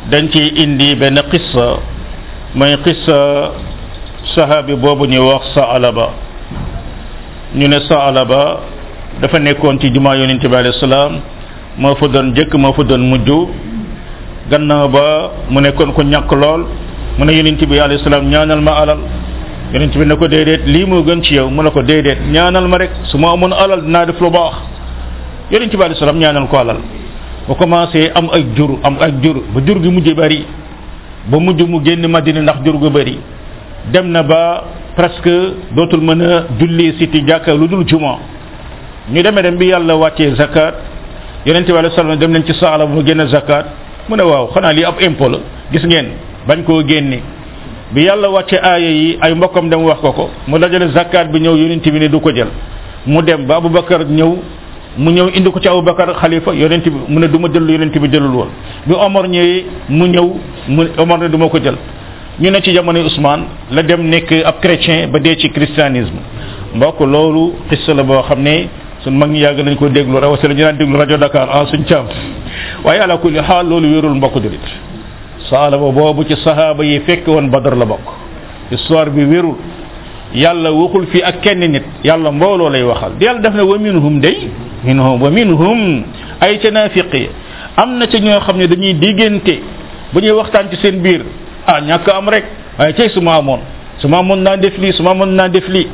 dañ 0.10 0.32
ci 0.34 0.42
indi 0.64 0.96
benn 0.96 1.22
qissa 1.30 1.68
mooy 2.56 2.74
qissa 2.86 3.52
sahabi 4.36 4.74
boobu 4.76 5.06
ñuy 5.06 5.22
wax 5.30 5.54
Saalaba 5.54 6.10
ñu 7.56 7.68
ne 7.70 7.80
Saalaba 7.88 8.74
dafa 9.22 9.38
nekkoon 9.42 9.80
ci 9.82 9.90
jumaa 9.92 10.16
yonent 10.16 10.42
bi 10.48 10.56
alayhi 10.56 10.78
salaam 10.80 11.22
moo 11.78 11.96
fa 11.96 12.08
doon 12.08 12.34
jëkk 12.36 12.54
moo 12.56 12.74
fa 12.74 12.84
doon 12.84 13.02
mujj 13.10 13.30
gannaaw 14.52 14.88
ba 14.90 15.32
mu 15.50 15.60
nekkoon 15.62 15.92
ko 15.94 16.02
ñàkk 16.04 16.32
lool 16.32 16.66
mu 17.18 17.26
ne 17.26 17.34
yonent 17.34 17.58
bi 17.66 17.80
alayhi 17.80 18.04
salaam 18.04 18.30
ñaanal 18.30 18.62
ma 18.62 18.72
alal 18.82 19.00
yonent 19.74 19.94
bi 19.98 20.16
ko 20.18 20.28
déedéet 20.28 20.66
lii 20.68 20.86
moo 20.86 21.04
gën 21.04 21.24
ci 21.24 21.34
yow 21.36 21.50
mu 21.50 21.64
ne 21.64 21.70
ko 21.70 21.82
déedéet 21.82 22.20
ñaanal 22.32 22.68
ma 22.68 22.78
rek 22.78 22.92
su 23.06 23.18
ma 23.18 23.32
amoon 23.32 23.54
alal 23.54 23.82
dinaa 23.82 24.06
def 24.06 24.20
lu 24.22 24.30
baax 24.30 24.54
yonent 25.52 25.72
bi 25.76 25.82
alayhi 25.84 26.00
salaam 26.00 26.20
ñaanal 26.20 26.48
ko 26.48 26.58
alal 26.58 26.78
ba 27.48 27.56
commencé 27.56 28.12
am 28.14 28.30
ak 28.32 28.44
jur 28.56 28.78
am 28.84 28.98
ak 29.02 29.22
jur 29.24 29.38
ba 29.54 29.62
jur 29.66 29.80
gi 29.82 29.90
mujj 29.90 30.14
bari 30.14 30.46
ba 31.26 31.40
mujj 31.40 31.62
mu 31.64 31.82
génn 31.84 32.06
madina 32.08 32.42
ndax 32.42 32.58
jur 32.64 32.78
gu 32.78 32.90
bari 32.90 33.18
dem 33.92 34.12
na 34.12 34.22
ba 34.22 34.64
presque 34.96 35.54
dootul 35.76 36.02
mën 36.02 36.22
a 36.22 36.44
julli 36.60 36.94
siti 37.00 37.24
jàkka 37.28 37.54
lu 37.56 37.68
dul 37.68 37.84
juma 37.88 38.37
ñu 39.14 39.22
deme 39.24 39.42
dem 39.42 39.58
bi 39.58 39.68
yàlla 39.68 39.96
wàccee 39.96 40.36
zakat 40.36 40.74
yonente 41.46 41.68
bi 41.72 41.78
alei 41.78 41.92
salaam 41.96 42.18
dem 42.20 42.32
nañ 42.32 42.44
ci 42.46 42.54
saala 42.60 42.86
bu 42.86 42.94
mu 42.96 43.06
génn 43.06 43.28
zakat 43.28 43.66
mu 44.10 44.16
ne 44.18 44.24
waaw 44.24 44.48
xanaa 44.54 44.72
lii 44.74 44.84
ab 44.84 44.96
impôt 45.00 45.32
gis 45.72 45.84
ngeen 45.86 46.06
bañ 46.48 46.64
koo 46.66 46.84
génne 46.86 47.20
bi 47.92 48.04
yàlla 48.04 48.30
wàcce 48.30 48.56
aaya 48.62 48.90
yi 48.90 49.18
ay 49.22 49.34
mbokkam 49.36 49.70
dem 49.70 49.82
wax 49.84 50.00
ko 50.02 50.12
ko 50.12 50.30
mu 50.48 50.58
dajale 50.60 50.88
zakat 50.92 51.32
bi 51.32 51.40
ñëw 51.40 51.56
yonente 51.56 51.90
bi 51.92 52.00
ne 52.00 52.08
du 52.10 52.20
ko 52.20 52.32
jël 52.36 52.48
mu 53.06 53.22
dem 53.22 53.46
ba 53.46 53.56
Aboubacar 53.56 54.02
ñëw 54.06 54.36
mu 54.98 55.10
ñëw 55.12 55.28
indi 55.36 55.52
ko 55.52 55.60
ci 55.62 55.68
Aboubacar 55.70 56.14
xalifa 56.22 56.54
yonent 56.54 56.84
bi 56.84 56.92
mu 57.08 57.20
ne 57.22 57.28
du 57.28 57.38
ma 57.40 57.48
jël 57.54 57.64
yonent 57.70 57.92
bi 57.98 58.10
jëlul 58.12 58.32
woon 58.34 58.50
bi 58.86 58.94
Omar 58.94 59.28
ñëwee 59.30 59.66
mu 59.88 60.06
ñëw 60.10 60.28
mu 60.68 60.84
Omar 60.98 61.20
ne 61.20 61.30
du 61.30 61.38
ko 61.38 61.58
jël 61.64 61.76
ñu 62.42 62.52
ne 62.52 62.60
ci 62.62 62.74
jamono 62.74 63.00
Ousmane 63.06 63.44
la 63.72 63.84
dem 63.84 64.02
nekk 64.06 64.32
ab 64.46 64.56
chrétien 64.60 65.08
ba 65.10 65.18
de 65.20 65.34
ci 65.38 65.50
christianisme 65.50 66.20
mbokk 66.76 67.00
loolu 67.00 67.54
xissa 67.70 67.94
boo 68.04 68.22
xam 68.24 68.42
ne 68.42 68.68
suñ 69.04 69.14
mag 69.18 69.30
ñi 69.32 69.40
yàgg 69.40 69.60
nañ 69.60 69.76
ko 69.76 69.90
déglu 69.90 70.18
rawatina 70.20 70.54
ñu 70.54 70.62
naan 70.64 70.96
rajo 70.98 71.18
Dakar 71.18 71.48
ah 71.52 71.66
suñ 71.68 71.84
caam 71.86 72.06
waaye 72.84 73.00
ala 73.02 73.18
kulli 73.18 73.40
xaal 73.40 73.68
loolu 73.70 73.88
wérul 73.94 74.16
mbokk 74.16 74.36
julit 74.42 74.66
saalaba 75.50 75.92
boobu 75.92 76.24
ci 76.28 76.36
sahaaba 76.44 76.84
yi 76.84 77.00
fekk 77.02 77.28
woon 77.28 77.50
badar 77.50 77.76
la 77.78 77.86
bokk 77.86 78.00
histoire 78.72 79.10
bi 79.12 79.24
wérul 79.24 79.56
yàlla 80.34 80.72
waxul 80.72 81.08
fii 81.08 81.22
ak 81.24 81.42
kenn 81.42 81.60
nit 81.60 81.84
yàlla 82.04 82.32
mbooloo 82.32 82.70
lay 82.70 82.84
waxal 82.84 83.12
di 83.20 83.26
yàlla 83.26 83.40
def 83.42 83.54
na 83.56 83.64
wa 83.64 83.78
minhum 83.78 84.20
day 84.20 84.50
minhum 84.84 85.22
wa 85.22 85.30
minhum 85.30 86.04
ay 86.42 86.58
ca 86.60 86.70
naafiqi 86.72 87.30
am 87.78 87.98
na 88.00 88.08
ca 88.08 88.18
ñoo 88.20 88.40
xam 88.42 88.58
ne 88.58 88.68
dañuy 88.68 88.94
diggante 88.98 89.62
bu 90.12 90.20
ñuy 90.20 90.32
waxtaan 90.32 90.68
ci 90.72 90.76
seen 90.82 91.02
biir 91.02 91.22
ah, 91.68 91.76
a 91.76 91.82
ñàkk 91.82 92.08
am 92.10 92.30
rek 92.30 92.46
waaye 92.80 92.94
cay 92.94 93.10
su 93.10 93.22
ma 93.22 93.36
amoon 93.38 93.60
su 94.00 94.08
ma 94.08 94.18
amoon 94.18 94.38
naa 94.42 94.56
def 94.58 94.78
lii 94.78 94.92
su 94.94 95.04
ma 95.04 95.14
naa 95.26 95.48
def 95.50 95.68
lii 95.68 95.88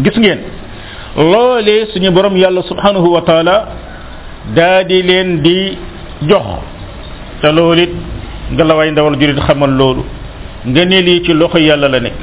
gis 0.00 0.16
ngeen 0.18 0.38
loolee 1.16 1.86
suñu 1.92 2.10
borom 2.10 2.36
yàlla 2.36 2.62
subhanahu 2.62 3.08
wa 3.12 3.20
taala 3.22 3.66
daa 4.54 4.82
di 4.84 5.02
leen 5.02 5.42
di 5.42 5.76
jox 6.28 6.44
te 7.40 7.50
loolu 7.52 7.86
ngelawaay 8.52 8.90
ndawal 8.92 9.16
jurit 9.20 9.36
xamal 9.46 9.70
loolu 9.70 10.04
nga 10.66 10.84
ne 10.84 11.00
lii 11.02 11.22
ci 11.24 11.32
loxo 11.34 11.58
yàlla 11.58 11.88
la 11.88 12.00
nekk 12.00 12.16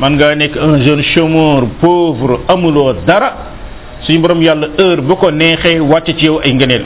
man 0.00 0.10
nga 0.14 0.34
nekk 0.34 0.56
un 0.56 0.80
jeune 0.82 1.02
chômeur 1.14 1.66
pauvre 1.80 2.40
amuloo 2.48 2.92
dara 3.06 3.30
suñu 4.02 4.18
borom 4.20 4.42
yàlla 4.42 4.68
heure 4.78 5.00
bu 5.02 5.14
ko 5.16 5.30
neexee 5.30 5.78
wàcc 5.80 6.16
ci 6.18 6.26
yow 6.26 6.40
ay 6.44 6.52
ngëneel 6.54 6.84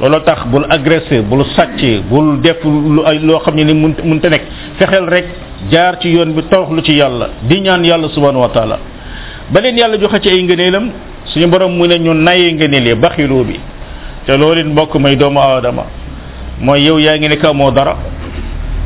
looloo 0.00 0.20
tax 0.20 0.46
bul 0.46 0.64
agressé 0.70 1.22
bul 1.22 1.44
sàcc 1.56 2.04
bul 2.08 2.40
def 2.40 2.62
lu 2.64 3.02
ay 3.06 3.18
loo 3.18 3.40
xam 3.40 3.54
ne 3.56 3.64
ni 3.64 3.74
mun 3.74 3.94
munte 4.04 4.28
nekk 4.28 4.42
fexeel 4.78 5.06
rek 5.08 5.24
jaar 5.72 5.98
ci 5.98 6.08
yoon 6.10 6.32
bi 6.34 6.42
toroxlu 6.42 6.80
ci 6.84 6.92
yàlla 6.94 7.28
di 7.42 7.60
ñaan 7.60 7.84
yàlla 7.84 8.08
subhanahu 8.08 8.40
wa 8.42 8.48
taala 8.48 8.78
ba 9.52 9.60
leen 9.60 9.76
yàlla 9.76 9.98
joxe 10.00 10.18
ci 10.22 10.28
ay 10.30 10.42
ngëneelam 10.42 10.88
suñu 11.26 11.46
borom 11.46 11.76
mu 11.76 11.86
ne 11.86 11.98
ñu 11.98 12.14
nayee 12.14 12.52
ngëneel 12.54 12.86
ya 12.86 12.94
baxiloo 12.96 13.44
bi 13.44 13.58
te 14.24 14.34
loolu 14.38 14.60
it 14.60 14.66
mbokk 14.66 14.94
may 14.96 15.14
doomu 15.16 15.38
aadama 15.40 15.84
mooy 16.60 16.80
yow 16.84 16.98
yaa 16.98 17.16
ngi 17.18 17.28
ne 17.28 17.36
kaw 17.36 17.52
moo 17.52 17.70
dara 17.70 17.96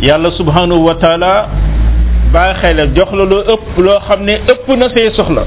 yàlla 0.02 0.30
subhanahu 0.32 0.84
wa 0.86 0.94
taala 0.96 1.48
baaxee 2.32 2.74
la 2.74 2.86
jox 2.86 3.10
la 3.12 3.24
loo 3.24 3.42
ëpp 3.54 3.78
loo 3.78 3.98
xam 4.08 4.24
ne 4.24 4.32
ëpp 4.48 4.66
na 4.76 4.88
say 4.90 5.10
soxla 5.14 5.44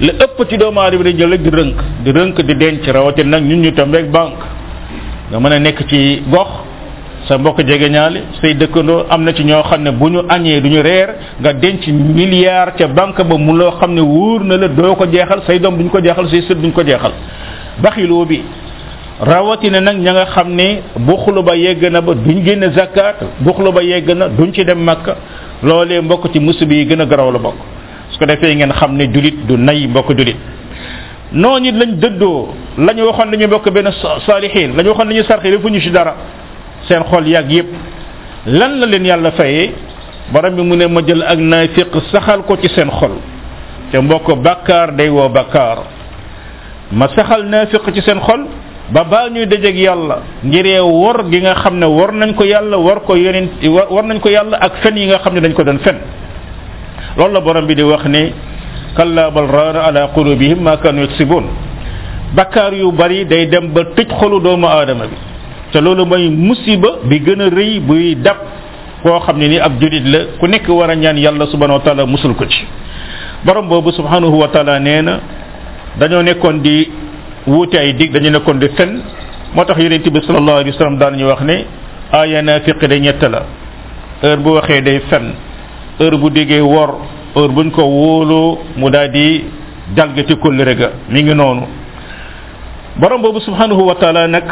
la 0.00 0.12
ëpp 0.24 0.48
ci 0.50 0.56
doomu 0.58 0.80
aadama 0.80 1.04
day 1.04 1.14
jël 1.16 1.30
rek 1.30 1.40
di 1.42 1.50
rënk 1.50 1.76
di 2.04 2.10
rënk 2.12 2.42
di 2.42 2.54
denc 2.56 2.84
rawatin 2.86 3.28
nag 3.28 3.42
ñun 3.44 3.60
ñu 3.62 3.72
tam 3.72 3.92
rek 3.92 4.10
bànk 4.10 4.36
nga 5.30 5.38
mën 5.40 5.52
a 5.52 5.58
nekk 5.60 5.86
ci 5.86 6.22
gox 6.28 6.50
sa 7.28 7.38
mbokk 7.38 7.60
jegeñaale 7.66 8.36
say 8.40 8.54
dëkkandoo 8.54 9.04
am 9.08 9.24
na 9.24 9.32
ci 9.32 9.44
ñoo 9.44 9.62
xam 9.62 9.82
ne 9.82 9.90
bu 9.92 10.08
ñu 10.10 10.20
añee 10.28 10.60
du 10.60 10.68
ñu 10.68 10.80
reer 10.82 11.08
nga 11.40 11.52
denc 11.54 11.86
milliard 11.86 12.74
ca 12.76 12.86
banque 12.88 13.22
ba 13.24 13.36
mu 13.38 13.54
loo 13.56 13.70
xam 13.80 13.94
ne 13.94 14.00
wóor 14.00 14.44
na 14.44 14.56
la 14.58 14.68
doo 14.68 14.94
ko 14.94 15.06
jeexal 15.10 15.42
say 15.46 15.58
doom 15.58 15.76
duñ 15.78 15.88
ko 15.88 16.00
jeexal 16.02 16.28
say 16.28 16.42
sët 16.42 16.60
duñ 16.60 16.70
ko 16.72 16.82
jeexal 16.82 17.12
baxiloo 17.80 18.26
bi 18.26 18.42
rawatina 19.20 19.80
nag 19.80 19.96
ña 20.00 20.12
nga 20.12 20.26
xam 20.34 20.52
ne 20.54 20.82
buxlu 20.98 21.42
ba 21.42 21.54
yegg 21.56 21.82
na 21.92 22.02
ba 22.02 22.12
duñ 22.14 22.44
génne 22.44 22.70
zakat 22.74 23.24
buxlu 23.40 23.72
ba 23.72 23.80
yegg 23.82 24.10
na 24.16 24.28
duñ 24.28 24.52
ci 24.52 24.62
dem 24.64 24.78
makka 24.84 25.16
loolee 25.62 26.00
mbokk 26.02 26.30
ci 26.32 26.38
musiba 26.40 26.74
yi 26.74 26.84
gën 26.86 27.00
a 27.00 27.06
garaw 27.06 27.30
la 27.32 27.38
bokk 27.38 27.56
su 28.10 28.18
ko 28.18 28.26
defee 28.26 28.54
ngeen 28.54 28.72
xam 28.72 28.96
ne 28.96 29.04
julit 29.10 29.46
du 29.46 29.56
nay 29.56 29.86
mbokk 29.86 30.10
julit 30.12 30.36
noonu 31.32 31.66
it 31.68 31.74
lañ 31.74 31.94
dëddoo 31.98 32.48
la 32.78 32.92
ñu 32.92 33.04
waxoon 33.06 33.30
nañu 33.30 33.46
mbokk 33.46 33.70
benn 33.70 33.90
saalihin 34.26 34.76
la 34.76 34.82
ñu 34.82 34.88
waxoon 34.90 35.08
nañu 35.08 35.22
sarxe 35.24 35.46
defuñu 35.50 35.80
ci 35.80 35.90
dara 35.90 36.16
seen 36.88 37.02
xol 37.10 37.26
yàgg 37.26 37.50
yépp 37.50 37.66
lan 38.46 38.80
la 38.80 38.86
leen 38.86 39.04
yàlla 39.04 39.30
fayé 39.32 39.72
borom 40.32 40.54
bi 40.56 40.62
mu 40.62 40.76
ne 40.76 40.86
ma 40.86 41.00
jël 41.06 41.22
ak 41.22 41.38
naafiq 41.38 41.92
saxal 42.12 42.42
ko 42.44 42.56
ci 42.56 42.68
seen 42.68 42.90
xol 42.90 43.14
te 43.90 43.98
mbokk 44.00 44.28
bàkkaar 44.42 44.92
day 44.96 45.08
woo 45.08 45.28
bàkkaar 45.28 45.78
ma 46.92 47.06
saxal 47.16 47.44
naafiq 47.44 47.82
ci 47.94 48.02
seen 48.02 48.20
xol 48.20 48.46
ba 48.92 49.04
baa 49.04 49.28
ñuy 49.28 49.46
dajeg 49.46 49.76
yàlla 49.78 50.18
ngiree 50.44 50.80
wor 50.80 51.24
gi 51.30 51.40
nga 51.40 51.54
xam 51.54 51.78
ne 51.78 51.86
war 51.86 52.12
nañ 52.12 52.34
ko 52.34 52.44
yàlla 52.44 52.76
war 52.78 53.00
ko 53.06 53.16
yeneen 53.16 53.48
war 53.92 54.04
nañ 54.04 54.20
ko 54.20 54.28
yàlla 54.28 54.56
ak 54.60 54.76
fen 54.82 54.96
yi 54.96 55.06
nga 55.06 55.18
xam 55.18 55.34
ne 55.34 55.40
dañ 55.40 55.52
ko 55.54 55.64
doon 55.64 55.78
fen 55.78 55.96
loolu 57.16 57.32
la 57.34 57.40
borom 57.40 57.66
bi 57.66 57.74
di 57.74 57.82
wax 57.82 58.04
ni 58.04 58.32
kalla 58.96 59.30
bal 59.30 59.46
raana 59.46 59.80
ala 59.84 60.08
qulubihim 60.08 60.60
ma 60.62 60.76
kanu 60.76 61.00
yaksibun 61.02 61.44
bakkaar 62.34 62.74
yu 62.74 62.92
bari 62.92 63.24
day 63.26 63.46
dem 63.48 63.72
ba 63.72 63.80
tëj 63.96 64.08
xolu 64.20 64.40
doomu 64.40 64.66
aadama 64.66 65.06
bi 65.06 65.16
te 65.74 65.80
loolu 65.82 66.06
mooy 66.06 66.30
musiba 66.30 66.88
bi 67.10 67.18
gën 67.20 67.40
a 67.42 67.48
rëy 67.50 67.80
buy 67.80 68.14
dab 68.22 68.36
koo 69.02 69.18
xam 69.26 69.38
ne 69.38 69.48
ni 69.48 69.58
ab 69.58 69.72
jurit 69.80 70.04
la 70.06 70.18
ku 70.38 70.46
nekk 70.46 70.68
war 70.68 70.88
a 70.90 70.94
ñaan 70.94 71.18
yàlla 71.18 71.46
subhanahu 71.50 71.78
wa 71.80 71.84
taala 71.84 72.06
musul 72.06 72.32
ko 72.34 72.44
ci 72.48 72.62
borom 73.44 73.68
boobu 73.68 73.90
subhanahu 73.92 74.38
wa 74.38 74.48
taala 74.48 74.78
nee 74.78 75.02
na 75.02 75.18
dañoo 75.98 76.22
nekkoon 76.22 76.62
di 76.62 76.88
wuute 77.46 77.74
ay 77.78 77.92
dig 77.94 78.12
dañu 78.12 78.30
nekkoon 78.30 78.54
di 78.58 78.68
fen 78.76 79.02
moo 79.52 79.64
tax 79.64 79.76
yonente 79.80 80.10
bi 80.10 80.20
salallahu 80.26 80.58
alayhi 80.62 80.70
wa 80.70 80.78
sallam 80.78 80.96
daan 80.98 81.16
ñu 81.16 81.26
wax 81.26 81.42
ne 81.42 81.64
aaya 82.12 82.40
nafiq 82.42 82.78
de 82.88 82.94
ñett 83.00 83.22
la 83.22 83.42
heure 84.22 84.36
bu 84.38 84.50
waxee 84.54 84.80
day 84.80 85.00
fen 85.10 85.34
heure 85.98 86.16
bu 86.16 86.30
déggee 86.30 86.60
wor 86.60 87.00
heure 87.34 87.50
buñ 87.52 87.70
ko 87.72 87.82
wóoloo 87.82 88.58
mu 88.76 88.90
daal 88.90 89.10
di 89.10 89.42
jalgati 89.96 90.36
kóllëre 90.36 90.76
ga 90.76 90.88
mi 91.10 91.22
ngi 91.24 91.34
noonu 91.34 91.62
borom 92.96 93.20
boobu 93.22 93.40
subhanahu 93.40 93.86
wa 93.90 93.94
taala 93.96 94.26
nag 94.28 94.44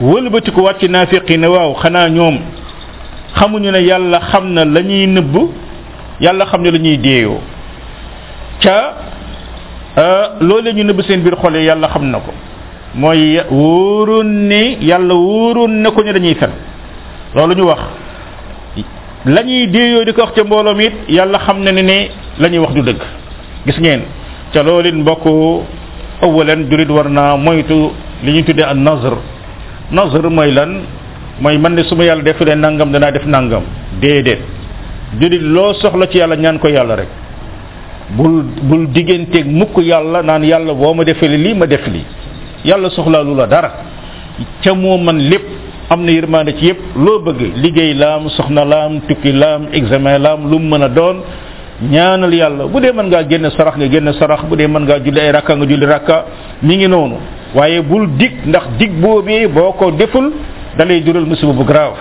wëlbatiku 0.00 0.62
wat 0.64 0.80
naa 0.82 0.88
naafiq 1.04 1.28
yi 1.30 1.36
ne 1.38 1.46
waaw 1.46 1.74
xanaa 1.76 2.08
ñoom 2.08 2.38
xamuñu 3.36 3.70
ne 3.70 3.78
yàlla 3.84 4.20
xam 4.32 4.52
na 4.54 4.64
la 4.64 4.80
ñuy 4.80 5.06
nëbb 5.06 5.34
yàlla 6.20 6.46
xam 6.46 6.62
ne 6.62 6.70
lañuy 6.70 6.96
ñuy 6.96 6.98
deeyoo 6.98 7.38
ca 8.62 8.76
euh, 9.98 10.26
loolee 10.40 10.72
ñu 10.72 10.84
nëbb 10.84 11.00
seen 11.02 11.20
biir 11.20 11.36
xol 11.36 11.54
yàlla 11.56 11.88
xam 11.88 12.08
na 12.10 12.18
ko 12.18 12.32
mooy 12.94 13.38
wóoroon 13.50 14.26
ni 14.48 14.78
yàlla 14.80 15.14
wóoroon 15.14 15.82
na 15.82 15.90
ko 15.90 16.02
ne 16.02 16.12
dañuy 16.12 16.34
fen 16.34 16.50
loolu 17.34 17.54
ñu 17.54 17.64
wax 17.68 17.80
lañuy 19.26 19.66
ñuy 19.66 19.66
deeyoo 19.66 20.04
di 20.04 20.12
ko 20.14 20.22
wax 20.22 20.32
ca 20.34 20.44
mbooloom 20.44 20.80
it 20.80 20.92
yàlla 21.10 21.38
xam 21.40 21.62
na 21.62 21.72
ne 21.72 21.82
ne 21.82 22.08
la 22.38 22.48
ñuy 22.48 22.58
wax 22.58 22.72
du 22.74 22.82
dëgg 22.82 23.00
gis 23.66 23.78
ngeen 23.78 24.00
ca 24.52 24.62
loolu 24.62 24.88
it 24.88 24.94
mbokk 24.94 25.26
awalan 26.22 26.66
julit 26.70 26.88
war 26.88 27.08
naa 27.10 27.36
moytu 27.36 27.92
li 28.24 28.32
ñuy 28.32 28.44
tuddee 28.44 28.64
an 28.64 28.82
nazr 28.82 29.16
nasr 29.90 30.24
mooy 30.30 30.50
lan 30.54 30.84
mooy 31.42 31.58
man 31.58 31.74
ne 31.74 31.82
su 31.84 31.94
ma 31.96 32.04
yàlla 32.04 32.22
defalee 32.22 32.54
nangam 32.54 32.92
danaa 32.92 33.10
def 33.10 33.26
nangam 33.26 33.62
déedéet 34.00 34.38
jullit 35.20 35.42
loo 35.42 35.74
soxla 35.74 36.06
ci 36.08 36.18
yàlla 36.18 36.36
ñaan 36.36 36.58
ko 36.58 36.68
yàlla 36.68 36.94
rek 36.96 37.08
bul 38.16 38.42
bul 38.62 38.86
digganteeg 38.94 39.46
mukk 39.46 39.78
yàlla 39.78 40.22
naan 40.22 40.42
yàlla 40.44 40.72
boo 40.74 40.94
ma 40.94 41.04
defee 41.04 41.28
lii 41.28 41.54
ma 41.54 41.66
def 41.66 41.86
lii 41.86 42.04
yàlla 42.64 42.90
soxlaalu 42.90 43.34
la 43.36 43.46
dara 43.46 43.70
ca 44.62 44.74
moo 44.74 44.96
man 44.98 45.18
lépp 45.18 45.44
am 45.90 46.04
na 46.04 46.10
yërmaande 46.12 46.52
ci 46.58 46.64
yépp 46.66 46.78
loo 46.96 47.18
bëgg 47.24 47.40
liggéey 47.56 47.94
laam 47.94 48.28
soxna 48.28 48.64
laam 48.64 49.00
tukki 49.08 49.32
laam 49.32 49.68
examen 49.72 50.18
laam 50.22 50.48
lu 50.50 50.58
mu 50.58 50.68
mën 50.76 50.82
a 50.82 50.88
doon 50.88 51.16
ñaanal 51.90 52.32
yàlla 52.34 52.64
bu 52.66 52.80
dee 52.80 52.92
mën 52.92 53.06
ngaa 53.08 53.28
génn 53.28 53.50
sarax 53.56 53.74
nga 53.76 53.88
génn 53.88 54.12
sarax 54.12 54.40
bu 54.48 54.56
dee 54.56 54.66
mën 54.68 54.82
ngaa 54.84 55.00
julli 55.04 55.20
ay 55.20 55.32
rakka 55.32 55.56
nga 55.56 55.66
julli 55.66 55.86
rakka 55.86 56.24
mi 56.62 56.76
ngi 56.76 56.86
noonu 56.88 57.16
waaye 57.54 57.80
bul 57.82 58.06
dig 58.18 58.32
ndax 58.46 58.64
dig 58.78 58.90
boobee 59.00 59.46
boo 59.48 59.72
ko 59.72 59.90
deful 59.90 60.30
da 60.78 60.84
lay 60.84 61.00
jural 61.04 61.24
musiba 61.26 61.52
bu 61.52 61.64
grave 61.64 61.96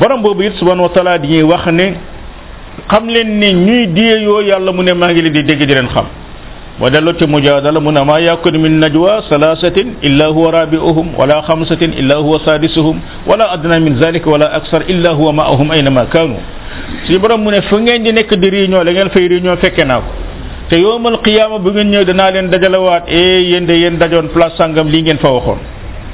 borom 0.00 0.22
boobu 0.22 0.42
it 0.42 0.54
subhanahu 0.58 0.82
wa 0.82 0.88
taala 0.88 1.18
di 1.18 1.28
ñuy 1.28 1.42
wax 1.42 1.66
ne 1.72 1.94
xam 2.90 3.06
leen 3.08 3.38
ni 3.38 3.52
ñuy 3.54 3.86
déeyoo 3.86 4.40
yàlla 4.42 4.72
mu 4.72 4.82
ne 4.82 4.94
maa 4.94 5.12
ngi 5.12 5.22
leen 5.22 5.32
di 5.32 5.42
dégg 5.44 5.58
di 5.62 5.74
leen 5.74 5.86
xam 5.88 6.06
wa 6.80 6.90
dellu 6.90 7.12
ci 7.18 7.26
mujaadala 7.26 7.78
mu 7.80 7.92
ne 7.92 8.02
maa 8.04 8.18
yakun 8.18 8.58
min 8.58 8.72
najwa 8.80 9.22
salaasatin 9.28 9.94
illa 10.02 10.26
huwa 10.28 10.50
rabiuhum 10.50 11.14
wala 11.18 11.42
xamsatin 11.46 11.92
illa 11.96 12.14
huwa 12.16 12.40
saadisuhum 12.44 12.96
wala 13.26 13.50
adna 13.52 13.78
min 13.80 13.96
zalika 14.00 14.28
wala 14.30 14.52
aksar 14.54 14.82
illa 14.90 15.10
huwa 15.12 15.32
maahum 15.32 15.70
aynama 15.70 16.06
kaanu 16.06 16.36
suñu 17.06 17.18
borom 17.18 17.40
mu 17.40 17.50
ne 17.50 17.62
fu 17.62 17.78
ngeen 17.78 18.02
di 18.02 18.12
nekk 18.12 18.34
di 18.34 18.50
réunion 18.50 18.82
la 18.84 18.90
ngeen 18.92 19.10
fay 19.10 19.28
réunion 19.28 19.56
fekke 19.56 19.84
naa 19.84 20.02
te 20.72 20.78
yowmal 20.86 21.16
qiyaama 21.26 21.56
bu 21.64 21.68
ngeen 21.74 21.88
ñëw 21.92 22.04
danaa 22.10 22.30
leen 22.34 22.48
dajalewaat 22.54 23.04
eh 23.18 23.40
yéen 23.50 23.66
de 23.66 23.74
yéen 23.82 23.98
dajoon 23.98 24.28
place 24.34 24.56
sangam 24.56 24.88
lii 24.92 25.02
ngeen 25.02 25.18
fa 25.24 25.30
waxoon 25.36 25.58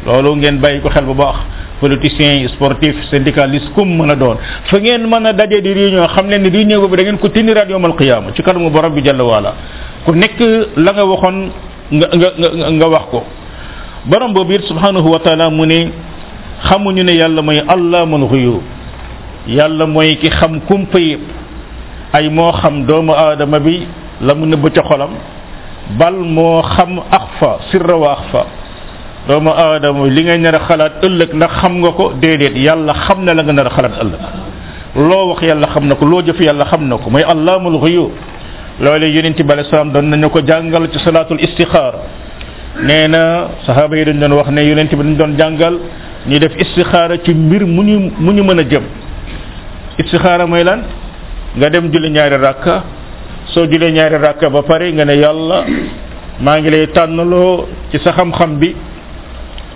loolu 0.07 0.35
ngeen 0.41 0.59
bàyyi 0.61 0.81
ko 0.85 0.89
xel 0.95 1.05
bu 1.05 1.15
baax 1.15 1.37
politicien 1.81 2.49
sportif 2.49 2.95
syndicaliste 3.11 3.71
kum 3.75 3.87
mën 3.99 4.11
a 4.11 4.17
doon 4.17 4.37
fa 4.71 4.77
ngeen 4.81 5.07
mën 5.07 5.27
a 5.27 5.33
daje 5.33 5.61
di 5.63 5.73
réunion 5.73 6.09
xam 6.09 6.27
leen 6.31 6.43
ni 6.43 6.51
réunion 6.51 6.81
boobu 6.81 6.97
da 6.97 7.03
ngeen 7.05 7.19
ko 7.19 7.29
tindiraat 7.29 7.71
yowmal 7.71 7.95
qiyaama 7.95 8.33
ci 8.35 8.43
kanamu 8.43 8.69
borom 8.71 8.95
bi 8.95 9.03
jalla 9.05 9.25
waala 9.25 9.53
ku 10.05 10.11
nekk 10.13 10.41
la 10.77 10.91
nga 10.93 11.05
waxoon 11.05 11.37
nga 11.93 12.07
nga 12.19 12.69
nga 12.79 12.87
wax 12.95 13.03
ko 13.13 13.23
borom 14.07 14.33
boobu 14.35 14.53
it 14.55 14.63
subhanahu 14.65 15.09
wa 15.15 15.19
taala 15.21 15.51
mu 15.51 15.65
ne 15.67 15.93
xamuñu 16.67 17.05
ne 17.05 17.13
yàlla 17.13 17.43
mooy 17.43 17.61
allaamul 17.75 18.29
xuyub 18.29 18.63
yàlla 19.47 19.87
mooy 19.87 20.17
ki 20.17 20.31
xam 20.31 20.61
kumpa 20.63 20.99
yëpp 20.99 21.21
ay 22.13 22.29
xam 22.61 22.87
doomu 22.87 23.13
aadama 23.13 23.61
bi. 23.61 23.87
la 24.21 24.35
mu 24.35 24.47
nëbb 24.47 24.69
ca 24.75 24.83
xolam 24.83 25.11
bal 25.99 26.15
moo 26.17 26.63
xam 26.63 26.99
ax 27.11 27.25
fa 27.39 27.59
sirra 27.71 27.97
wa 27.97 28.13
ax 28.13 28.21
fa 28.33 28.45
doomu 29.29 29.51
aadama 29.51 30.07
li 30.09 30.25
ngay 30.25 30.39
nar 30.39 30.59
xalaat 30.67 31.03
ëllëg 31.03 31.33
ndax 31.35 31.51
xam 31.61 31.79
nga 31.81 31.93
ko 31.93 32.13
déedéet 32.21 32.57
yàlla 32.57 32.95
xam 33.07 33.25
na 33.25 33.35
la 33.35 33.43
nga 33.43 33.53
nar 33.53 33.71
xalaat 33.71 33.95
ëllëg 34.03 34.21
loo 34.97 35.25
wax 35.31 35.43
yàlla 35.43 35.67
xam 35.69 35.87
na 35.89 35.95
ko 35.95 36.05
loo 36.05 36.23
jëf 36.27 36.41
yàlla 36.41 36.65
xam 36.67 36.89
na 36.89 36.97
ko 36.97 37.11
mooy 37.11 37.23
allaamul 37.23 37.79
xuyub 37.81 38.11
loolu 38.81 39.07
yonent 39.07 39.39
bi 39.43 39.53
alayhi 39.53 39.71
salaam 39.71 39.93
doon 39.93 40.05
nañu 40.11 40.29
ko 40.31 40.41
jàngal 40.45 40.89
ci 40.93 40.99
salaatul 40.99 41.41
istixaara 41.41 41.99
nee 42.83 43.09
na 43.09 43.49
saxaaba 43.67 43.97
yi 43.97 44.05
dañ 44.05 44.19
doon 44.19 44.33
wax 44.33 44.49
ne 44.51 44.61
yonent 44.67 44.91
bi 44.91 44.97
dañu 44.97 45.15
doon 45.17 45.37
jàngal 45.39 45.79
ñu 46.27 46.39
def 46.39 46.57
istixaara 46.59 47.15
ci 47.25 47.33
mbir 47.35 47.65
mu 47.65 47.83
ñu 48.33 48.43
mën 48.45 48.59
a 48.59 48.63
jëm 48.65 48.83
istixaara 49.99 50.47
mooy 50.47 50.65
lan 50.65 50.83
nga 51.57 51.69
dem 51.71 51.91
julli 51.93 52.11
ñaari 52.11 52.37
rakka 52.37 52.83
soo 53.55 53.65
julee 53.67 53.91
ñaari 53.93 54.17
rakka 54.21 54.51
ba 54.51 54.63
pare 54.63 54.93
nga 54.93 55.05
ne 55.05 55.17
yàlla 55.25 55.59
maa 56.45 56.59
ngi 56.61 56.71
lay 56.71 56.87
tànnaloo 56.97 57.67
ci 57.91 57.99
sa 58.01 58.13
xam-xam 58.13 58.59
bi 58.61 58.75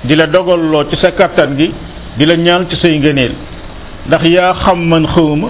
di 0.04 0.14
la 0.14 0.26
dogalloo 0.26 0.88
ci 0.90 0.96
sa 0.96 1.10
kàttan 1.12 1.56
gi 1.58 1.72
di 2.18 2.24
la 2.26 2.36
ñaan 2.36 2.68
ci 2.68 2.76
say 2.76 2.98
ngëneel 2.98 3.32
ndax 4.06 4.22
yaa 4.24 4.52
xam 4.64 4.78
man 4.88 5.06
xawma 5.06 5.48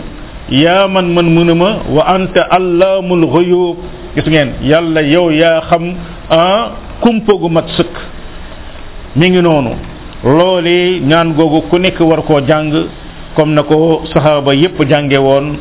yaa 0.51 0.87
man 0.87 1.13
man 1.13 1.29
mënuma 1.35 1.69
wa 1.95 2.03
anta 2.07 2.43
allaamul 2.49 3.27
xuyub 3.33 3.77
gis 4.17 4.27
ngeen 4.29 4.51
yàlla 4.63 5.01
yow 5.03 5.31
yaa 5.31 5.61
xam 5.69 5.93
ah 6.31 6.71
kumpa 7.01 7.33
gu 7.35 7.49
mat 7.49 7.67
sëkk 7.77 7.95
mi 9.17 9.29
ngi 9.31 9.43
noonu 9.43 9.73
loole 10.25 11.01
ñaan 11.03 11.35
googu 11.35 11.63
ku 11.69 11.77
nekk 11.79 11.99
war 12.01 12.23
koo 12.23 12.39
jàng 12.47 12.87
comme 13.35 13.55
na 13.55 13.63
ko 13.65 14.03
saxaaba 14.13 14.55
yépp 14.55 14.79
jànge 14.89 15.17
woon 15.19 15.57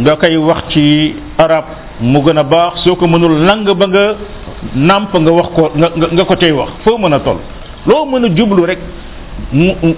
nga 0.00 0.16
koy 0.20 0.36
wax 0.36 0.60
ci 0.72 1.14
arab 1.38 1.64
mu 2.00 2.20
gën 2.20 2.38
a 2.38 2.42
baax 2.44 2.84
soo 2.84 2.96
ko 2.96 3.06
mënul 3.08 3.44
lang 3.46 3.64
ba 3.64 3.86
nga 3.88 4.04
nàmp 4.74 5.12
nga 5.16 5.32
wax 5.32 5.48
ko 5.56 5.62
nga 5.74 5.88
nga 6.12 6.24
ko 6.24 6.34
tey 6.36 6.52
wax 6.52 6.70
foo 6.84 6.98
mën 6.98 7.12
a 7.14 7.20
toll 7.20 7.38
loo 7.86 8.04
mën 8.04 8.24
a 8.24 8.28
jublu 8.36 8.64
rek 8.66 8.78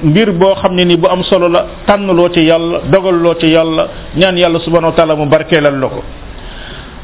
mbir 0.04 0.32
boo 0.38 0.54
xam 0.54 0.74
ne 0.74 0.84
ni 0.84 0.96
bu 0.96 1.08
am 1.08 1.22
solo 1.22 1.48
la 1.48 1.66
tànn 1.87 2.06
loo 2.06 2.28
ci 2.30 2.40
yàlla 2.44 2.78
dogal 2.90 3.14
loo 3.18 3.34
ci 3.40 3.46
yàlla 3.46 3.88
ñaan 4.16 4.37
yàlla 4.38 4.58
subhanahu 4.61 4.90
wa 4.92 4.96
taala 4.96 5.16
mu 5.16 5.26
barkeelal 5.26 5.76
la 5.80 5.87
ko 5.88 6.02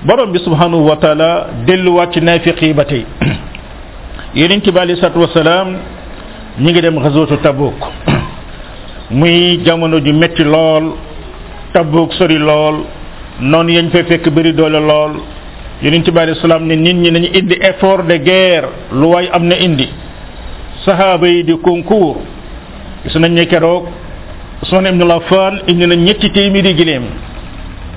borom 0.07 0.31
bi 0.31 0.39
subhanahu 0.39 0.87
wa 0.87 0.97
taala 0.97 1.47
delluwaat 1.67 2.13
ci 2.13 2.21
naafiq 2.21 2.63
yi 2.63 2.75
ba 2.75 2.85
tey 2.85 3.05
yonent 4.35 4.63
bi 4.71 4.79
alei 4.79 4.97
salatu 4.97 5.19
wasalaam 5.21 5.69
ñu 6.61 6.71
ngi 6.71 6.81
dem 6.83 7.01
xasootu 7.03 7.37
tabuk 7.39 7.75
muy 9.11 9.61
jamono 9.65 9.99
ju 10.01 10.13
metti 10.13 10.45
lool 10.45 10.95
tabuk 11.75 12.15
sori 12.15 12.39
lol 12.39 12.87
non 13.43 13.67
yagn 13.69 13.91
fe 13.91 14.05
fek 14.07 14.31
beuri 14.31 14.55
dole 14.55 14.79
lol 14.79 15.19
yenen 15.83 16.05
ci 16.07 16.11
bari 16.15 16.33
sallam 16.41 16.67
ni 16.71 16.77
nit 16.77 16.97
ñi 17.03 17.11
nañu 17.11 17.29
indi 17.39 17.59
effort 17.61 18.07
de 18.07 18.17
guerre 18.23 18.69
lu 18.93 19.09
way 19.11 19.29
amne 19.33 19.55
indi 19.59 19.89
sahaba 20.85 21.27
yi 21.27 21.43
di 21.45 21.59
concours 21.61 22.19
gis 23.05 23.15
nañ 23.19 23.33
ne 23.35 23.47
kéro 23.47 23.89
sonne 24.63 24.87
ibn 24.89 25.03
lafan 25.05 25.55
indi 25.67 25.87
na 25.87 25.95
ñetti 25.97 26.31
témiri 26.31 26.75
gilem 26.77 27.03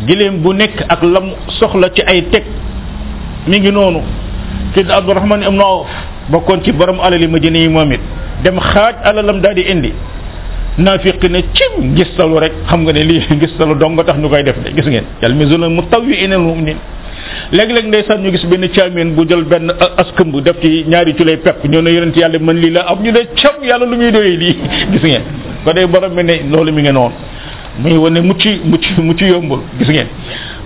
gilem 0.07 0.41
bu 0.41 0.53
nek 0.53 0.85
ak 0.89 1.01
lam 1.03 1.27
soxla 1.59 1.89
ci 1.93 2.01
ay 2.01 2.23
tek 2.31 2.43
mi 3.47 3.59
ngi 3.59 3.71
nonu 3.71 4.01
ci 4.73 4.79
abdurrahman 4.89 5.43
ibn 5.43 5.59
auf 5.61 5.87
bokon 6.29 6.63
ci 6.63 6.71
borom 6.71 6.99
alali 6.99 7.27
madina 7.27 7.57
yi 7.57 7.67
momit 7.69 8.01
dem 8.43 8.59
xaj 8.59 8.95
alalam 9.03 9.39
dadi 9.39 9.61
indi 9.73 9.93
naafiq 10.77 11.23
ne 11.29 11.39
cim 11.57 11.95
gistalu 11.97 12.39
rek 12.43 12.53
xam 12.69 12.79
nga 12.85 12.93
ne 12.97 13.03
lii 13.09 13.21
gistalu 13.41 13.73
dong 13.79 13.95
tax 14.07 14.17
ñu 14.21 14.29
koy 14.29 14.43
def 14.43 14.57
de 14.63 14.69
gis 14.77 14.87
ngeen 14.87 15.03
mu 15.09 15.17
yalmizuna 15.23 15.69
mutawwi'ina 15.69 16.35
al-mu'minin 16.35 16.77
léeg-léeg 17.51 17.87
ndeysaan 17.91 18.19
ñu 18.23 18.29
gis 18.31 18.45
benn 18.45 18.67
caamin 18.75 19.09
bu 19.15 19.25
jël 19.27 19.43
benn 19.43 19.71
askëmb 20.03 20.33
def 20.45 20.57
ci 20.61 20.85
ñaari 20.87 21.13
culay 21.15 21.37
pepp 21.37 21.63
ñoo 21.67 21.81
ne 21.81 22.11
ci 22.13 22.19
yàlla 22.19 22.37
man 22.39 22.55
lii 22.57 22.69
la 22.71 22.81
ab 22.87 23.01
ñu 23.03 23.11
ne 23.11 23.21
cam 23.35 23.55
yàlla 23.63 23.85
lu 23.85 23.95
muy 23.95 24.11
doyee 24.11 24.37
lii 24.37 24.57
gis 24.91 25.01
ngeen 25.03 25.23
ko 25.65 25.73
dee 25.73 25.87
borom 25.87 26.13
mi 26.15 26.23
ne 26.23 26.33
loolu 26.51 26.71
mi 26.71 26.81
ngeen 26.83 26.93
noonu 26.93 27.15
muy 27.79 27.97
wane 27.97 28.19
mucc 28.21 28.43
mu 29.01 29.13
ci 29.15 29.25
yombul 29.25 29.61
gis 29.79 29.89
ngeen 29.89 30.07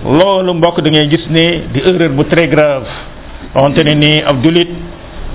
loolu 0.04 0.52
mbokk 0.54 0.82
da 0.82 0.90
ngay 0.90 1.08
gis 1.08 1.24
ne 1.30 1.62
di 1.72 1.80
erreur 1.80 2.10
bu 2.12 2.24
très 2.24 2.48
grave 2.48 2.84
wante 3.54 3.78
ne 3.82 3.94
nii 3.94 4.22
ab 4.28 4.42
julit 4.44 4.68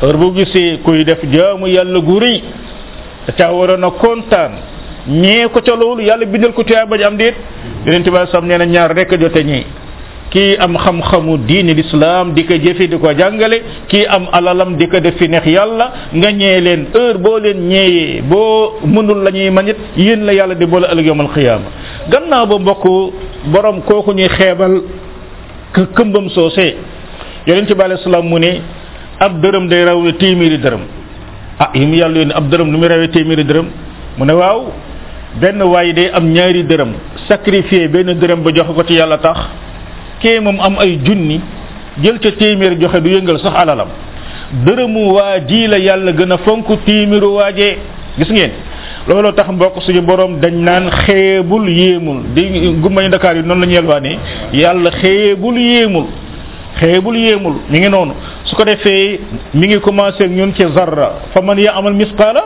heure 0.01 0.17
bu 0.17 0.33
gisee 0.35 0.77
def 1.03 1.21
jaamu 1.33 1.67
yàlla 1.67 1.99
gu 1.99 2.19
rëy 2.19 2.41
ca 3.35 3.51
waroon 3.51 3.83
a 3.83 3.91
kontaan 3.91 4.51
ñee 5.07 5.47
ko 5.51 5.59
ca 5.61 5.75
loolu 5.75 6.01
yàlla 6.03 6.25
bindal 6.25 6.53
ko 6.53 6.63
tuyaaba 6.63 6.97
ji 6.97 7.03
am 7.03 7.17
déet 7.17 7.35
yonente 7.85 8.07
bi 8.11 8.17
sam 8.31 8.45
nee 8.47 8.57
na 8.57 8.65
ñaar 8.65 8.93
rek 8.95 9.11
a 9.11 9.17
jote 9.19 9.43
ñi 9.43 9.65
kii 10.29 10.55
am 10.59 10.77
xam-xamu 10.77 11.37
diini 11.45 11.73
lislaam 11.73 12.33
di 12.33 12.43
ko 12.45 12.53
jëfe 12.53 12.87
jàngale 13.17 13.61
kii 13.87 14.05
am 14.07 14.27
alalam 14.31 14.75
di 14.77 14.87
ko 14.87 14.99
def 14.99 15.15
fi 15.17 15.27
neex 15.27 15.45
yàlla 15.45 15.91
nga 16.13 16.31
ñee 16.31 16.59
leen 16.61 16.85
heure 16.93 17.17
boo 17.17 17.39
leen 17.39 17.67
ñeeyee 17.67 18.21
boo 18.21 18.79
mënul 18.85 19.23
la 19.23 19.31
ñuy 19.31 19.49
manit 19.49 19.75
yéen 19.97 20.23
la 20.25 20.33
yàlla 20.33 20.55
di 20.55 20.65
boole 20.65 20.87
ëllëg 20.91 21.05
yawmal 21.05 21.27
xiyaama 21.33 21.65
gannaaw 22.09 22.45
ba 22.47 22.59
mbokk 22.59 22.85
borom 23.51 23.81
kooku 23.81 24.13
ñuy 24.13 24.27
xeebal 24.29 24.81
këmbam 25.93 26.29
soosee 26.29 26.75
yonente 27.45 27.73
bi 27.75 28.21
mu 28.23 28.39
ne 28.39 28.61
ab 29.19 29.41
dërëm 29.41 29.67
day 29.67 29.83
raw 29.85 30.01
ne 30.01 30.11
téeméeri 30.13 30.57
dërëm 30.57 30.81
ah 31.59 31.69
yi 31.73 31.85
mu 31.89 31.95
yàlla 31.97 32.19
yónni 32.21 32.33
ab 32.33 32.49
dërëm 32.49 32.69
nu 32.69 32.77
muy 32.77 32.87
rawee 32.87 33.07
téeméeri 33.09 33.43
dërëm 33.45 33.65
mu 34.17 34.25
ne 34.25 34.33
waaw 34.33 34.63
benn 35.41 35.61
waay 35.61 35.93
de 35.93 36.09
am 36.13 36.29
ñaari 36.33 36.63
dërëm 36.67 36.91
sacrifier 37.27 37.89
benn 37.89 38.13
dërëm 38.19 38.43
ba 38.43 38.51
joxe 38.53 38.73
ko 38.73 38.83
ci 38.85 38.93
yàlla 38.93 39.17
tax 39.17 39.37
kee 40.21 40.39
moom 40.39 40.59
am 40.59 40.77
ay 40.79 40.99
junni 41.03 41.41
jël 42.03 42.19
ca 42.19 42.31
téeméer 42.31 42.77
joxe 42.79 43.01
du 43.01 43.09
yëngal 43.09 43.39
sax 43.39 43.53
alalam 43.55 43.87
dërëmu 44.65 45.11
waa 45.13 45.39
ji 45.47 45.67
la 45.67 45.77
yàlla 45.79 46.11
gën 46.11 46.31
a 46.31 46.37
fonk 46.37 46.67
téeméeru 46.85 47.27
waajee 47.33 47.77
gis 48.19 48.29
ngeen 48.29 48.51
looloo 49.07 49.31
tax 49.33 49.47
mbokk 49.49 49.81
suñu 49.81 50.01
borom 50.01 50.39
dañ 50.39 50.53
naan 50.61 50.91
xeebul 51.05 51.67
yéemul 51.69 52.17
di 52.35 52.69
gumbañu 52.81 53.07
ndakaar 53.07 53.35
yi 53.37 53.41
noonu 53.43 53.61
la 53.61 53.67
ñu 53.67 53.73
yelwaane 53.73 54.17
yàlla 54.53 54.91
xeebul 55.01 55.57
yéemul 55.57 56.05
xeebul 56.79 57.15
yéemul 57.17 57.55
mi 57.69 57.79
ngi 57.79 57.89
noonu 57.89 58.13
su 58.47 58.55
ko 58.55 58.63
defee 58.65 59.19
mi 59.53 59.67
ngi 59.67 59.79
commencé 59.79 60.27
ñun 60.29 60.53
ci 60.55 60.63
zarra 60.75 61.09
fa 61.33 61.41
man 61.41 61.57
ya 61.57 61.73
amal 61.75 61.93
misqaala 61.93 62.43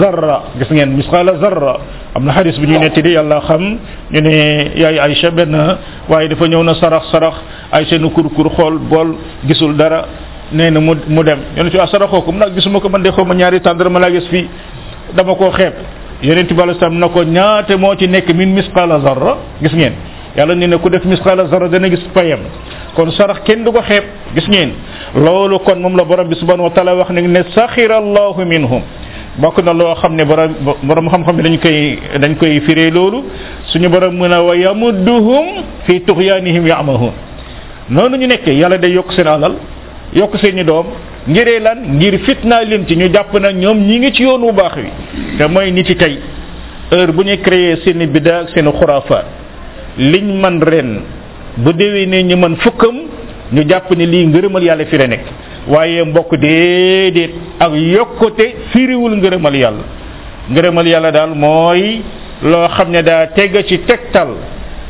zarra 0.00 0.42
gis 0.58 0.70
ngeen 0.70 0.96
misqaala 0.96 1.38
zarra 1.38 1.76
am 2.14 2.24
na 2.24 2.32
xadis 2.32 2.58
bu 2.58 2.66
ñuy 2.66 2.78
nettali 2.80 3.12
yàlla 3.12 3.40
xam 3.44 3.62
ñu 4.12 4.20
ne 4.20 4.70
yaay 4.76 4.98
ay 4.98 5.30
benn 5.34 5.54
waaye 6.08 6.28
dafa 6.28 6.46
ñëw 6.48 6.62
na 6.64 6.74
sarax 6.74 7.10
sarax 7.12 7.34
ay 7.72 7.86
nu 7.98 8.10
kur 8.10 8.24
kur 8.34 8.48
xool 8.56 8.78
bool 8.78 9.14
gisul 9.46 9.74
dara 9.76 10.04
nee 10.52 10.70
na 10.70 10.80
mu 10.80 10.94
mu 11.08 11.22
dem 11.22 11.38
yonent 11.56 11.70
bi 11.72 11.78
ah, 11.78 11.86
saraxoo 11.86 12.22
ko 12.22 12.32
mu 12.32 12.38
nag 12.38 12.52
gisuma 12.54 12.80
ko 12.80 12.88
man 12.88 13.02
de 13.02 13.10
xaw 13.10 13.24
ma 13.24 13.34
ñaari 13.34 13.60
tàndar 13.60 13.88
ma 13.88 13.98
laa 14.00 14.10
gis 14.10 14.26
fii 14.28 14.48
dama 15.14 15.34
koo 15.34 15.50
xeeb 15.52 15.74
yeneen 16.24 16.46
bi 16.46 16.60
alayhi 16.60 16.78
salaam 16.80 16.98
na 16.98 17.08
ko 17.08 17.22
ñaate 17.22 17.76
moo 17.78 17.94
ci 17.96 18.06
nekk 18.08 18.30
min 18.34 18.46
misqaala 18.54 18.98
zarra 19.00 19.36
gis 19.62 19.72
ngeen 19.72 19.92
yàlla 20.36 20.54
ne 20.56 20.66
ne 20.66 20.76
ku 20.76 20.88
def 20.90 21.04
misqaala 21.04 21.46
zarra 21.46 21.68
dana 21.68 21.88
gis 21.88 22.02
payam 22.12 22.40
kon 22.96 23.10
sarax 23.12 23.42
kenn 23.44 23.62
du 23.62 23.70
ko 23.70 23.82
xeeb 23.84 24.04
gis 24.34 24.48
ngeen 24.48 24.70
loolu 25.14 25.58
kon 25.58 25.76
moom 25.80 25.96
la 25.96 26.04
borom 26.04 26.26
bi 26.28 26.34
subhanahu 26.34 26.68
wa 26.68 26.70
taala 26.74 26.94
wax 26.96 27.10
ne 27.10 27.20
ne 27.20 27.42
saxira 27.54 27.96
allahu 27.98 28.42
minhum 28.46 28.82
bokk 29.40 29.58
na 29.64 29.72
loo 29.74 29.94
xam 30.00 30.16
ne 30.16 30.24
borom 30.24 30.52
borom 30.82 31.08
xam-xam 31.12 31.36
dañ 31.42 31.58
koy 31.58 31.98
dañ 32.20 32.34
koy 32.40 32.60
firee 32.66 32.90
loolu 32.90 33.22
suñu 33.72 33.88
borom 33.88 34.16
mën 34.16 34.32
a 34.32 34.42
wa 34.42 34.54
yamudduhum 34.56 35.46
fi 35.86 36.00
tuxyaanihim 36.00 36.66
yamahun 36.66 37.12
noonu 37.90 38.16
ñu 38.16 38.26
nekkee 38.26 38.52
yàlla 38.60 38.78
day 38.78 38.92
yokk 38.92 39.12
seen 39.12 39.26
alal 39.26 39.54
yokk 40.14 40.36
seen 40.40 40.58
i 40.58 40.64
doom 40.64 40.86
ngiree 41.28 41.60
lan 41.60 41.78
ngir 41.98 42.18
fitnaa 42.26 42.62
leen 42.64 42.86
ci 42.88 42.96
ñu 42.96 43.08
jàpp 43.12 43.34
na 43.40 43.50
ñoom 43.52 43.78
ñi 43.86 43.98
ngi 43.98 44.12
ci 44.12 44.22
yoon 44.22 44.38
bu 44.40 44.52
baax 44.52 44.72
wi 44.76 44.90
te 45.38 45.46
mooy 45.48 45.70
ni 45.70 45.84
ci 45.84 45.96
tey 45.96 46.18
heure 46.92 47.12
bu 47.12 47.22
ñuy 47.24 47.38
créé 47.44 47.76
seen 47.84 48.00
i 48.00 48.06
bida 48.06 48.38
ak 48.40 48.48
seen 48.54 48.64
i 48.66 48.72
xuraafaat 48.78 49.26
liñ 49.98 50.40
man 50.40 50.60
ren 50.62 51.00
bu 51.56 51.72
déwénee 51.72 52.22
ñu 52.22 52.36
mën 52.36 52.56
fukkam 52.56 52.96
ñu 53.52 53.62
jàpp 53.68 53.90
ni 53.96 54.06
lii 54.06 54.26
ngërëmal 54.26 54.62
yàlla 54.62 54.84
fi 54.86 54.96
nekk 54.98 55.24
waaye 55.68 56.04
mbokk 56.04 56.34
déedéet 56.40 57.30
ak 57.60 57.72
yokkute 57.74 58.46
firiwul 58.72 59.16
ngërëmal 59.16 59.54
yàlla 59.56 59.84
ngërëmal 60.50 60.86
yàlla 60.88 61.10
daal 61.10 61.34
mooy 61.34 62.02
loo 62.42 62.68
xam 62.76 62.90
ne 62.90 63.02
daa 63.02 63.26
teg 63.28 63.56
ci 63.66 63.78
tegtal 63.78 64.28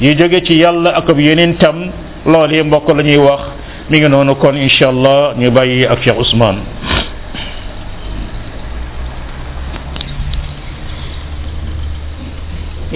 yu 0.01 0.15
jóge 0.19 0.43
ci 0.45 0.55
yàlla 0.59 0.91
ak 0.97 1.09
ab 1.11 1.21
yeneen 1.21 1.55
tam 1.57 1.77
lool 2.27 2.51
loolee 2.51 2.63
mbokk 2.63 2.89
la 2.97 3.03
ñuy 3.03 3.17
wax 3.17 3.41
mu 3.89 3.97
ngi 3.99 4.09
noonu 4.09 4.35
kon 4.35 4.55
incha 4.57 4.91
ñu 5.39 5.51
bàyyi 5.51 5.87
ak 5.87 6.01
Cheikh 6.03 6.19
Ousmane 6.19 6.59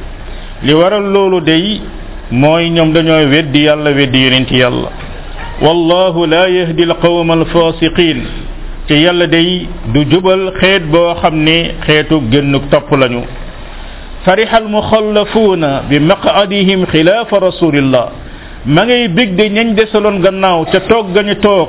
li 0.67 0.73
waral 0.81 1.07
loolu 1.15 1.39
day 1.49 1.67
mooy 2.43 2.65
ñoom 2.77 2.91
dañoo 2.95 3.29
weddi 3.35 3.61
yàlla 3.69 3.91
weddi 3.99 4.19
yonenti 4.25 4.57
yàlla 4.63 4.91
wallahu 5.65 6.27
la 6.35 6.45
yahdi 6.59 6.83
alqawma 6.89 7.33
alfasiqin 7.41 8.19
te 8.87 8.95
yàlla 9.05 9.27
day 9.35 9.67
du 9.93 10.01
jubal 10.11 10.43
xeet 10.61 10.83
boo 10.93 11.09
xam 11.21 11.35
ne 11.47 11.57
xeetu 11.87 12.17
génnuk 12.33 12.63
topp 12.73 12.91
lañu 13.01 13.23
fariha 14.27 14.57
almuxallafuuna 14.57 15.85
bi 15.89 16.01
maqadihim 16.01 16.87
xilaafa 16.91 17.37
rasulillah 17.41 18.07
ma 18.66 18.85
ngay 18.87 19.09
bég 19.09 19.37
de 19.37 19.43
ñañ 19.51 19.75
desaloon 19.77 20.20
gannaaw 20.22 20.64
te 20.72 20.81
toog 20.89 21.12
gañu 21.14 21.35
toog 21.37 21.68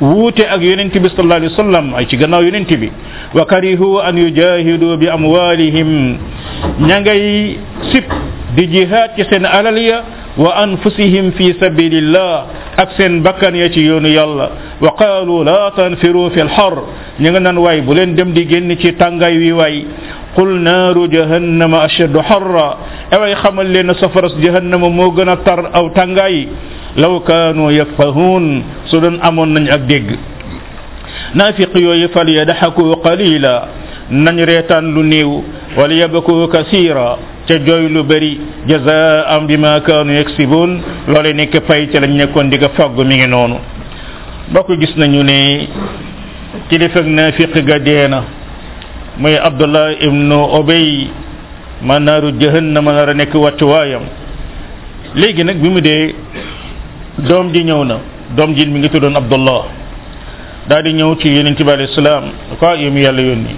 wuute 0.00 0.40
ak 0.46 0.60
yonent 0.62 0.90
bi 0.92 1.08
sallallahu 1.08 1.38
alayhi 1.40 1.52
wa 1.54 1.62
sallam 1.64 1.86
ay 1.94 2.06
ci 2.10 2.16
gannaaw 2.16 2.42
yonent 2.42 2.66
bi 2.66 2.90
wa 3.34 3.46
karihu 3.46 3.98
an 4.02 4.16
yujahidu 4.18 4.96
bi 4.98 5.08
amwalihim 5.08 6.18
ña 6.80 7.00
ngay 7.00 7.56
sib 7.92 8.04
di 8.56 8.66
jihaad 8.68 9.14
ci 9.16 9.24
seen 9.30 9.46
alal 9.46 9.78
wa 10.36 10.50
anfusihim 10.62 11.32
fi 11.38 11.54
sabilillah 11.60 12.46
ak 12.76 12.96
seen 12.98 13.22
bakkan 13.22 13.54
ya 13.54 13.70
ci 13.70 13.80
yoonu 13.86 14.08
yàlla 14.08 14.78
wa 14.80 14.90
qaalu 14.96 15.44
la 15.44 15.70
tanfiru 15.74 16.30
fi 16.30 16.42
lxar 16.42 16.74
ñu 17.20 17.30
nga 17.30 17.40
naan 17.40 17.58
waay 17.58 17.80
bu 17.82 17.94
leen 17.94 18.14
dem 18.16 18.32
di 18.34 18.46
génn 18.46 18.70
ci 18.78 18.92
tàngaay 18.94 19.38
wi 19.38 19.52
waay 19.52 19.76
قل 20.36 20.50
نار 20.60 20.96
جهنم 21.06 21.72
أشد 21.74 22.18
حرا 22.18 22.68
أي 23.14 23.34
خمل 23.34 23.68
لنا 23.74 23.92
سفرس 24.02 24.34
جهنم 24.44 24.82
موغنا 24.96 25.34
تر 25.46 25.74
أو 25.74 25.84
تنغاي 25.98 26.48
لو 27.02 27.20
كانوا 27.30 27.70
يفهون 27.80 28.44
سلن 28.90 29.16
أمون 29.28 29.48
ننجأك 29.54 30.08
نافق 31.34 31.72
يفل 32.02 32.28
يدحكوا 32.40 32.94
قليلا 33.06 33.56
لو 34.10 35.02
نيو 35.12 35.32
وليبكوا 35.78 36.42
كثيرا 36.54 37.10
تجوي 37.48 38.02
بري 38.10 38.32
جزاء 38.70 39.28
بما 39.50 39.72
كانوا 39.88 40.14
يكسبون 40.20 40.70
ولنك 41.12 41.54
فايت 41.66 41.92
لن 42.02 42.20
يكون 42.20 42.50
ديك 42.50 42.64
فاق 42.76 42.94
من 43.06 43.30
نونو 43.34 43.58
باكو 44.54 44.72
جسنا 44.82 45.06
نيو 45.12 45.22
ني 45.30 45.40
تلفق 46.70 47.02
نافق 47.18 47.54
قدينا 47.70 48.20
muy 49.18 49.34
abdullah 49.36 49.98
ibnu 49.98 50.38
obey 50.54 51.10
man 51.82 52.04
naaru 52.06 52.30
jahannama 52.38 52.92
nar 52.92 53.08
a 53.10 53.14
nekk 53.14 53.34
wàccuwaayam 53.34 54.02
léegi 55.16 55.44
nag 55.44 55.56
bi 55.58 55.68
mu 55.70 55.80
dee 55.80 56.14
doom 57.18 57.50
ji 57.52 57.64
ñëw 57.64 57.84
na 57.84 57.96
doom 58.36 58.54
ji 58.54 58.66
mi 58.66 58.78
ngi 58.78 58.88
tuddoon 58.88 59.16
abdullah 59.16 59.64
daal 60.68 60.82
di 60.84 60.92
ñëw 60.94 61.14
ci 61.18 61.28
yeneen 61.28 61.56
ci 61.56 61.62
alayhi 61.62 61.94
salaam 61.94 62.24
quoi 62.58 62.76
yow 62.84 62.90
mi 62.92 63.00
yàlla 63.02 63.20
yónni 63.22 63.54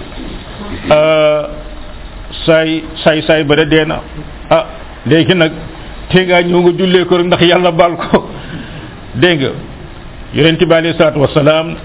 ah, 0.89 1.41
saay 2.45 2.83
saay 3.03 3.21
saay 3.21 3.43
ba 3.43 3.55
de 3.55 3.65
dee 3.65 3.85
na 3.85 4.01
ah 4.49 4.65
léegi 5.05 5.33
nag 5.35 5.51
te 6.09 6.25
ngaa 6.25 6.41
ñëw 6.43 6.59
nga 6.61 6.71
jullee 6.77 7.05
ko 7.05 7.17
rek 7.17 7.25
ndax 7.27 7.41
yàlla 7.43 7.71
baal 7.71 7.93
ko 7.97 8.23
dégg 9.21 9.39
nga 9.41 9.51
yonent 10.33 10.59
bi 10.63 10.73
alayhi 10.73 10.97
salaatu 10.97 11.19
wasalaam 11.21 11.75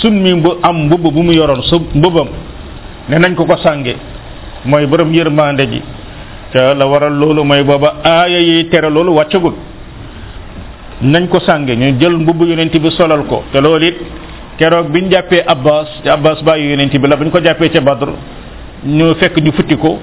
sun 0.00 0.14
mi 0.22 0.32
mbu 0.34 0.58
am 0.62 0.84
mbubb 0.86 1.10
bu 1.14 1.22
mu 1.22 1.32
yoroon 1.32 1.62
su 1.62 1.80
mbubbam 1.96 2.28
ne 3.08 3.16
nañ 3.18 3.34
ko 3.34 3.44
ko 3.48 3.56
sànge 3.56 3.96
mooy 4.64 4.86
borom 4.86 5.12
yërmande 5.14 5.64
ji 5.72 5.82
te 6.52 6.74
la 6.78 6.86
waral 6.86 7.14
loolu 7.18 7.42
mooy 7.44 7.62
booba 7.62 7.94
aaya 8.04 8.38
yi 8.40 8.68
tere 8.68 8.90
loolu 8.90 9.12
wàccagul 9.18 9.54
nañ 11.02 11.26
ko 11.28 11.40
sànge 11.40 11.72
ñu 11.76 11.98
jël 12.00 12.16
mbubb 12.18 12.42
yonent 12.42 12.74
bi 12.78 12.90
solal 12.90 13.24
ko 13.26 13.42
te 13.52 13.60
loolu 13.60 13.84
it 13.86 13.96
keroog 14.58 14.90
ñu 14.94 15.08
jàppee 15.10 15.42
abbas 15.46 15.88
te 16.02 16.08
abbas 16.10 16.42
bàyyi 16.44 16.70
yonent 16.70 16.92
bi 17.00 17.08
la 17.08 17.16
buñ 17.16 17.30
ko 17.30 17.40
jàppee 17.42 17.70
ca 17.70 17.80
badr 17.80 18.10
ñu 18.84 19.14
fekk 19.14 19.38
ñu 19.38 19.52
futti 19.52 19.76
ko 19.76 19.98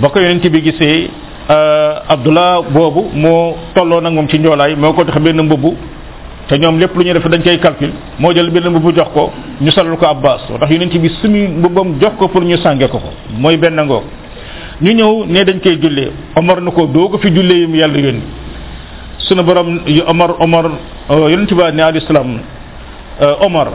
ba 0.00 0.08
ko 0.08 0.18
yonent 0.18 0.48
bi 0.50 0.60
gisee 0.62 1.08
euh, 1.48 1.94
abdullah 2.08 2.62
boobu 2.68 3.10
moo 3.14 3.54
tolloo 3.74 4.00
nag 4.00 4.12
moom 4.12 4.26
ci 4.28 4.38
njoolaay 4.38 4.74
moo 4.74 4.92
ko 4.92 5.04
tax 5.04 5.18
benn 5.22 5.40
mbubb 5.42 5.66
te 6.50 6.58
ñoom 6.58 6.78
lépp 6.80 6.96
lu 6.96 7.02
ñuy 7.04 7.12
def 7.14 7.28
dañ 7.30 7.40
koy 7.42 7.58
calcul 7.60 7.90
moo 8.18 8.32
jël 8.34 8.50
benn 8.50 8.68
mbubb 8.70 8.96
jox 8.96 9.06
ko 9.14 9.30
ñu 9.60 9.70
salal 9.70 9.96
ko 9.96 10.04
abbas 10.06 10.40
moo 10.50 10.58
tax 10.58 10.68
yonent 10.72 10.96
bi 10.98 11.08
sumi 11.22 11.46
mbubbam 11.46 11.98
jox 12.00 12.10
ko 12.18 12.26
pour 12.28 12.42
ñu 12.44 12.56
sànge 12.58 12.88
ko 12.88 12.98
ko 12.98 13.10
mooy 13.38 13.56
benn 13.56 13.80
ngoog 13.80 14.02
ñu 14.82 14.90
ñëw 14.92 15.26
ne 15.28 15.44
dañ 15.44 15.60
koy 15.60 15.78
jullee 15.80 16.10
omar 16.34 16.60
na 16.60 16.72
ko 16.72 16.86
doo 16.86 17.08
ko 17.08 17.18
fi 17.18 17.28
jullee 17.32 17.66
mu 17.68 17.76
yàlla 17.76 17.98
yónni 18.00 18.22
sunu 19.18 19.42
borom 19.44 19.78
omar 20.08 20.30
omar 20.40 20.66
euh, 21.10 21.28
yonent 21.30 21.46
bi 21.54 21.62
ne 21.72 21.82
alayhi 21.82 22.04
salaam 22.08 22.38
euh, 23.22 23.34
omar 23.42 23.68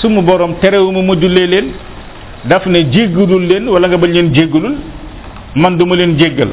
sumu 0.00 0.22
borom 0.22 0.54
terewuma 0.60 1.02
ma 1.02 1.16
jullee 1.20 1.48
leen 1.48 1.64
daf 2.44 2.64
ne 2.66 2.88
jéggalul 2.92 3.42
leen 3.42 3.68
wala 3.68 3.88
nga 3.88 3.96
bañ 3.96 4.12
leen 4.12 4.32
jéggalul 4.32 4.76
man 5.56 5.76
duma 5.76 5.96
leen 5.96 6.16
jéggal 6.16 6.50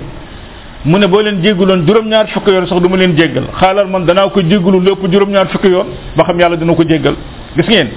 mu 0.85 0.97
ne 0.99 1.07
boo 1.07 1.21
leen 1.21 1.41
jégguloon 1.41 1.85
juróom-ñaar 1.85 2.27
fukki 2.29 2.51
yoon 2.51 2.67
sax 2.67 2.79
duma 2.81 2.97
leen 2.97 3.15
jéggal 3.17 3.45
xaalal 3.59 3.87
man 3.87 4.05
danaa 4.05 4.29
ko 4.29 4.41
jéggalu 4.41 4.79
lépp 4.79 5.03
juróom-ñaar 5.11 5.47
fukki 5.47 5.67
yoon 5.69 5.85
ba 6.15 6.23
xam 6.23 6.39
yàlla 6.39 6.55
dina 6.57 6.73
ko 6.75 6.83
jéggal 6.83 7.15
gis 7.57 7.67
ngeen 7.67 7.87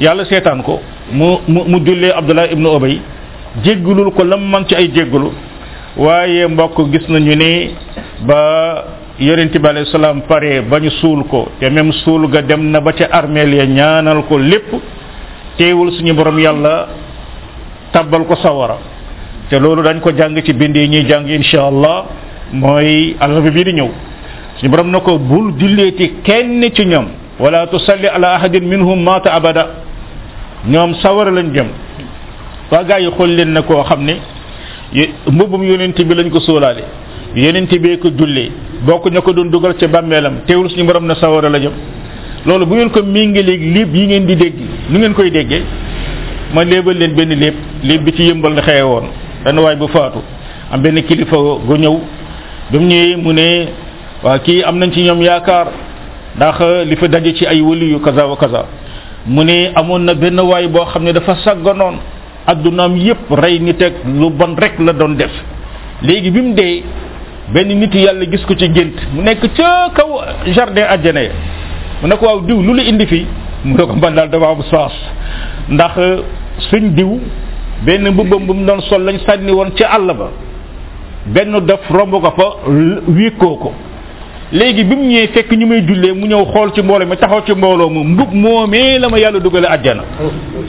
yàlla 0.00 0.24
seetaan 0.24 0.62
ko 0.62 0.80
mu 1.12 1.38
mu 1.46 1.64
mu 1.66 1.78
jullee 1.86 2.10
Abdullah 2.14 2.46
ibnu 2.50 2.68
Obay 2.68 3.00
jéggalul 3.64 4.12
ko 4.14 4.24
lam 4.24 4.40
man 4.48 4.64
ci 4.66 4.74
ay 4.74 4.88
jéggalu 4.92 5.30
waaye 5.96 6.46
mbokk 6.46 6.90
gis 6.90 7.08
nañu 7.08 7.34
ni 7.36 7.74
ba 8.26 8.84
yonente 9.20 9.58
bi 9.58 9.68
salaam 9.92 10.22
pare 10.22 10.62
ba 10.62 10.78
ñu 10.80 10.90
suul 10.90 11.24
ko 11.28 11.48
te 11.60 11.68
même 11.68 11.92
suul 11.92 12.28
ga 12.30 12.40
dem 12.40 12.70
na 12.70 12.80
ba 12.80 12.92
ca 12.92 13.08
armeel 13.12 13.52
ya 13.54 13.64
ñaanal 13.66 14.24
ko 14.26 14.38
lépp 14.38 14.72
teewul 15.58 15.92
suñu 15.92 16.12
borom 16.14 16.38
yàlla 16.38 16.86
tabbal 17.92 18.24
ko 18.24 18.36
sawara 18.36 18.95
te 19.48 19.58
loolu 19.58 19.82
dañ 19.82 20.00
ko 20.00 20.10
jàng 20.16 20.40
ci 20.44 20.52
bind 20.52 20.74
yi 20.76 20.88
ñuy 20.88 21.04
jàng 21.08 21.26
insha 21.28 21.62
allah 21.66 22.04
mooy 22.52 23.16
àllarba 23.20 23.50
bii 23.50 23.64
di 23.64 23.72
ñëw 23.74 23.88
suñu 24.56 24.70
borom 24.70 24.90
na 24.90 25.00
ko 25.00 25.18
bul 25.18 25.52
julleeti 25.58 26.14
kenn 26.24 26.64
ci 26.74 26.84
ñoom 26.86 27.06
wala 27.38 27.66
tusalli 27.66 28.06
ala 28.06 28.34
ahadin 28.34 28.62
minhum 28.64 29.00
maata 29.02 29.32
abada 29.32 29.66
ñoom 30.66 30.94
sawara 30.96 31.30
lañ 31.30 31.52
jëm 31.54 31.66
waa 32.72 32.82
gaa 32.82 32.98
yi 32.98 33.08
xool 33.16 33.30
leen 33.34 33.52
na 33.52 33.62
koo 33.62 33.82
xam 33.84 34.04
ne 34.04 34.14
mbubbum 35.26 35.62
yonent 35.62 35.94
bi 36.02 36.14
lañ 36.14 36.28
ko 36.28 36.40
sóolaale 36.40 36.82
yonent 37.36 37.70
bee 37.78 37.98
ko 37.98 38.10
jullee 38.16 38.50
bokk 38.84 39.10
ña 39.12 39.20
ko 39.20 39.32
doon 39.32 39.50
dugal 39.50 39.74
ci 39.78 39.86
bàmmeelam 39.86 40.40
teewul 40.46 40.68
suñu 40.70 40.84
borom 40.86 41.06
na 41.06 41.14
sawara 41.14 41.48
la 41.48 41.58
jëm 41.60 41.72
loolu 42.46 42.66
bu 42.66 42.74
ngeen 42.76 42.90
ko 42.90 43.00
mii 43.02 43.26
méngaleeg 43.26 43.60
léeb 43.74 43.94
yi 43.94 44.06
ngeen 44.06 44.26
di 44.26 44.36
dégg 44.36 44.54
nu 44.90 44.98
ngeen 44.98 45.14
koy 45.14 45.30
déggee 45.30 45.62
ma 46.52 46.62
léebal 46.64 46.96
leen 46.96 47.14
benn 47.14 47.28
léeb 47.38 47.54
léeb 47.84 48.02
bi 48.04 48.12
ci 48.12 48.22
yëmbal 48.28 48.52
na 48.54 48.62
xewoon 48.62 49.06
benn 49.46 49.62
waay 49.62 49.76
bu 49.78 49.86
faatu 49.86 50.18
am 50.74 50.82
benn 50.82 50.98
kilifa 51.06 51.36
gu 51.38 51.74
ñëw 51.78 51.96
bi 52.74 52.78
mu 52.82 52.86
ñëwee 52.90 53.16
mu 53.22 53.32
ne 53.32 53.68
waa 54.26 54.38
kii 54.42 54.62
am 54.66 54.78
nañ 54.78 54.90
ci 54.92 55.02
ñoom 55.06 55.22
yaakaar 55.22 55.66
ndax 56.36 56.58
li 56.90 56.96
fa 56.96 57.06
daje 57.08 57.32
ci 57.34 57.46
ay 57.46 57.62
wëli 57.62 57.86
yu 57.92 58.00
kaza 58.00 58.26
wa 58.26 58.38
mu 59.26 59.42
ne 59.44 59.70
amoon 59.74 60.00
na 60.02 60.14
benn 60.14 60.40
waay 60.40 60.66
boo 60.68 60.84
xam 60.86 61.04
ne 61.04 61.12
dafa 61.12 61.36
sàgganoon 61.44 61.96
addunaam 62.46 62.96
yépp 62.96 63.30
rey 63.30 63.58
nit 63.60 63.80
ak 63.82 63.92
lu 64.04 64.30
ban 64.30 64.54
rek 64.58 64.78
la 64.80 64.92
doon 64.92 65.14
def 65.14 65.30
léegi 66.02 66.30
bi 66.30 66.40
mu 66.40 66.54
dee 66.54 66.82
benn 67.54 67.68
nit 67.68 67.94
yàlla 67.94 68.24
gis 68.28 68.44
ko 68.46 68.54
ci 68.54 68.68
gént 68.72 68.96
mu 69.14 69.22
nekk 69.22 69.46
ca 69.54 69.90
kaw 69.94 70.10
jardin 70.46 70.86
àjjana 70.90 71.22
ya 71.22 71.30
mu 72.02 72.08
ne 72.08 72.16
ko 72.16 72.26
waaw 72.26 72.40
diw 72.40 72.62
lu 72.62 72.74
la 72.74 72.82
indi 72.82 73.06
fi 73.06 73.24
mu 73.64 73.76
ne 73.76 73.86
ko 73.86 73.94
man 73.94 74.14
daal 74.14 74.28
dafa 74.28 74.46
am 74.46 74.62
saas 74.70 74.92
ndax 75.68 75.94
suñ 76.68 76.94
diw 76.94 77.20
benn 77.84 78.08
mbubbam 78.10 78.46
bu 78.48 78.54
mu 78.54 78.66
doon 78.68 78.80
sol 78.80 79.02
lañ 79.04 79.18
sànni 79.26 79.52
woon 79.52 79.70
ca 79.76 79.88
àll 79.96 80.06
ba 80.16 80.28
benn 81.26 81.52
dof 81.66 81.80
romb 81.90 82.12
ko 82.22 82.30
fa 82.36 82.70
wékkoo 83.08 83.56
ko 83.56 83.72
léegi 84.52 84.84
bi 84.84 84.96
mu 84.96 85.02
ñëwee 85.04 85.28
fekk 85.34 85.50
ñu 85.52 85.66
may 85.66 85.82
jullee 85.82 86.12
mu 86.12 86.26
ñëw 86.26 86.44
xool 86.52 86.72
ci 86.74 86.82
mbooloo 86.82 87.06
mi 87.08 87.16
taxaw 87.16 87.42
ci 87.46 87.52
mbooloo 87.52 87.88
mu 87.90 88.04
mbub 88.04 88.32
moomee 88.32 88.98
la 88.98 89.08
ma 89.08 89.18
yàlla 89.18 89.40
dugale 89.40 89.66
àjjana 89.66 90.02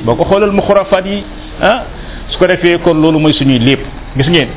boo 0.06 0.16
ko 0.16 0.24
xoolal 0.26 0.52
mu 0.52 0.62
xurafaat 0.62 1.06
yi 1.06 1.24
ah, 1.62 1.84
su 2.30 2.38
ko 2.38 2.48
defee 2.48 2.78
kon 2.84 2.94
loolu 3.02 3.20
mooy 3.20 3.34
suñuy 3.34 3.60
lépp 3.60 3.80
gis 4.18 4.28
ngeen 4.30 4.50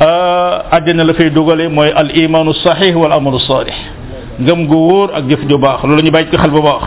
ah, 0.00 0.62
àjjana 0.72 1.04
la 1.04 1.14
fay 1.14 1.30
dugale 1.30 1.68
mooy 1.68 1.92
al 1.94 2.16
imaanu 2.16 2.52
saxiix 2.54 2.94
wal 2.96 3.12
amalu 3.12 3.38
saalix 3.38 3.76
ngëm 4.40 4.66
gu 4.66 5.08
ak 5.14 5.28
jëf 5.28 5.46
ju 5.48 5.56
baax 5.58 5.84
loolu 5.84 6.02
ñu 6.02 6.10
bàyyi 6.10 6.26
ko 6.30 6.36
xel 6.36 6.50
bu 6.50 6.62
baax 6.62 6.82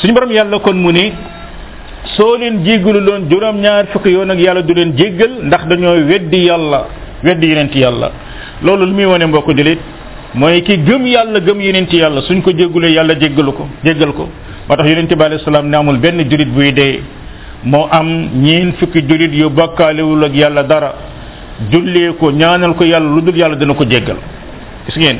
suñu 0.00 0.12
borom 0.14 0.32
yàlla 0.32 0.58
kon 0.58 0.74
mu 0.76 0.90
ne 0.90 1.12
soo 2.16 2.36
leen 2.40 2.56
jéggalu 2.66 3.00
loon 3.08 3.22
juróom-ñaar 3.30 3.86
fukki 3.92 4.10
yoon 4.16 4.30
ak 4.32 4.38
yàlla 4.44 4.62
du 4.62 4.72
leen 4.78 4.90
jéggal 5.00 5.30
ndax 5.46 5.62
dañoo 5.70 5.96
weddi 6.10 6.38
yàlla 6.48 6.78
weddi 7.26 7.46
yenent 7.50 7.74
yàlla 7.82 8.08
loolu 8.64 8.86
lu 8.86 8.92
muy 8.96 9.04
wane 9.12 9.24
mbokk 9.26 9.48
jullit 9.58 9.78
mooy 10.34 10.62
ki 10.66 10.78
gëm 10.86 11.06
yàlla 11.14 11.40
gëm 11.46 11.60
yenent 11.66 11.92
yàlla 11.92 12.20
suñ 12.28 12.40
ko 12.42 12.50
jéggalee 12.58 12.92
yàlla 12.96 13.14
jéggalu 13.18 13.52
ko 13.52 13.66
jéggal 13.84 14.12
ko 14.12 14.28
ba 14.68 14.76
tax 14.76 14.86
yenent 14.88 15.12
bi 15.18 15.24
alayhi 15.24 15.44
salaam 15.44 15.66
ne 15.68 15.76
amul 15.76 15.98
benn 15.98 16.22
jullit 16.30 16.48
buy 16.56 16.72
dee 16.72 17.00
moo 17.64 17.88
am 17.90 18.06
ñeen 18.44 18.72
fukki 18.78 19.02
julit 19.08 19.32
yu 19.34 19.50
bokkaalewul 19.50 20.24
ak 20.24 20.34
yàlla 20.36 20.62
dara 20.62 20.94
jullee 21.70 22.12
ko 22.20 22.30
ñaanal 22.30 22.74
ko 22.74 22.84
yàlla 22.84 23.08
lu 23.14 23.20
dul 23.22 23.36
yàlla 23.36 23.56
dina 23.56 23.74
ko 23.74 23.84
jéggal 23.84 24.16
gis 24.86 24.96
ngeen 24.96 25.18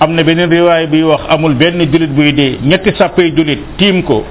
am 0.00 0.12
na 0.12 0.22
beneen 0.22 0.50
riwaay 0.50 0.86
biy 0.86 1.02
wax 1.02 1.22
amul 1.30 1.54
benn 1.54 1.80
jullit 1.92 2.10
buy 2.14 2.32
dee 2.34 2.58
ñetti 2.62 2.92
sàppay 2.98 3.32
jullit 3.34 3.60
tiim 3.78 4.02
ko 4.02 4.24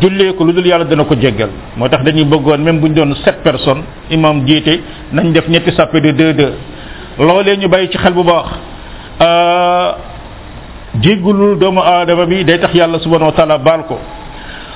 jullee 0.00 0.32
ko 0.36 0.44
lu 0.44 0.52
dul 0.52 0.66
yàlla 0.66 0.84
dina 0.84 1.04
ko 1.04 1.14
jéggal 1.14 1.50
moo 1.76 1.88
tax 1.88 2.02
dañuy 2.04 2.24
bëggoon 2.24 2.58
même 2.60 2.80
bu 2.80 2.88
ñu 2.88 2.94
doon 2.94 3.14
sept 3.24 3.42
personnes 3.42 3.84
imam 4.10 4.46
jiite 4.46 4.80
nañ 5.12 5.32
def 5.32 5.48
ñetti 5.48 5.72
sàppe 5.74 6.00
di 6.00 6.12
deux 6.12 6.32
deux 6.32 6.52
loolee 7.18 7.56
ñu 7.56 7.68
bàyyi 7.68 7.88
ci 7.90 7.98
xel 7.98 8.12
bu 8.12 8.22
baax 8.24 8.46
euh, 9.20 9.92
jéggulul 11.00 11.58
doomu 11.58 11.80
aadama 11.80 12.26
bi 12.26 12.44
day 12.44 12.60
tax 12.60 12.74
yàlla 12.74 12.98
subhanahu 13.00 13.26
wa 13.26 13.32
taala 13.32 13.58
baal 13.58 13.84
ko 13.86 13.98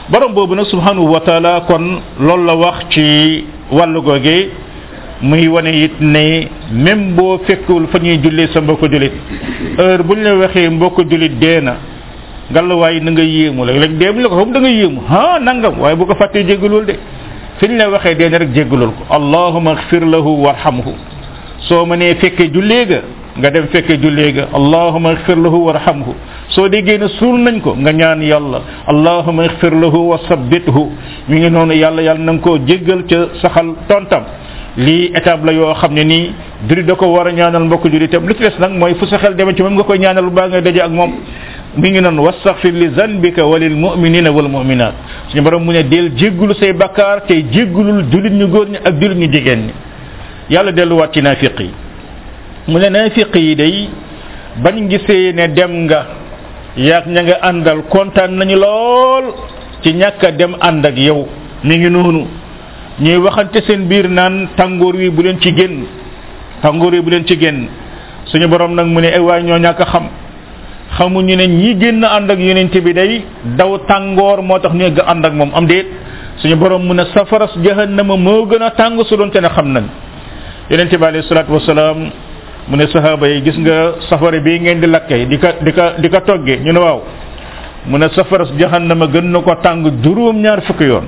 borom 0.09 0.33
boobu 0.33 0.55
nag 0.55 0.65
subhanahu 0.67 1.11
wa 1.13 1.21
taala 1.21 1.61
kon 1.69 2.01
loolu 2.19 2.45
la 2.47 2.55
wax 2.55 2.87
ci 2.91 3.45
wàllu 3.71 4.01
googe 4.03 4.49
muy 5.23 5.49
wane 5.49 5.69
it 5.85 6.01
ne 6.01 6.49
même 6.73 7.13
boo 7.15 7.39
fekkul 7.47 7.87
fa 7.89 7.99
ñuy 7.99 8.19
jullee 8.23 8.49
sa 8.55 8.61
mbokku 8.61 8.89
jullit 8.91 9.13
heure 9.77 10.03
bu 10.03 10.15
ñu 10.15 10.23
la 10.23 10.35
waxee 10.37 10.69
mbokk 10.71 11.11
jullit 11.11 11.39
dee 11.39 11.61
na 11.61 11.75
ngallaawaay 12.53 12.99
na 13.01 13.11
nga 13.15 13.23
yéemu 13.23 13.63
léeg-léeg 13.65 13.93
dee 13.99 14.11
bu 14.13 14.21
la 14.23 14.29
ko 14.29 14.39
foofu 14.43 14.53
da 14.53 14.61
nga 14.61 14.69
yéemu 14.69 15.01
ah 15.09 15.39
nangam 15.39 15.75
waaye 15.81 15.95
bu 15.97 16.05
ko 16.07 16.15
fàttee 16.17 16.45
jéggalul 16.47 16.85
de 16.85 16.95
fi 17.59 17.67
ñu 17.69 17.77
la 17.77 17.91
waxee 17.91 18.15
dee 18.17 18.29
na 18.29 18.39
rek 18.39 18.51
jéggalul 18.53 18.91
ko 18.99 19.03
allahuma 19.15 19.77
xfir 19.79 20.03
lahu 20.05 20.31
warhamhu 20.43 20.93
soo 21.69 21.87
mënee 21.87 22.15
fekkee 22.21 22.49
jullee 22.53 22.85
ga 22.91 22.99
nga 23.39 23.51
dem 23.53 23.67
fekkee 23.71 23.97
jullee 24.03 24.33
ga 24.33 24.49
allahuma 24.53 25.15
xfir 25.15 25.37
lahu 25.39 25.59
warhamhu 25.67 26.13
soo 26.49 26.69
déggee 26.69 26.99
ne 26.99 27.07
suul 27.21 27.39
nañ 27.41 27.61
ko 27.61 27.75
nga 27.79 27.93
ñaan 27.93 28.21
yàlla 28.23 28.61
allahuma 28.89 29.47
xfir 29.49 29.71
lahu 29.73 30.09
wa 30.11 30.19
sabbithu 30.29 30.87
mu 31.29 31.37
ngi 31.39 31.51
noonu 31.51 31.73
yàlla 31.75 32.03
yàlla 32.03 32.21
na 32.25 32.33
nga 32.33 32.41
koo 32.43 32.59
jéggal 32.67 33.07
ca 33.07 33.17
saxal 33.41 33.69
tontam 33.87 34.25
lii 34.77 35.11
étape 35.15 35.47
la 35.47 35.53
yoo 35.53 35.73
xam 35.75 35.93
ne 35.95 36.03
nii 36.05 36.31
juri 36.69 36.83
da 36.85 36.95
ko 36.95 37.07
war 37.15 37.29
a 37.29 37.33
ñaanal 37.33 37.63
mbokk 37.65 37.87
juri 37.93 38.05
itam 38.07 38.27
lu 38.27 38.35
ci 38.35 38.41
des 38.43 38.59
nag 38.59 38.73
mooy 38.73 38.95
fu 38.95 39.07
sa 39.07 39.19
xel 39.19 39.35
demee 39.37 39.55
ci 39.55 39.63
moom 39.63 39.75
nga 39.75 39.83
koy 39.85 39.99
ñaanal 39.99 40.31
baa 40.31 40.49
ngay 40.49 40.63
daje 40.63 40.81
ak 40.83 40.91
moom 40.91 41.13
mi 41.77 41.91
ngi 41.91 42.01
noonu 42.01 42.23
wastaxfir 42.27 42.73
li 42.75 42.91
zanbika 42.97 43.47
wa 43.47 43.59
lil 43.59 43.71
muminina 43.77 44.33
wal 44.35 44.49
muminat 44.51 44.95
suñu 45.31 45.43
borom 45.43 45.63
mu 45.65 45.73
ne 45.73 45.85
deel 45.87 46.11
jéggulu 46.19 46.55
say 46.59 46.73
bakkaar 46.73 47.27
tey 47.27 47.43
jéggulul 47.51 48.07
jullit 48.11 48.31
ñu 48.33 48.47
góor 48.49 48.67
ñi 48.67 48.79
ak 48.85 48.95
jullit 49.01 49.15
ñu 49.19 49.31
jigéen 49.33 49.61
ñi 49.67 49.73
yàlla 50.51 50.73
delluwaat 50.73 51.13
ci 51.15 51.23
naafiq 51.23 51.61
yi 51.61 51.71
mu 52.67 52.79
ne 52.79 52.89
naafiq 52.91 53.35
yi 53.37 53.55
day 53.55 53.89
bañ 54.63 54.89
gisee 54.89 55.33
ne 55.33 55.47
dem 55.55 55.85
nga 55.85 56.07
yaag 56.77 57.07
ña 57.07 57.23
nga 57.23 57.35
àndal 57.43 57.83
kontaan 57.89 58.35
nañu 58.37 58.57
lool 58.57 59.25
ci 59.83 59.93
ñàkk 59.95 60.27
dem 60.37 60.57
ànd 60.61 60.85
ak 60.87 60.97
yow 60.99 61.29
mu 61.63 61.75
ngi 61.75 61.91
noonu 61.91 62.27
ñuy 63.01 63.17
waxante 63.19 63.63
seen 63.67 63.87
biir 63.87 64.09
naan 64.09 64.49
tàngoor 64.57 64.97
wi 64.97 65.09
bu 65.11 65.23
leen 65.23 65.39
ci 65.41 65.55
génn 65.55 65.85
tàngoor 66.63 66.91
wi 66.93 67.01
bu 67.01 67.11
leen 67.11 67.25
ci 67.27 67.39
génn 67.39 67.69
suñu 68.25 68.49
borom 68.49 68.75
nag 68.75 68.87
mu 68.87 69.01
ne 69.01 69.07
ay 69.07 69.21
waay 69.21 69.43
ñoo 69.45 69.59
ñàkk 69.59 69.79
xam 69.87 70.09
xamuñu 71.01 71.35
ne 71.35 71.47
ñi 71.49 71.77
génn 71.81 72.05
ànd 72.05 72.31
ak 72.31 72.39
yonent 72.39 72.75
bi 72.85 72.93
day 72.93 73.23
daw 73.57 73.79
tàngoor 73.89 74.43
moo 74.43 74.59
tax 74.59 74.73
ñu 74.75 74.85
ànd 75.07 75.25
ak 75.25 75.33
moom 75.33 75.51
am 75.55 75.67
déet 75.67 75.87
suñu 76.39 76.57
borom 76.57 76.85
mu 76.87 76.93
ne 76.95 77.05
safara 77.15 77.47
su 77.49 77.61
jahannama 77.65 78.17
moo 78.17 78.45
gën 78.47 78.63
a 78.63 78.71
tàng 78.71 78.99
su 79.05 79.17
doon 79.17 79.31
doonte 79.33 79.41
ne 79.41 79.49
xam 79.49 79.73
nañ 79.73 79.85
yonent 80.71 80.91
bi 80.95 81.05
alayhi 81.05 81.27
salaatu 81.29 81.53
wasalaam 81.53 82.11
mu 82.69 82.77
ne 82.77 82.87
sahaaba 82.93 83.29
yi 83.29 83.43
gis 83.45 83.57
nga 83.59 83.73
safara 84.11 84.39
bii 84.41 84.59
ngeen 84.61 84.81
di 84.81 84.87
lakkee 84.87 85.27
di 85.27 85.39
ka 85.39 85.53
di 85.65 85.73
ka 85.73 85.93
di 85.99 86.09
ka 86.11 86.21
toggee 86.21 86.59
ñu 86.65 86.73
ne 86.73 86.79
waaw 86.79 87.01
mu 87.87 87.97
ne 87.97 88.07
safara 88.17 88.45
jahannama 88.59 89.07
gën 89.07 89.25
na 89.31 89.39
ko 89.41 89.55
tàng 89.63 89.85
juróom-ñaar 90.03 90.61
fukki 90.67 90.85
yoon 90.85 91.07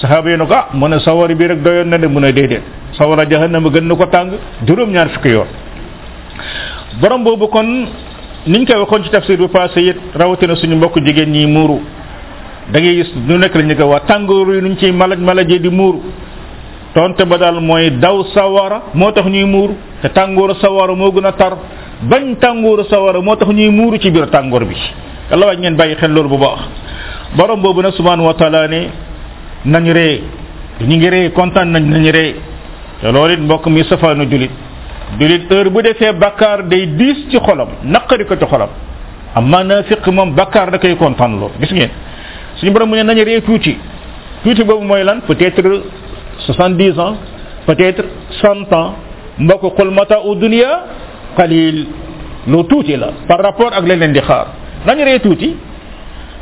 sahaaba 0.00 0.30
yi 0.30 0.36
ne 0.38 0.46
ko 0.46 0.54
ah 0.54 0.68
mu 0.72 0.88
ne 0.88 0.98
sawara 1.00 1.34
bi 1.34 1.46
rek 1.46 1.62
doyoon 1.62 1.88
na 1.88 1.98
de 1.98 2.06
mu 2.06 2.18
ne 2.20 2.32
déedéet 2.32 2.62
sawara 2.98 3.24
jahannama 3.28 3.68
gën 3.68 3.84
na 3.86 3.94
ko 3.94 4.06
tàng 4.06 4.30
juróom-ñaar 4.66 5.08
fukki 5.10 5.28
yoon 5.28 5.48
borom 7.00 7.22
boobu 7.22 7.48
kon 7.48 7.86
niñ 8.46 8.64
koy 8.66 8.76
waxoon 8.78 9.02
ci 9.04 9.10
tafsir 9.10 9.36
bu 9.38 9.48
passé 9.48 9.80
it 9.88 9.96
rawatina 10.14 10.54
suñu 10.54 10.76
mbokk 10.76 10.98
jigéen 11.04 11.30
ñi 11.30 11.46
muuru 11.46 11.80
da 12.72 12.78
ngay 12.80 12.96
gis 12.96 13.10
ñu 13.26 13.36
nekk 13.36 13.54
la 13.54 13.62
ñu 13.62 13.74
ko 13.74 13.84
wax 13.86 14.02
tàngoor 14.06 14.54
yi 14.54 14.60
nuñ 14.62 14.76
ciy 14.76 14.92
malaj 14.92 15.18
malajee 15.18 15.58
di 15.58 15.68
muuru 15.68 16.00
tonte 16.94 17.22
ba 17.24 17.36
daal 17.36 17.60
mooy 17.60 17.90
daw 17.98 18.24
sawara 18.32 18.82
moo 18.94 19.10
tax 19.10 19.26
ñuy 19.26 19.44
muuru 19.44 19.74
te 20.02 20.08
tàngoor 20.08 20.54
tàngooru 20.54 20.54
sawara 20.60 20.94
moo 20.94 21.10
gën 21.10 21.24
a 21.26 21.32
tar 21.32 21.56
bañ 22.02 22.34
tàngooru 22.38 22.84
sawara 22.88 23.20
moo 23.20 23.34
tax 23.36 23.48
ñuy 23.50 23.70
muuru 23.70 23.98
ci 23.98 24.10
biir 24.10 24.28
tàngoor 24.28 24.64
bi 24.66 24.76
yàlla 25.30 25.46
waaj 25.46 25.58
ngeen 25.58 25.74
bàyyi 25.76 25.96
xel 26.00 26.12
loolu 26.12 26.28
bu 26.28 26.38
baax 26.38 26.60
borom 27.36 27.60
boobu 27.60 27.80
nag 27.82 27.92
subhanahu 27.92 28.26
wa 28.26 28.34
taala 28.34 28.66
ne 28.68 28.88
nañ 29.64 29.92
ree 29.92 30.20
ñu 30.80 30.96
ngi 30.96 31.08
ree 31.10 31.30
kontaan 31.32 31.72
nañ 31.72 31.82
nañ 31.90 32.10
ree 32.10 32.34
te 33.00 33.10
loolu 33.12 33.32
it 33.34 33.40
mbokk 33.40 33.66
mi 33.66 33.82
safaanu 33.84 34.24
julit 34.30 34.50
jullit 35.20 35.50
heure 35.50 35.74
bu 35.74 35.82
defee 35.84 36.12
bakkaar 36.20 36.60
day 36.72 36.84
diis 36.98 37.18
ci 37.30 37.38
xolam 37.46 37.68
naqari 37.94 38.24
ko 38.30 38.34
ci 38.40 38.46
xolam 38.52 38.68
amma 39.38 39.60
naafiq 39.70 40.04
moom 40.16 40.30
bakkaar 40.40 40.68
da 40.72 40.78
koy 40.84 40.94
kontaan 41.02 41.32
lool 41.40 41.52
gis 41.62 41.72
ngeen 41.76 41.90
suñu 42.58 42.72
borom 42.74 42.88
mu 42.88 42.96
ne 42.96 43.02
nañu 43.02 43.22
ree 43.24 43.40
tuuti 43.46 43.72
tuuti 44.42 44.62
boobu 44.64 44.84
mooy 44.84 45.02
lan 45.04 45.20
peut-être 45.26 45.64
soixante-dix 46.46 46.98
ans 47.00 47.14
peut-être 47.66 48.02
cent 48.42 48.70
ans 48.72 48.92
mbokk 49.38 49.74
qul 49.76 49.90
mata'u 49.90 50.34
dunya 50.34 50.70
qalil 51.36 51.86
lu 52.46 52.64
tuuti 52.70 52.96
la 52.96 53.08
par 53.26 53.40
rapport 53.42 53.72
ak 53.72 53.84
leen 53.88 54.12
di 54.12 54.20
xaar 54.20 54.46
nañu 54.86 55.04
ree 55.04 55.18
tuuti 55.20 55.56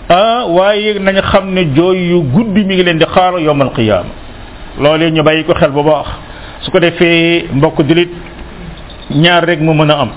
ah 0.09 0.47
waaye 0.47 0.99
nañu 0.99 1.21
xam 1.31 1.53
ne 1.55 1.63
jooy 1.77 2.09
yu 2.11 2.21
guddi 2.35 2.65
mi 2.65 2.75
ngi 2.75 2.83
leen 2.85 2.99
di 2.99 3.05
xaar 3.15 3.39
yawmal 3.39 3.71
qiyaama 3.77 4.09
loolee 4.81 5.11
ñu 5.11 5.23
bàyyi 5.23 5.45
ko 5.45 5.55
xel 5.55 5.71
bu 5.71 5.83
baax 5.83 6.09
su 6.63 6.71
ko 6.71 6.79
defee 6.81 7.47
mbokk 7.53 7.79
jullit 7.89 8.11
ñaar 9.11 9.45
rek 9.47 9.61
mu 9.61 9.73
mën 9.73 9.91
a 9.91 9.97
am 10.01 10.11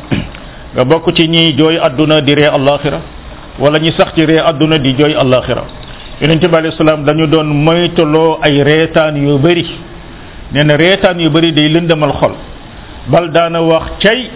nga 0.73 0.83
bokk 0.85 1.13
ci 1.15 1.27
ñi 1.29 1.55
jooy 1.57 1.77
àdduna 1.77 2.21
di 2.21 2.33
ree 2.33 2.45
alaxira 2.49 2.99
wala 3.59 3.77
ñi 3.79 3.91
sax 3.95 4.13
ci 4.15 4.25
ree 4.25 4.39
àdduna 4.39 4.77
di 4.79 4.95
jooy 4.97 5.13
alaxira 5.13 5.63
yonente 6.21 6.47
bi 6.47 6.55
alayhi 6.55 6.75
salaam 6.75 7.03
dañu 7.03 7.27
doon 7.27 7.45
moytoloo 7.47 8.39
ay 8.41 8.63
reetaan 8.63 9.15
yu 9.15 9.37
bëri 9.37 9.65
neena 10.53 10.73
na 10.77 10.77
reetaan 10.77 11.19
yu 11.19 11.29
bëri 11.29 11.51
day 11.53 11.69
lëndamal 11.69 12.11
xol 12.17 12.33
bal 13.07 13.29
daana 13.31 13.61
wax 13.61 13.91
cay 13.99 14.29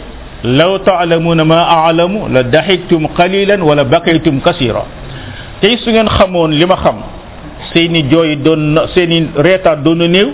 law 0.43 0.77
taalamuuna 0.83 1.43
ma 1.43 1.63
aalamu 1.67 2.27
la 2.31 2.43
daxiktum 2.43 3.07
qalilan 3.17 3.61
wala 3.61 3.83
bakaytum 3.85 4.39
kasira 4.41 4.85
tey 5.61 5.77
su 5.83 5.89
ngeen 5.89 6.07
xamoon 6.07 6.49
li 6.51 6.65
ma 6.65 6.75
xam 6.75 6.97
seeni 7.73 8.03
jooy 8.09 8.35
doon 8.41 8.79
seeni 8.93 9.29
reetaan 9.35 9.81
doon 9.83 10.01
a 10.01 10.07
néew 10.07 10.29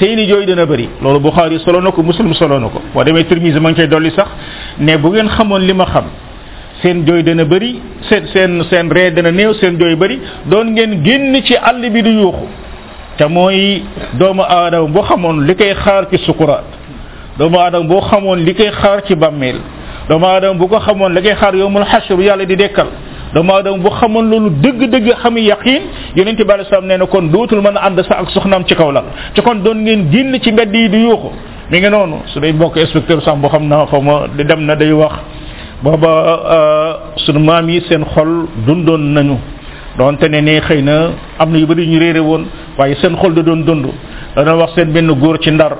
seeni 0.00 0.26
jooy 0.26 0.46
dana 0.46 0.64
bëri 0.66 0.88
loolu 1.02 1.20
Buxaari 1.20 1.60
soloon 1.60 1.82
na 1.84 1.90
ko 1.92 2.02
Muslim 2.02 2.32
solo 2.34 2.58
na 2.58 2.68
ko 2.68 2.80
boo 2.94 3.04
demee 3.04 3.24
Tirmisi 3.24 3.60
ma 3.60 3.70
ngi 3.70 3.76
koy 3.76 3.86
dolli 3.88 4.10
sax 4.10 4.28
ne 4.78 4.96
bu 4.98 5.10
ngeen 5.12 5.28
xamoon 5.28 5.60
li 5.66 5.72
ma 5.74 5.84
xam 5.92 6.04
seen 6.82 7.04
jooy 7.06 7.22
dana 7.22 7.44
bëri 7.44 7.72
seen 8.08 8.26
seen 8.32 8.62
seen 8.70 8.88
ree 8.90 9.10
dana 9.10 9.30
néew 9.30 9.52
seen 9.60 9.78
jooy 9.78 9.94
bëri 9.96 10.18
doon 10.50 10.72
ngeen 10.72 11.02
génn 11.04 11.36
ci 11.44 11.54
àll 11.54 11.80
bi 11.90 12.02
du 12.02 12.10
yuuxu 12.10 12.48
te 13.18 13.26
mooy 13.28 13.82
doomu 14.18 14.42
aadama 14.42 14.88
boo 14.88 15.02
xamoon 15.02 15.44
li 15.46 15.54
koy 15.56 15.74
xaar 15.84 16.06
ci 16.10 16.18
sukuraat 16.24 16.64
doomu 17.38 17.58
aadama 17.60 17.84
boo 17.86 18.00
xamoon 18.08 18.38
li 18.44 18.54
koy 18.54 18.70
xaar 18.80 19.02
ci 19.06 19.14
bàmmeel 19.14 19.60
doomu 20.08 20.24
aadama 20.26 20.54
bu 20.58 20.66
ko 20.68 20.80
xamoon 20.80 21.10
li 21.14 21.22
koy 21.22 21.34
xaar 21.34 21.54
yowmul 21.56 21.84
xashr 21.84 22.18
yàlla 22.24 22.44
di 22.46 22.56
dekkal 22.56 22.86
doomu 23.34 23.52
aadama 23.56 23.78
bu 23.84 23.90
xamoon 23.98 24.26
loolu 24.30 24.48
dëgg-dëgg 24.64 25.08
xami 25.22 25.42
yaqin 25.52 25.82
yonente 26.18 26.42
bi 26.48 26.52
alei 26.54 26.66
am 26.78 26.86
nee 26.86 26.98
na 27.02 27.06
kon 27.06 27.22
dootul 27.32 27.60
mën 27.66 27.76
a 27.76 27.80
ànd 27.86 28.00
sa 28.08 28.14
ak 28.22 28.30
soxnaam 28.30 28.64
ci 28.68 28.74
kaw 28.74 28.90
lal 28.92 29.04
ci 29.34 29.40
kon 29.42 29.56
doon 29.64 29.78
ngeen 29.84 30.10
génn 30.12 30.36
ci 30.42 30.52
mbedd 30.52 30.74
yi 30.74 30.88
di 30.88 30.98
yuuxu 31.06 31.30
mi 31.70 31.78
ngi 31.78 31.90
noonu 31.90 32.16
su 32.26 32.40
day 32.40 32.52
bokk 32.52 32.76
inspecteur 32.76 33.22
sax 33.22 33.36
boo 33.38 33.48
xam 33.48 33.68
naa 33.68 33.86
xaw 33.86 34.00
ma 34.00 34.26
di 34.36 34.44
dem 34.44 34.64
na 34.66 34.74
day 34.74 34.92
wax 34.92 35.12
booba 35.82 36.06
euh, 36.06 36.92
sunu 37.24 37.38
maam 37.40 37.68
yi 37.70 37.80
seen 37.88 38.04
xol 38.04 38.46
dundoon 38.66 39.12
nañu 39.14 39.36
donte 39.96 40.24
ne 40.28 40.40
ne 40.40 40.60
xëy 40.60 40.82
na 40.82 41.12
am 41.38 41.52
na 41.52 41.58
yu 41.58 41.66
bëri 41.66 41.86
ñu 41.86 41.98
réere 41.98 42.18
woon 42.20 42.46
waaye 42.78 42.96
seen 43.00 43.16
xol 43.16 43.34
da 43.34 43.42
doon 43.42 43.62
dund 43.64 43.86
da 44.34 44.56
wax 44.56 44.74
seen 44.74 44.90
benn 44.92 45.06
góor 45.12 45.38
ci 45.38 45.50
ndar 45.52 45.76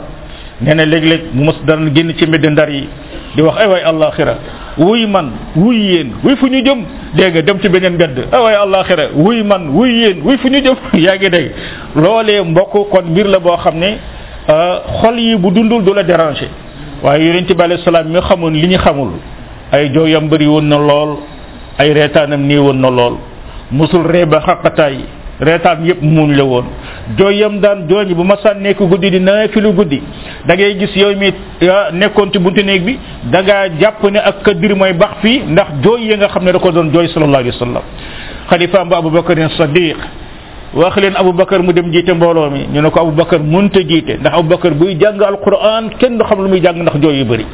nee 0.61 0.75
na 0.75 0.85
léeg-léeg 0.85 1.23
mu 1.35 1.45
mos 1.47 1.57
daan 1.67 1.91
génn 1.95 2.15
ci 2.15 2.27
mbedd 2.27 2.47
ndar 2.53 2.69
yi 2.71 2.87
di 3.37 3.41
wax 3.43 3.55
ay 3.63 3.67
waay 3.67 3.83
àllaaxira 3.87 4.35
wuy 4.79 5.07
man 5.07 5.31
wuy 5.57 5.77
yéen 5.79 6.13
wuy 6.25 6.37
fu 6.37 6.47
ñu 6.51 6.63
jëm 6.65 6.81
dégg 7.15 7.39
dem 7.45 7.61
ci 7.61 7.69
beneen 7.69 7.97
bedd 7.97 8.19
ay 8.33 8.39
waay 8.43 8.55
àllaaxira 8.59 9.11
wuy 9.15 9.43
man 9.43 9.69
wuy 9.69 9.89
yéen 10.03 10.23
wuy 10.25 10.37
fu 10.39 10.49
ñu 10.49 10.59
jëm 10.61 10.75
yaa 11.05 11.17
ngi 11.17 11.31
dégg 11.31 11.51
loolee 11.95 12.43
mbokk 12.43 12.91
kon 12.91 13.05
mbir 13.11 13.27
la 13.29 13.39
boo 13.39 13.57
xam 13.57 13.79
ne 13.79 13.99
euh, 14.49 14.77
xol 15.01 15.19
yi 15.19 15.37
bu 15.37 15.51
dundul 15.51 15.85
du 15.85 15.95
la 15.95 16.03
déranger 16.03 16.49
waaye 17.03 17.25
yonent 17.27 17.53
bi 17.57 17.63
alayhi 17.63 17.83
salaam 17.85 18.09
mi 18.09 18.19
xamoon 18.21 18.51
li 18.53 18.67
ñu 18.67 18.79
xamul 18.79 19.11
ay 19.73 19.91
jooyam 19.95 20.29
bëri 20.29 20.47
woon 20.47 20.63
na 20.65 20.77
lool 20.79 21.19
ay 21.79 21.95
reetaanam 21.95 22.41
nii 22.43 22.73
na 22.75 22.91
lool 22.91 23.15
mosul 23.71 24.07
ree 24.11 24.25
ba 24.27 24.41
xaqataay 24.41 24.97
reetaan 25.41 25.87
yëpp 25.87 26.03
muuñ 26.03 26.35
la 26.37 26.45
woon 26.45 26.65
jooy 27.19 27.41
yam 27.41 27.59
daan 27.63 27.89
jooy 27.91 28.13
bu 28.15 28.23
ma 28.25 28.37
saan 28.43 28.59
nekk 28.63 28.79
guddi 28.85 29.11
di 29.11 29.21
naafilu 29.21 29.73
guddi 29.75 29.99
da 30.47 30.55
ngay 30.55 30.75
gis 30.81 30.95
yow 30.97 31.15
mi 31.21 31.33
nekkoon 31.93 32.31
ci 32.33 32.39
buntu 32.39 32.63
néeg 32.63 32.85
bi 32.85 32.99
da 33.33 33.43
ngaa 33.43 33.69
jàpp 33.81 34.03
ne 34.13 34.19
ak 34.19 34.43
kaddir 34.45 34.75
mooy 34.77 34.93
bax 34.93 35.11
fii 35.23 35.41
ndax 35.49 35.69
jooy 35.85 36.01
yi 36.11 36.17
nga 36.17 36.29
xam 36.29 36.45
ne 36.45 36.53
da 36.53 36.59
ko 36.59 36.73
doon 36.73 36.91
jooy 36.93 37.09
sallallahu 37.09 37.43
alayhi 37.43 37.57
wa 37.61 37.67
sallam 37.67 37.83
xalifaam 38.51 38.89
ba 38.89 38.97
abubakarin 38.99 39.49
sadiq 39.57 39.97
wax 40.75 40.97
leen 40.97 41.15
abubakar 41.17 41.63
mu 41.63 41.73
dem 41.73 41.91
jiite 41.93 42.13
mbooloo 42.15 42.51
mi 42.51 42.67
ñu 42.73 42.81
ne 42.83 42.91
ko 42.91 43.01
abubakar 43.01 43.41
munta 43.41 43.81
jiite 43.83 44.17
ndax 44.21 44.33
abubakar 44.39 44.75
buy 44.75 44.95
jàng 45.01 45.21
alquran 45.23 45.91
kenn 45.99 46.19
du 46.19 46.25
xam 46.25 46.39
lu 46.43 46.49
muy 46.49 46.61
jàng 46.63 46.79
ndax 46.83 46.95
jooy 47.03 47.19
yu 47.19 47.25
bari 47.25 47.47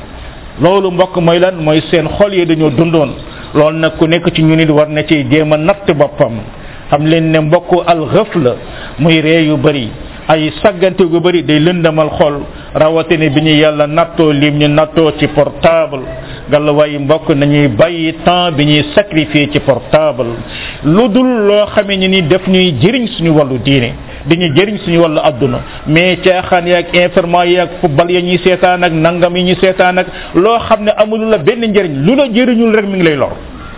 loolu 0.61 0.91
mbokk 0.91 1.17
mooy 1.21 1.39
lan 1.39 1.55
mooy 1.63 1.81
seen 1.91 2.07
xol 2.19 2.35
yi 2.35 2.47
dañoo 2.47 2.71
dundoon 2.71 3.11
loolu 3.55 3.79
nag 3.79 3.93
ku 3.99 4.07
nekk 4.07 4.33
ci 4.35 4.43
ñu 4.43 4.55
nit 4.57 4.69
war 4.71 4.89
na 4.89 5.03
ci 5.05 5.25
jéem 5.31 5.53
a 5.53 5.57
natt 5.57 5.91
boppam 5.95 6.35
xam 6.89 7.05
leen 7.07 7.31
ne 7.31 7.41
mbokk 7.41 7.73
al 7.87 8.01
ghafla 8.07 8.53
muy 8.99 9.20
ree 9.20 9.47
yu 9.47 9.57
bëri 9.57 9.90
ay 10.28 10.51
saggante 10.62 11.05
gu 11.05 11.20
bëri 11.20 11.42
day 11.44 11.61
lëndamal 11.61 12.09
xol 12.18 12.40
rawatina 12.74 13.28
bi 13.30 13.40
ñu 13.42 13.51
yàlla 13.61 13.86
nattoo 13.86 14.32
lim 14.32 14.59
ñu 14.59 14.68
nattoo 14.68 15.12
ci 15.18 15.26
portable 15.28 16.01
gàllawaay 16.51 16.99
mbokk 16.99 17.28
nañuy 17.36 17.68
bàyyi 17.68 18.14
temps 18.24 18.57
bi 18.57 18.64
ñuy 18.64 18.82
sacrifier 18.94 19.49
ci 19.53 19.61
portable 19.61 20.26
lu 20.84 21.09
dul 21.11 21.47
loo 21.47 21.66
xamee 21.74 21.97
ni 21.99 22.09
ni 22.09 22.22
def 22.26 22.47
ñuy 22.49 22.72
jëriñ 22.80 23.07
suñu 23.09 23.30
wàllu 23.36 23.59
diine 23.62 23.92
dañuy 24.26 24.53
jëriñ 24.57 24.78
suñu 24.78 24.99
wàllu 25.01 25.20
adduna 25.22 25.59
mais 25.86 26.16
caaxaan 26.24 26.66
yaag 26.66 26.86
information 26.92 27.51
yaag 27.55 27.68
football 27.82 28.11
ya 28.11 28.20
ñuy 28.22 28.38
seetaan 28.42 28.82
ak 28.84 28.92
nangam 28.92 29.36
yi 29.36 29.44
ñuy 29.44 29.57
seetaan 29.61 29.99
ak 29.99 30.07
loo 30.34 30.59
xam 30.66 30.84
ne 30.84 30.90
amul 30.97 31.20
la 31.30 31.38
benn 31.38 31.64
njëriñ 31.66 32.03
lu 32.05 32.14
la 32.16 32.24
jëriñul 32.32 32.74
rek 32.74 32.86
mi 32.86 32.99
ngi 32.99 33.03
lay 33.07 33.16
lor. 33.16 33.34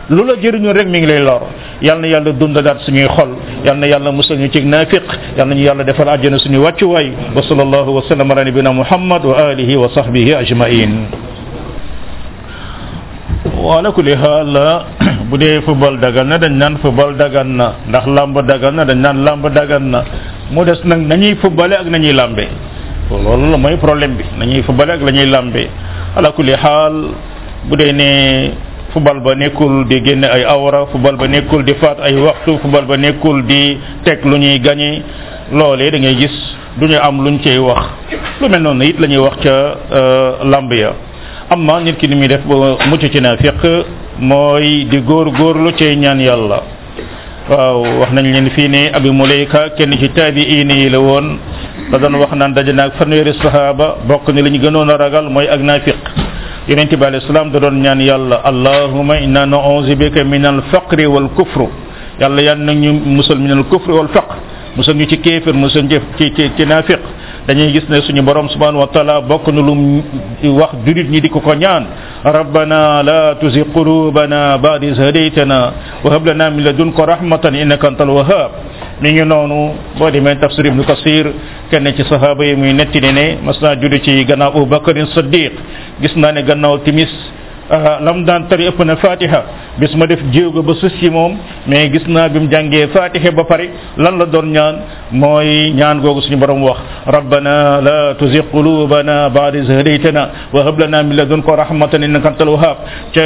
lu 0.09 0.25
la 0.25 0.35
jëriñu 0.41 0.73
rek 0.73 0.89
mi 0.89 0.99
ngi 1.01 1.07
lay 1.07 1.21
lor 1.21 1.45
yal 1.83 2.01
na 2.01 2.07
yàlla 2.09 2.33
dundalaat 2.33 2.81
suñuy 2.81 3.05
xol 3.09 3.37
yal 3.65 3.77
na 3.79 3.87
yàlla 3.87 4.11
musal 4.11 4.39
ñu 4.39 4.49
ci 4.51 4.65
naafiq 4.65 5.05
yal 5.37 5.47
nañu 5.49 5.63
yàlla 5.69 5.85
defal 5.85 6.09
àjjana 6.09 6.39
suñu 6.39 6.61
wàccuwaay 6.65 7.13
wa 7.37 7.43
sallallahu 7.43 7.91
wa 7.97 8.03
sallam 8.09 8.31
ala 8.31 8.45
nabina 8.45 8.73
muhammad 8.73 9.25
wa 9.25 9.35
alihi 9.53 9.77
wa 9.77 9.89
sahbihi 9.93 10.33
ajmain 10.35 11.07
wala 13.61 13.93
kulli 13.93 14.15
haal 14.17 14.57
bu 15.29 15.37
dee 15.37 15.61
football 15.61 15.99
dagan 16.01 16.25
na 16.29 16.39
dañ 16.39 16.53
naan 16.57 16.79
football 16.81 17.13
dagan 17.15 17.53
na 17.57 17.67
ndax 17.89 18.07
làmb 18.09 18.37
dagan 18.49 18.73
na 18.81 18.85
dañ 18.85 18.99
naan 18.99 19.25
làmb 19.25 19.45
dagan 19.55 19.91
na 19.93 20.05
mu 20.51 20.65
des 20.65 20.81
nag 20.89 21.01
nañuy 21.05 21.35
footballé 21.37 21.75
ak 21.77 21.85
nañuy 21.87 22.13
làmbee 22.17 22.49
loolu 23.13 23.51
la 23.53 23.57
mooy 23.61 23.77
problème 23.77 24.17
bi 24.17 24.25
nañuy 24.39 24.63
footballé 24.63 24.93
ak 24.97 25.03
la 25.05 25.11
ñuy 25.13 25.27
làmbee 25.29 25.69
ala 26.17 26.33
kulli 26.33 26.53
haal 26.57 27.13
bu 27.69 27.77
dee 27.77 27.93
ne 27.93 28.09
fubal 28.93 29.21
ba 29.21 29.37
nekkul 29.37 29.85
di 29.89 30.01
génne 30.01 30.25
ay 30.29 30.45
awra 30.49 30.89
fubal 30.89 31.17
ba 31.21 31.29
nekkul 31.29 31.61
di 31.65 31.75
faat 31.77 32.01
ay 32.01 32.17
waxtu 32.17 32.57
fubal 32.65 32.85
ba 32.89 32.97
nekkul 32.97 33.45
di 33.45 33.77
teg 34.05 34.25
lu 34.25 34.37
ñuy 34.41 34.61
gañe 34.65 35.03
loolee 35.53 35.91
da 35.93 35.99
ngay 35.99 36.17
gis 36.17 36.35
du 36.81 36.87
ñu 36.89 36.97
am 36.99 37.21
luñ 37.25 37.37
cey 37.45 37.59
wax 37.61 37.85
lu 38.41 38.49
mel 38.49 38.63
noonu 38.63 38.85
it 38.89 38.97
la 38.99 39.07
ñuy 39.07 39.19
wax 39.21 39.37
ca 39.45 39.57
euh, 39.93 40.31
lamb 40.45 40.73
ya 40.73 40.93
am 41.51 41.65
na 41.65 41.81
nit 41.81 41.97
ki 41.99 42.07
ni 42.09 42.15
muy 42.17 42.29
def 42.29 42.41
ba 42.49 42.57
mucc 42.89 43.05
ci 43.13 43.21
naafiq 43.21 43.61
mooy 44.21 44.87
di 44.89 45.01
góor 45.05 45.31
góorlu 45.37 45.73
cey 45.77 45.97
ñaan 45.97 46.21
yàlla 46.21 46.63
waaw 47.51 47.85
wax 48.01 48.11
nañ 48.13 48.25
leen 48.33 48.49
fii 48.51 48.69
ni 48.69 48.89
abi 48.93 49.11
mulayka 49.11 49.71
kenn 49.77 49.93
ci 50.01 50.09
taabiin 50.13 50.71
yi 50.73 50.89
la 50.91 50.99
woon 50.99 51.37
da 51.93 51.99
doon 51.99 52.15
wax 52.17 52.33
naan 52.33 52.55
daje 52.57 52.73
naag 52.73 52.93
fanweeri 52.97 53.35
sahaaba 53.37 53.97
bokk 54.09 54.29
ni 54.33 54.41
li 54.43 54.51
ñu 54.57 54.61
gënoon 54.65 54.89
a 54.91 54.97
ragal 54.97 55.29
mooy 55.29 55.47
ak 55.49 55.61
naafiq 55.61 56.01
يرنتي 56.71 56.97
بالاسلام 57.01 57.47
دون 57.55 57.75
نيان 57.83 58.01
يالا 58.11 58.37
اللهم 58.51 59.09
انا 59.25 59.43
نعوذ 59.55 59.89
بك 60.03 60.17
من 60.33 60.43
الفقر 60.53 60.99
والكفر 61.15 61.61
يالا 62.23 62.41
يان 62.49 62.59
نيو 62.81 62.93
مسل 63.17 63.39
الكفر 63.59 63.91
والفقر 63.99 64.37
مسل 64.79 64.99
تي 65.11 65.17
كافر 65.27 65.55
مسل 65.65 65.85
تي 66.19 66.29
تي 66.57 66.65
نافق 66.73 67.03
dañuy 67.49 67.73
gis 67.73 67.89
ne 67.89 68.03
suñu 68.05 68.21
borom 68.23 68.47
subhanahu 68.53 68.77
wa 68.85 68.89
taala 68.93 69.21
bokk 69.25 69.49
na 69.49 69.61
lum 69.65 70.03
wax 70.61 70.69
jurit 70.85 71.09
ñi 71.09 71.19
di 71.21 71.31
ko 71.31 71.41
ko 71.41 71.55
ñaan 71.55 71.83
rabbana 72.23 73.03
la 73.03 73.35
tuzi 73.41 73.65
qulubana 73.73 74.59
ba'da 74.61 74.85
iz 74.85 74.99
hadaytana 75.01 75.73
wa 76.05 76.13
hab 76.13 76.27
lana 76.27 76.51
min 76.51 76.63
ladunka 76.63 77.01
rahmatan 77.07 77.55
innaka 77.55 77.89
antal 77.89 78.11
wahhab 78.11 78.51
mi 79.01 79.13
ngi 79.13 79.25
noonu 79.25 79.73
boo 79.97 80.11
demee 80.11 80.37
tafsir 80.37 80.67
ibnu 80.67 80.85
kasir 80.85 81.33
kenn 81.71 81.89
ci 81.97 82.05
sahaaba 82.05 82.45
yi 82.45 82.55
muy 82.55 82.75
netti 82.75 83.01
ne 83.01 83.13
ne 83.17 83.39
mas 83.43 83.57
naa 83.63 83.75
judd 83.81 83.97
ci 84.05 84.25
gannaaw 84.27 84.51
abou 84.51 84.67
bakarin 84.67 85.07
siddiq 85.17 85.53
gis 86.03 86.15
naa 86.17 86.33
ne 86.33 86.43
gannaaw 86.45 86.77
timis 86.85 87.09
Euh, 87.71 87.99
la 88.01 88.13
mu 88.15 88.25
daan 88.25 88.49
tari 88.49 88.65
ëpp 88.65 88.81
na 88.87 88.97
fatiha 88.97 89.41
bis 89.79 89.95
ma 89.95 90.07
def 90.07 90.21
jéego 90.33 90.63
ba 90.63 90.73
sus 90.81 90.91
si 90.99 91.11
moom 91.11 91.37
mais 91.67 91.91
gis 91.93 92.01
naa 92.09 92.27
bi 92.31 92.39
mu 92.41 92.49
jàngee 92.51 92.87
fatiha 92.95 93.31
ba 93.33 93.45
pare 93.45 93.69
lan 93.99 94.17
la 94.17 94.25
doon 94.25 94.47
ñaan 94.51 94.77
mooy 95.13 95.71
ñaan 95.75 96.01
googu 96.01 96.23
suñu 96.23 96.37
borom 96.39 96.63
wax 96.63 96.79
rabbana 97.05 97.83
la 97.83 98.15
tuzigh 98.15 98.49
qulubana 98.51 99.29
ba'da 99.29 99.59
idh 99.59 99.69
hadaytana 99.71 100.23
wa 100.51 100.63
hab 100.65 100.79
lana 100.79 101.03
min 101.03 101.15
ladunka 101.15 101.53
rahmatan 101.57 102.01
innaka 102.05 102.29
antal 102.29 102.49
wahhab 102.49 102.79
ca 103.13 103.21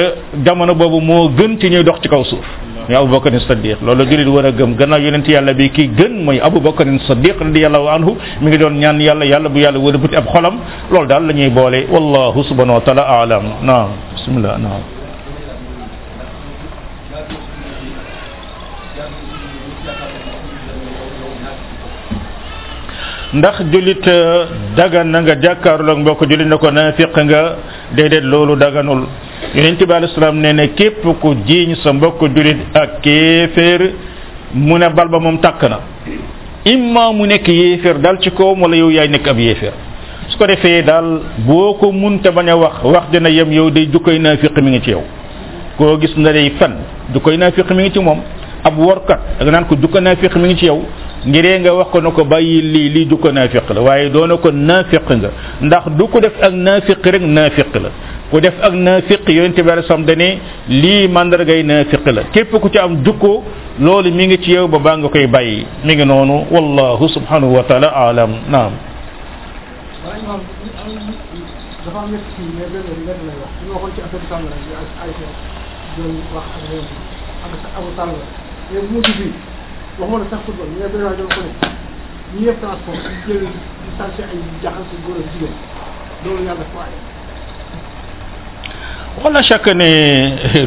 jamono 0.45 0.75
boobu 0.75 1.01
moo 1.01 1.29
gën 1.31 1.57
ci 1.61 1.69
ñuy 1.71 1.85
dox 1.85 2.01
ci 2.03 2.09
kaw 2.09 2.25
suuf 2.25 2.43
ya 2.89 2.99
Abu 2.99 3.13
Bakar 3.13 3.31
Siddiq 3.41 3.77
loolu 3.81 4.05
jullit 4.11 4.27
war 4.27 4.45
a 4.47 4.51
gëm 4.51 4.75
gannaaw 4.75 4.99
yonent 4.99 5.29
yàlla 5.29 5.55
bi 5.55 5.71
kii 5.71 5.93
gën 5.97 6.19
mooy 6.25 6.41
Abu 6.41 6.59
Bakar 6.61 6.85
Siddiq 7.07 7.39
radiyallahu 7.39 7.87
anhu 7.89 8.17
mi 8.41 8.49
ngi 8.49 8.59
doon 8.59 8.73
ñaan 8.77 8.99
yàlla 8.99 9.25
yàlla 9.25 9.49
bu 9.49 9.59
yàlla 9.61 9.79
wëlbati 9.79 10.17
ab 10.17 10.25
xolam 10.33 10.57
loolu 10.91 11.07
daal 11.07 11.27
la 11.27 11.33
ñuy 11.33 11.49
boole 11.49 11.87
wallahu 11.89 12.43
subhanahu 12.43 12.75
wa 12.83 12.83
taala 12.85 13.03
aalam 13.03 13.45
naam 13.63 13.89
bismillah 14.25 14.59
naam 14.59 14.83
ndax 23.35 23.55
jullit 23.73 24.07
euh, 24.07 24.47
dagan 24.77 25.05
na 25.11 25.23
nga 25.23 25.35
jàkkaarloog 25.43 25.99
mbokk 25.99 26.21
jullit 26.31 26.47
na 26.47 26.59
ko 26.59 26.71
naafiq 26.71 27.17
nga 27.19 27.41
déedéet 27.97 28.25
loolu 28.33 28.55
daganul 28.57 29.03
yonent 29.55 29.83
bi 29.85 29.93
alayhi 29.93 30.15
salaam 30.15 30.39
nee 30.39 30.53
ne 30.53 30.67
képp 30.79 31.03
ku 31.23 31.29
jiiñ 31.47 31.75
sa 31.83 31.93
mbokk 31.93 32.21
jullit 32.35 32.61
ak 32.77 33.03
kéeféer 33.03 33.83
mu 34.55 34.79
ne 34.79 34.87
bal 34.97 35.09
ba 35.09 35.19
moom 35.19 35.39
tàkk 35.41 35.63
na 35.71 35.79
imma 36.65 37.13
mu 37.17 37.27
nekk 37.27 37.49
yéeféer 37.49 37.99
dal 37.99 38.21
ci 38.23 38.31
kawam 38.31 38.63
wala 38.63 38.77
yow 38.77 38.91
yaay 38.91 39.09
nekk 39.09 39.27
ab 39.29 39.39
yéeféer 39.39 39.73
ko 40.43 40.47
defee 40.51 40.83
daal 40.83 41.09
boo 41.47 41.77
ko 41.79 41.93
munte 41.93 42.27
bañ 42.37 42.49
a 42.51 42.57
wax 42.57 42.75
wax 42.93 43.05
dina 43.13 43.29
yem 43.31 43.53
yow 43.53 43.71
day 43.71 43.87
jukkoy 43.93 44.19
naafiq 44.19 44.57
mi 44.63 44.71
ngi 44.73 44.81
ci 44.85 44.91
yow 44.91 45.03
koo 45.79 45.97
gis 46.01 46.17
na 46.17 46.33
day 46.33 46.51
fen 46.59 46.73
jukkoy 47.15 47.37
naafiq 47.39 47.71
mi 47.71 47.83
ngi 47.85 47.93
ci 47.93 48.01
moom 48.01 48.19
ab 48.65 48.79
workat 48.79 49.21
da 49.39 49.45
nga 49.45 49.53
naan 49.53 49.65
ko 49.69 49.77
jukko 49.81 50.01
naafiq 50.01 50.35
mi 50.43 50.49
ngi 50.49 50.57
ci 50.59 50.67
yow 50.67 50.79
ngiree 51.29 51.61
nga 51.61 51.73
wax 51.79 51.91
ko 51.93 52.01
na 52.01 52.11
ko 52.11 52.25
bàyyi 52.25 52.61
lii 52.75 52.89
lii 52.95 53.07
jukko 53.11 53.31
naafiq 53.31 53.71
la 53.75 53.81
waaye 53.81 54.11
doona 54.11 54.37
ko 54.37 54.51
naafiq 54.51 55.13
nga 55.21 55.31
ndax 55.63 55.85
du 55.99 56.07
ko 56.09 56.21
def 56.21 56.35
ak 56.43 56.53
naafiq 56.53 57.07
rek 57.15 57.23
naafiq 57.23 57.75
la 57.85 57.91
ku 58.33 58.41
def 58.41 58.55
ak 58.65 58.73
naafiq 58.75 59.29
yonente 59.29 59.63
bi 59.63 59.71
alei 59.71 59.87
salam 59.87 60.05
dane 60.05 60.29
lii 60.69 61.09
mandargay 61.09 61.63
naafiq 61.63 62.07
la 62.15 62.23
képp 62.35 62.51
ku 62.61 62.69
ci 62.69 62.79
am 62.79 62.99
jukko 63.05 63.43
loolu 63.81 64.11
mi 64.13 64.27
ngi 64.27 64.39
ci 64.43 64.51
yow 64.57 64.67
ba 64.67 64.79
baa 64.79 64.97
nga 64.97 65.09
koy 65.09 65.27
bàyyi 65.27 65.65
mi 65.85 65.95
ngi 65.95 66.05
noonu 66.05 66.47
wallahu 66.51 67.09
subhanahu 67.09 67.55
wa 67.55 67.63
taala 67.63 67.87
alam 67.95 68.31
naam 68.51 68.73
wala 70.13 70.23
imaam 70.23 70.41
dafa 70.41 72.03
góor 89.17 89.35
ak 89.35 89.49
jigéen 89.49 89.79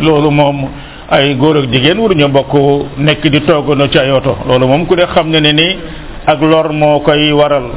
loolu 0.01 0.31
moom 0.31 0.69
ay 1.09 1.35
góor 1.35 1.57
ak 1.57 1.65
jigéen 1.71 1.97
waruñu 1.97 2.27
bokk 2.29 2.53
nekk 2.97 3.27
di 3.27 3.39
toogandoo 3.41 3.89
ci 3.89 3.97
ay 3.99 4.11
oto 4.11 4.37
loolu 4.47 4.67
moom 4.67 4.85
ku 4.85 4.95
ne 4.95 5.05
xam 5.05 5.29
ne 5.29 5.39
ne 5.39 5.51
ni 5.53 5.77
ak 6.25 6.41
lor 6.41 6.73
moo 6.73 6.99
koy 7.01 7.31
waral. 7.31 7.73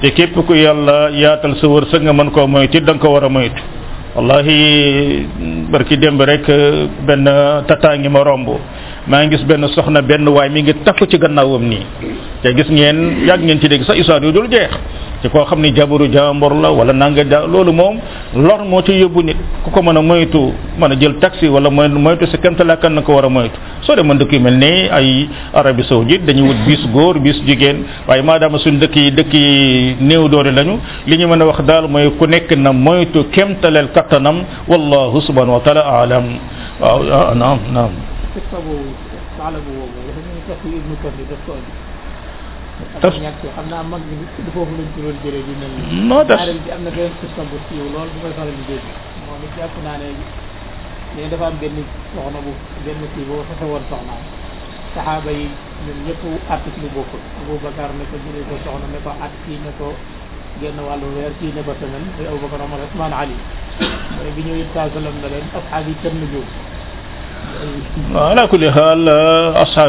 te 0.00 0.10
képp 0.14 0.36
ku 0.46 0.54
yàlla 0.54 1.10
ya 1.10 1.18
yaatal 1.20 1.56
sa 1.60 1.66
wër 1.68 1.84
sëg 1.90 2.02
nga 2.02 2.12
mën 2.12 2.30
koo 2.30 2.46
moytu 2.46 2.80
da 2.80 2.92
nga 2.94 3.02
ko 3.02 3.12
war 3.14 3.24
a 3.24 3.28
moytu 3.28 3.62
wallahi 4.14 4.58
barki 5.70 5.96
démb 5.98 6.20
rek 6.22 6.46
benn 7.06 7.26
tataangi 7.66 8.08
ma 8.08 8.22
romb 8.22 8.48
maa 9.10 9.24
ngi 9.24 9.30
gis 9.36 9.44
benn 9.48 9.64
soxna 9.74 10.00
benn 10.08 10.28
waay 10.36 10.48
mi 10.54 10.60
ngi 10.62 10.74
takku 10.84 11.04
ci 11.10 11.18
gannaawam 11.22 11.64
nii 11.70 11.82
te 12.42 12.48
gis 12.56 12.68
ngeen 12.76 12.98
yàgg 13.28 13.42
ngeen 13.44 13.58
ci 13.60 13.68
dégg 13.68 13.82
sax 13.86 13.96
histoire 13.96 14.22
yu 14.26 14.32
dul 14.32 14.48
jeex 14.52 14.68
ci 15.22 15.28
koo 15.30 15.44
xam 15.48 15.60
ni 15.62 15.72
jabaru 15.74 16.06
jàmbur 16.14 16.52
la 16.62 16.68
wala 16.70 16.92
nanga 16.92 17.22
ja 17.30 17.38
loolu 17.52 17.72
moom 17.72 17.96
lor 18.36 18.60
moo 18.68 18.82
ci 18.82 18.92
yóbbu 19.00 19.22
nit 19.22 19.36
ku 19.64 19.70
ko 19.70 19.80
mën 19.82 19.96
a 19.98 20.02
moytu 20.02 20.52
mën 20.78 20.92
a 20.92 21.00
jël 21.00 21.14
taxi 21.22 21.48
wala 21.48 21.70
moytu 21.70 22.26
si 22.26 22.36
kemtalaakan 22.38 22.90
na 22.96 23.00
ko 23.02 23.14
war 23.14 23.24
a 23.24 23.28
moytu 23.28 23.56
soo 23.86 23.96
mën 24.04 24.18
dëkk 24.18 24.32
yu 24.32 24.40
mel 24.40 24.56
ne 24.58 24.88
ay 24.92 25.28
Arabie 25.54 25.84
saoudite 25.88 26.24
dañuy 26.26 26.48
wut 26.48 26.58
bis 26.66 26.82
góor 26.92 27.18
bis 27.18 27.40
jigéen 27.46 27.78
waaye 28.08 28.22
maadaama 28.22 28.58
suñ 28.58 28.78
dëkk 28.78 28.96
yi 28.96 29.10
dëkk 29.12 29.32
yi 29.34 29.96
néew 30.00 30.28
doole 30.28 30.52
lañu 30.52 30.78
li 31.06 31.16
ñu 31.16 31.26
mën 31.28 31.40
a 31.40 31.44
wax 31.46 31.62
daal 31.64 31.88
mooy 31.88 32.10
ku 32.18 32.26
nekk 32.26 32.50
na 32.56 32.72
moytu 32.72 33.24
kemtaleel 33.32 33.88
kattanam 33.94 34.44
wallahu 34.68 35.18
subhanahu 35.22 35.52
wa 35.54 35.60
taala 35.60 35.80
alam 36.00 36.24
waaw 36.80 37.00
ah, 37.12 37.34
naam 37.34 37.58
التطوع 38.38 38.82
طالبوا 39.38 39.74
يعني 39.76 40.18
تخيير 40.52 40.80
مكلف 40.92 41.28
الصعود 41.38 41.66
No, 42.78 42.84
that's... 43.02 43.18
léegi 51.14 51.30
dafa 51.32 51.44
am 51.50 51.56
benn 51.58 51.76
soxna 52.14 52.40
bu 52.46 52.52
benn 52.84 53.00
kii 53.14 53.24
boo 53.28 53.40
fase 53.48 53.64
woon 53.70 53.84
soxnaam 53.90 54.22
saxaaba 54.94 55.30
yi 55.38 55.46
ñun 55.84 55.98
ñëpp 56.06 56.22
àtt 56.52 56.64
ci 56.74 56.78
lu 56.82 56.88
bokkul 56.94 57.22
Aboubacar 57.40 57.90
ne 57.98 58.04
ko 58.10 58.16
jëlee 58.24 58.44
ko 58.48 58.54
soxna 58.64 58.86
ne 58.92 58.98
ko 59.04 59.10
at 59.24 59.32
kii 59.44 59.58
ne 59.64 59.70
ko 59.78 59.88
genn 60.60 60.78
wàllu 60.86 61.06
weer 61.16 61.32
kii 61.40 61.52
ne 61.56 61.62
ko 61.66 61.72
semaine 61.80 62.06
muy 62.16 62.26
Aboubacar 62.28 62.60
Omar 62.68 62.80
Ousmane 62.86 63.14
Ali 63.24 63.36
mooy 64.16 64.30
bi 64.36 64.42
ñëw 64.46 64.56
it 64.62 64.68
saa 64.74 64.86
sallam 64.94 65.16
na 65.22 65.28
leen 65.32 65.46
asxaab 65.58 65.84
yi 65.88 65.94
kenn 66.02 66.22
jóob 66.32 66.46
ala 68.28 68.48
kulli 68.50 68.68
xaal 68.70 69.04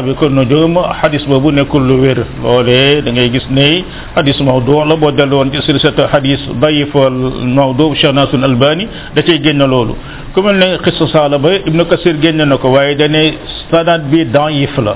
uh, 0.08 0.14
ko 0.18 0.28
nujum 0.28 0.76
xadis 1.00 1.24
nekkul 1.28 1.82
lu 1.82 2.00
wér 2.02 2.18
loolee 2.42 3.02
da 3.02 3.10
ngay 3.12 3.30
gis 3.32 3.46
ne 3.50 3.84
xadis 4.14 4.40
mawdu 4.40 4.84
la 4.88 4.96
boo 4.96 5.10
dellu 5.12 5.34
woon 5.36 5.50
ci 5.52 5.58
silsilata 5.62 6.08
xadis 6.12 6.40
dayifal 6.62 7.12
mawdu 7.58 7.94
Cheikh 7.96 8.12
Nasrul 8.14 8.44
Albani 8.44 8.86
da 9.14 9.22
cay 9.22 9.38
génn 9.42 9.62
loolu 9.70 9.94
ku 10.34 10.42
mel 10.42 10.56
ne 10.58 10.78
xissa 10.84 11.06
saala 11.12 11.38
ba 11.38 11.48
Ibnu 11.54 11.84
Kasir 11.88 12.16
génn 12.22 12.42
na 12.48 12.56
ko 12.56 12.68
waaye 12.72 12.94
dane 12.96 13.22
sanad 13.70 14.10
bi 14.10 14.24
dayif 14.24 14.76
la 14.78 14.94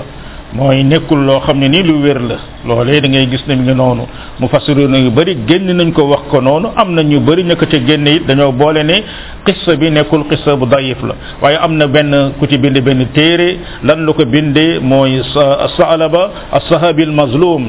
mooy 0.53 0.83
nekkul 0.83 1.19
loo 1.27 1.39
xam 1.45 1.59
ne 1.59 1.67
ni 1.69 1.83
lu 1.83 1.95
wér 2.03 2.19
la 2.21 2.35
loolee 2.65 3.01
da 3.01 3.07
ngay 3.09 3.27
gis 3.31 3.43
ne 3.47 3.55
mi 3.55 3.63
ngi 3.67 3.75
noonu 3.75 4.03
mu 4.39 4.47
fassiroon 4.47 4.95
yu 5.05 5.11
bari 5.11 5.35
génn 5.47 5.67
nañ 5.77 5.91
ko 5.93 6.03
wax 6.11 6.21
ko 6.31 6.41
noonu 6.41 6.69
am 6.77 6.93
na 6.93 7.01
ñu 7.03 7.19
bari 7.19 7.43
ña 7.43 7.55
ko 7.55 7.65
ca 7.65 7.77
génn 7.77 8.07
it 8.07 8.25
dañoo 8.27 8.51
boole 8.51 8.83
ne 8.83 9.03
qissa 9.45 9.77
bi 9.79 9.89
nekkul 9.93 10.23
qissa 10.29 10.57
bu 10.59 10.65
dayif 10.71 10.99
la 11.09 11.15
waaye 11.41 11.57
am 11.65 11.73
na 11.77 11.85
benn 11.87 12.11
ku 12.41 12.47
ci 12.49 12.57
bind 12.57 12.75
benn 12.81 13.05
téere 13.13 13.49
lan 13.85 13.99
la 14.05 14.11
ko 14.17 14.25
bindee 14.25 14.79
mooy 14.81 15.21
saalaba 15.77 16.23
asahabi 16.57 17.03
almazlum 17.05 17.63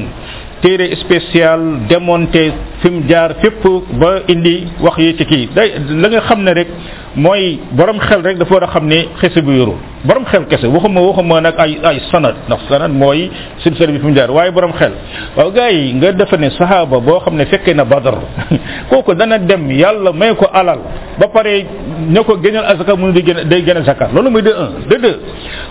téere 0.61 0.89
spécial 1.01 1.59
démonté 1.89 2.51
fi 2.81 2.89
mu 2.89 3.01
jaar 3.09 3.31
fépp 3.41 3.63
ba 4.01 4.19
indi 4.29 4.67
wax 4.81 4.97
yi 5.01 5.13
ci 5.17 5.25
kii 5.25 5.49
day 5.55 5.73
la 5.99 6.09
nga 6.09 6.21
xam 6.27 6.43
ne 6.43 6.51
rek 6.53 6.67
mooy 7.15 7.59
borom 7.73 7.99
xel 7.99 8.21
rek 8.23 8.37
dafa 8.37 8.53
war 8.53 8.63
a 8.63 8.67
xam 8.73 8.87
ne 8.87 8.99
xese 9.19 9.41
bu 9.43 9.51
yorul 9.51 9.75
borom 10.05 10.25
xel 10.25 10.45
kese 10.47 10.65
waxuma 10.67 11.01
waxuma 11.01 11.41
nag 11.41 11.53
ay 11.57 11.77
ay 11.83 11.99
sanad 12.11 12.35
ndax 12.47 12.59
sanad 12.69 12.91
mooy 12.91 13.29
silsila 13.63 13.87
bi 13.91 13.99
fi 13.99 14.13
jaar 14.15 14.31
waaye 14.31 14.51
borom 14.51 14.71
xel 14.77 14.91
waaw 15.35 15.51
gars 15.51 15.71
yi 15.73 15.93
nga 15.93 16.11
defe 16.13 16.35
ne 16.37 16.49
saxaaba 16.49 16.99
boo 16.99 17.19
xam 17.19 17.35
ne 17.35 17.45
fekkee 17.45 17.73
na 17.73 17.85
badar 17.85 18.15
kooku 18.89 19.13
dana 19.13 19.37
dem 19.37 19.71
yàlla 19.71 20.11
may 20.13 20.35
ko 20.35 20.47
alal 20.53 20.79
ba 21.19 21.27
pare 21.27 21.65
ne 22.09 22.19
ko 22.23 22.37
gënal 22.37 22.65
azaka 22.65 22.95
mu 22.95 23.11
di 23.11 23.21
day 23.21 23.63
gën 23.63 23.77
a 23.77 23.83
zaka 23.83 24.09
loolu 24.13 24.29
muy 24.29 24.41
de 24.41 24.49
un 24.49 24.69
de 25.01 25.19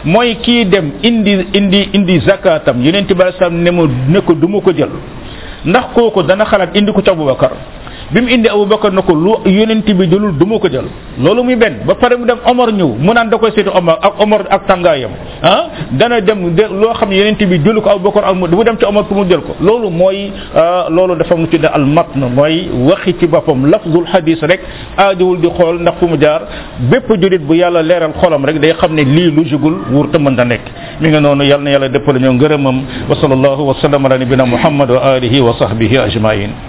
mooy 0.05 0.37
kii 0.37 0.64
dem 0.66 0.91
indi 1.03 1.39
indi 1.55 1.89
indi 1.93 2.20
zakatam 2.20 2.82
yeneen 2.84 3.07
tubaab 3.07 3.34
sam 3.39 3.55
jël 4.76 4.88
ndax 5.64 5.84
kooku 5.94 6.22
dana 6.22 6.44
xalaat 6.46 6.76
indi 6.76 6.92
ko 6.92 7.00
ci 7.02 7.10
Abubakar 7.10 7.52
bi 8.11 8.20
mu 8.22 8.28
indi 8.30 8.46
Abubakar 8.48 8.92
na 8.92 9.02
ko 9.02 9.14
lu 9.14 9.42
yonent 9.46 9.86
bi 9.86 10.04
jëlul 10.07 10.38
du 10.38 10.44
ma 10.46 10.59
ko 10.59 10.68
jël 10.70 10.86
loolu 11.18 11.42
mu 11.42 11.57
benn 11.57 11.82
ba 11.86 11.94
pare 11.94 12.16
mu 12.16 12.24
dem 12.26 12.38
Omar 12.44 12.70
ñëw 12.72 12.94
mu 12.98 13.12
naan 13.12 13.30
da 13.30 13.38
koy 13.38 13.50
seetu 13.52 13.70
Omar 13.74 13.98
ak 14.00 14.12
Omar 14.20 14.46
ak 14.50 14.66
tàngaayam 14.66 15.11
ah 15.42 15.64
dana 15.92 16.20
dem 16.20 16.54
de 16.54 16.62
loo 16.70 16.94
xam 16.94 17.11
yeneen 17.11 17.36
yonent 17.38 17.48
bi 17.48 17.61
jëlu 17.68 17.80
ko 17.82 17.90
Abubakar 17.90 18.24
ak 18.30 18.34
mu 18.36 18.46
bu 18.46 18.64
dem 18.64 18.76
ci 18.78 18.84
Omar 18.84 19.04
pour 19.04 19.16
mu 19.16 19.28
jël 19.28 19.40
ko 19.40 19.57
loolu 19.61 19.90
mooy 19.90 20.30
euh, 20.54 20.88
loolu 20.90 21.16
dafa 21.16 21.34
mu 21.34 21.46
tudde 21.48 21.64
al 21.66 21.84
matn 21.84 22.20
mooy 22.34 22.68
waxi 22.88 23.16
ci 23.18 23.26
boppam 23.26 23.66
lafzul 23.66 24.07
hadis 24.07 24.38
rek 24.42 24.61
aajowul 24.96 25.40
di 25.40 25.48
xool 25.50 25.80
ndax 25.80 25.94
fu 25.98 26.07
mu 26.07 26.16
jaar 26.20 26.42
bépp 26.90 27.11
julit 27.20 27.40
bu 27.42 27.54
yàlla 27.57 27.82
leeral 27.82 28.12
xolam 28.20 28.44
rek 28.44 28.61
day 28.61 28.72
xam 28.78 28.94
ne 28.94 29.02
lii 29.02 29.32
lu 29.32 29.44
jugul 29.48 29.74
wóor 29.92 30.09
te 30.12 30.18
mën 30.18 30.36
da 30.36 30.44
nekk 30.44 30.62
mi 31.00 31.09
nga 31.09 31.20
noonu 31.20 31.42
na 31.42 31.68
yàlla 31.70 31.88
dëppale 31.88 32.18
ñoo 32.20 32.32
ngërëmam 32.34 32.82
wa 33.09 33.16
sallallahu 33.20 33.66
wa 33.66 33.74
sallam 33.82 34.07
ala 34.07 34.16
nabina 34.18 34.46
muhammad 34.46 34.90
wa 34.90 35.00
alihi 35.14 35.40
wa 35.40 35.54
sahbihi 35.59 36.54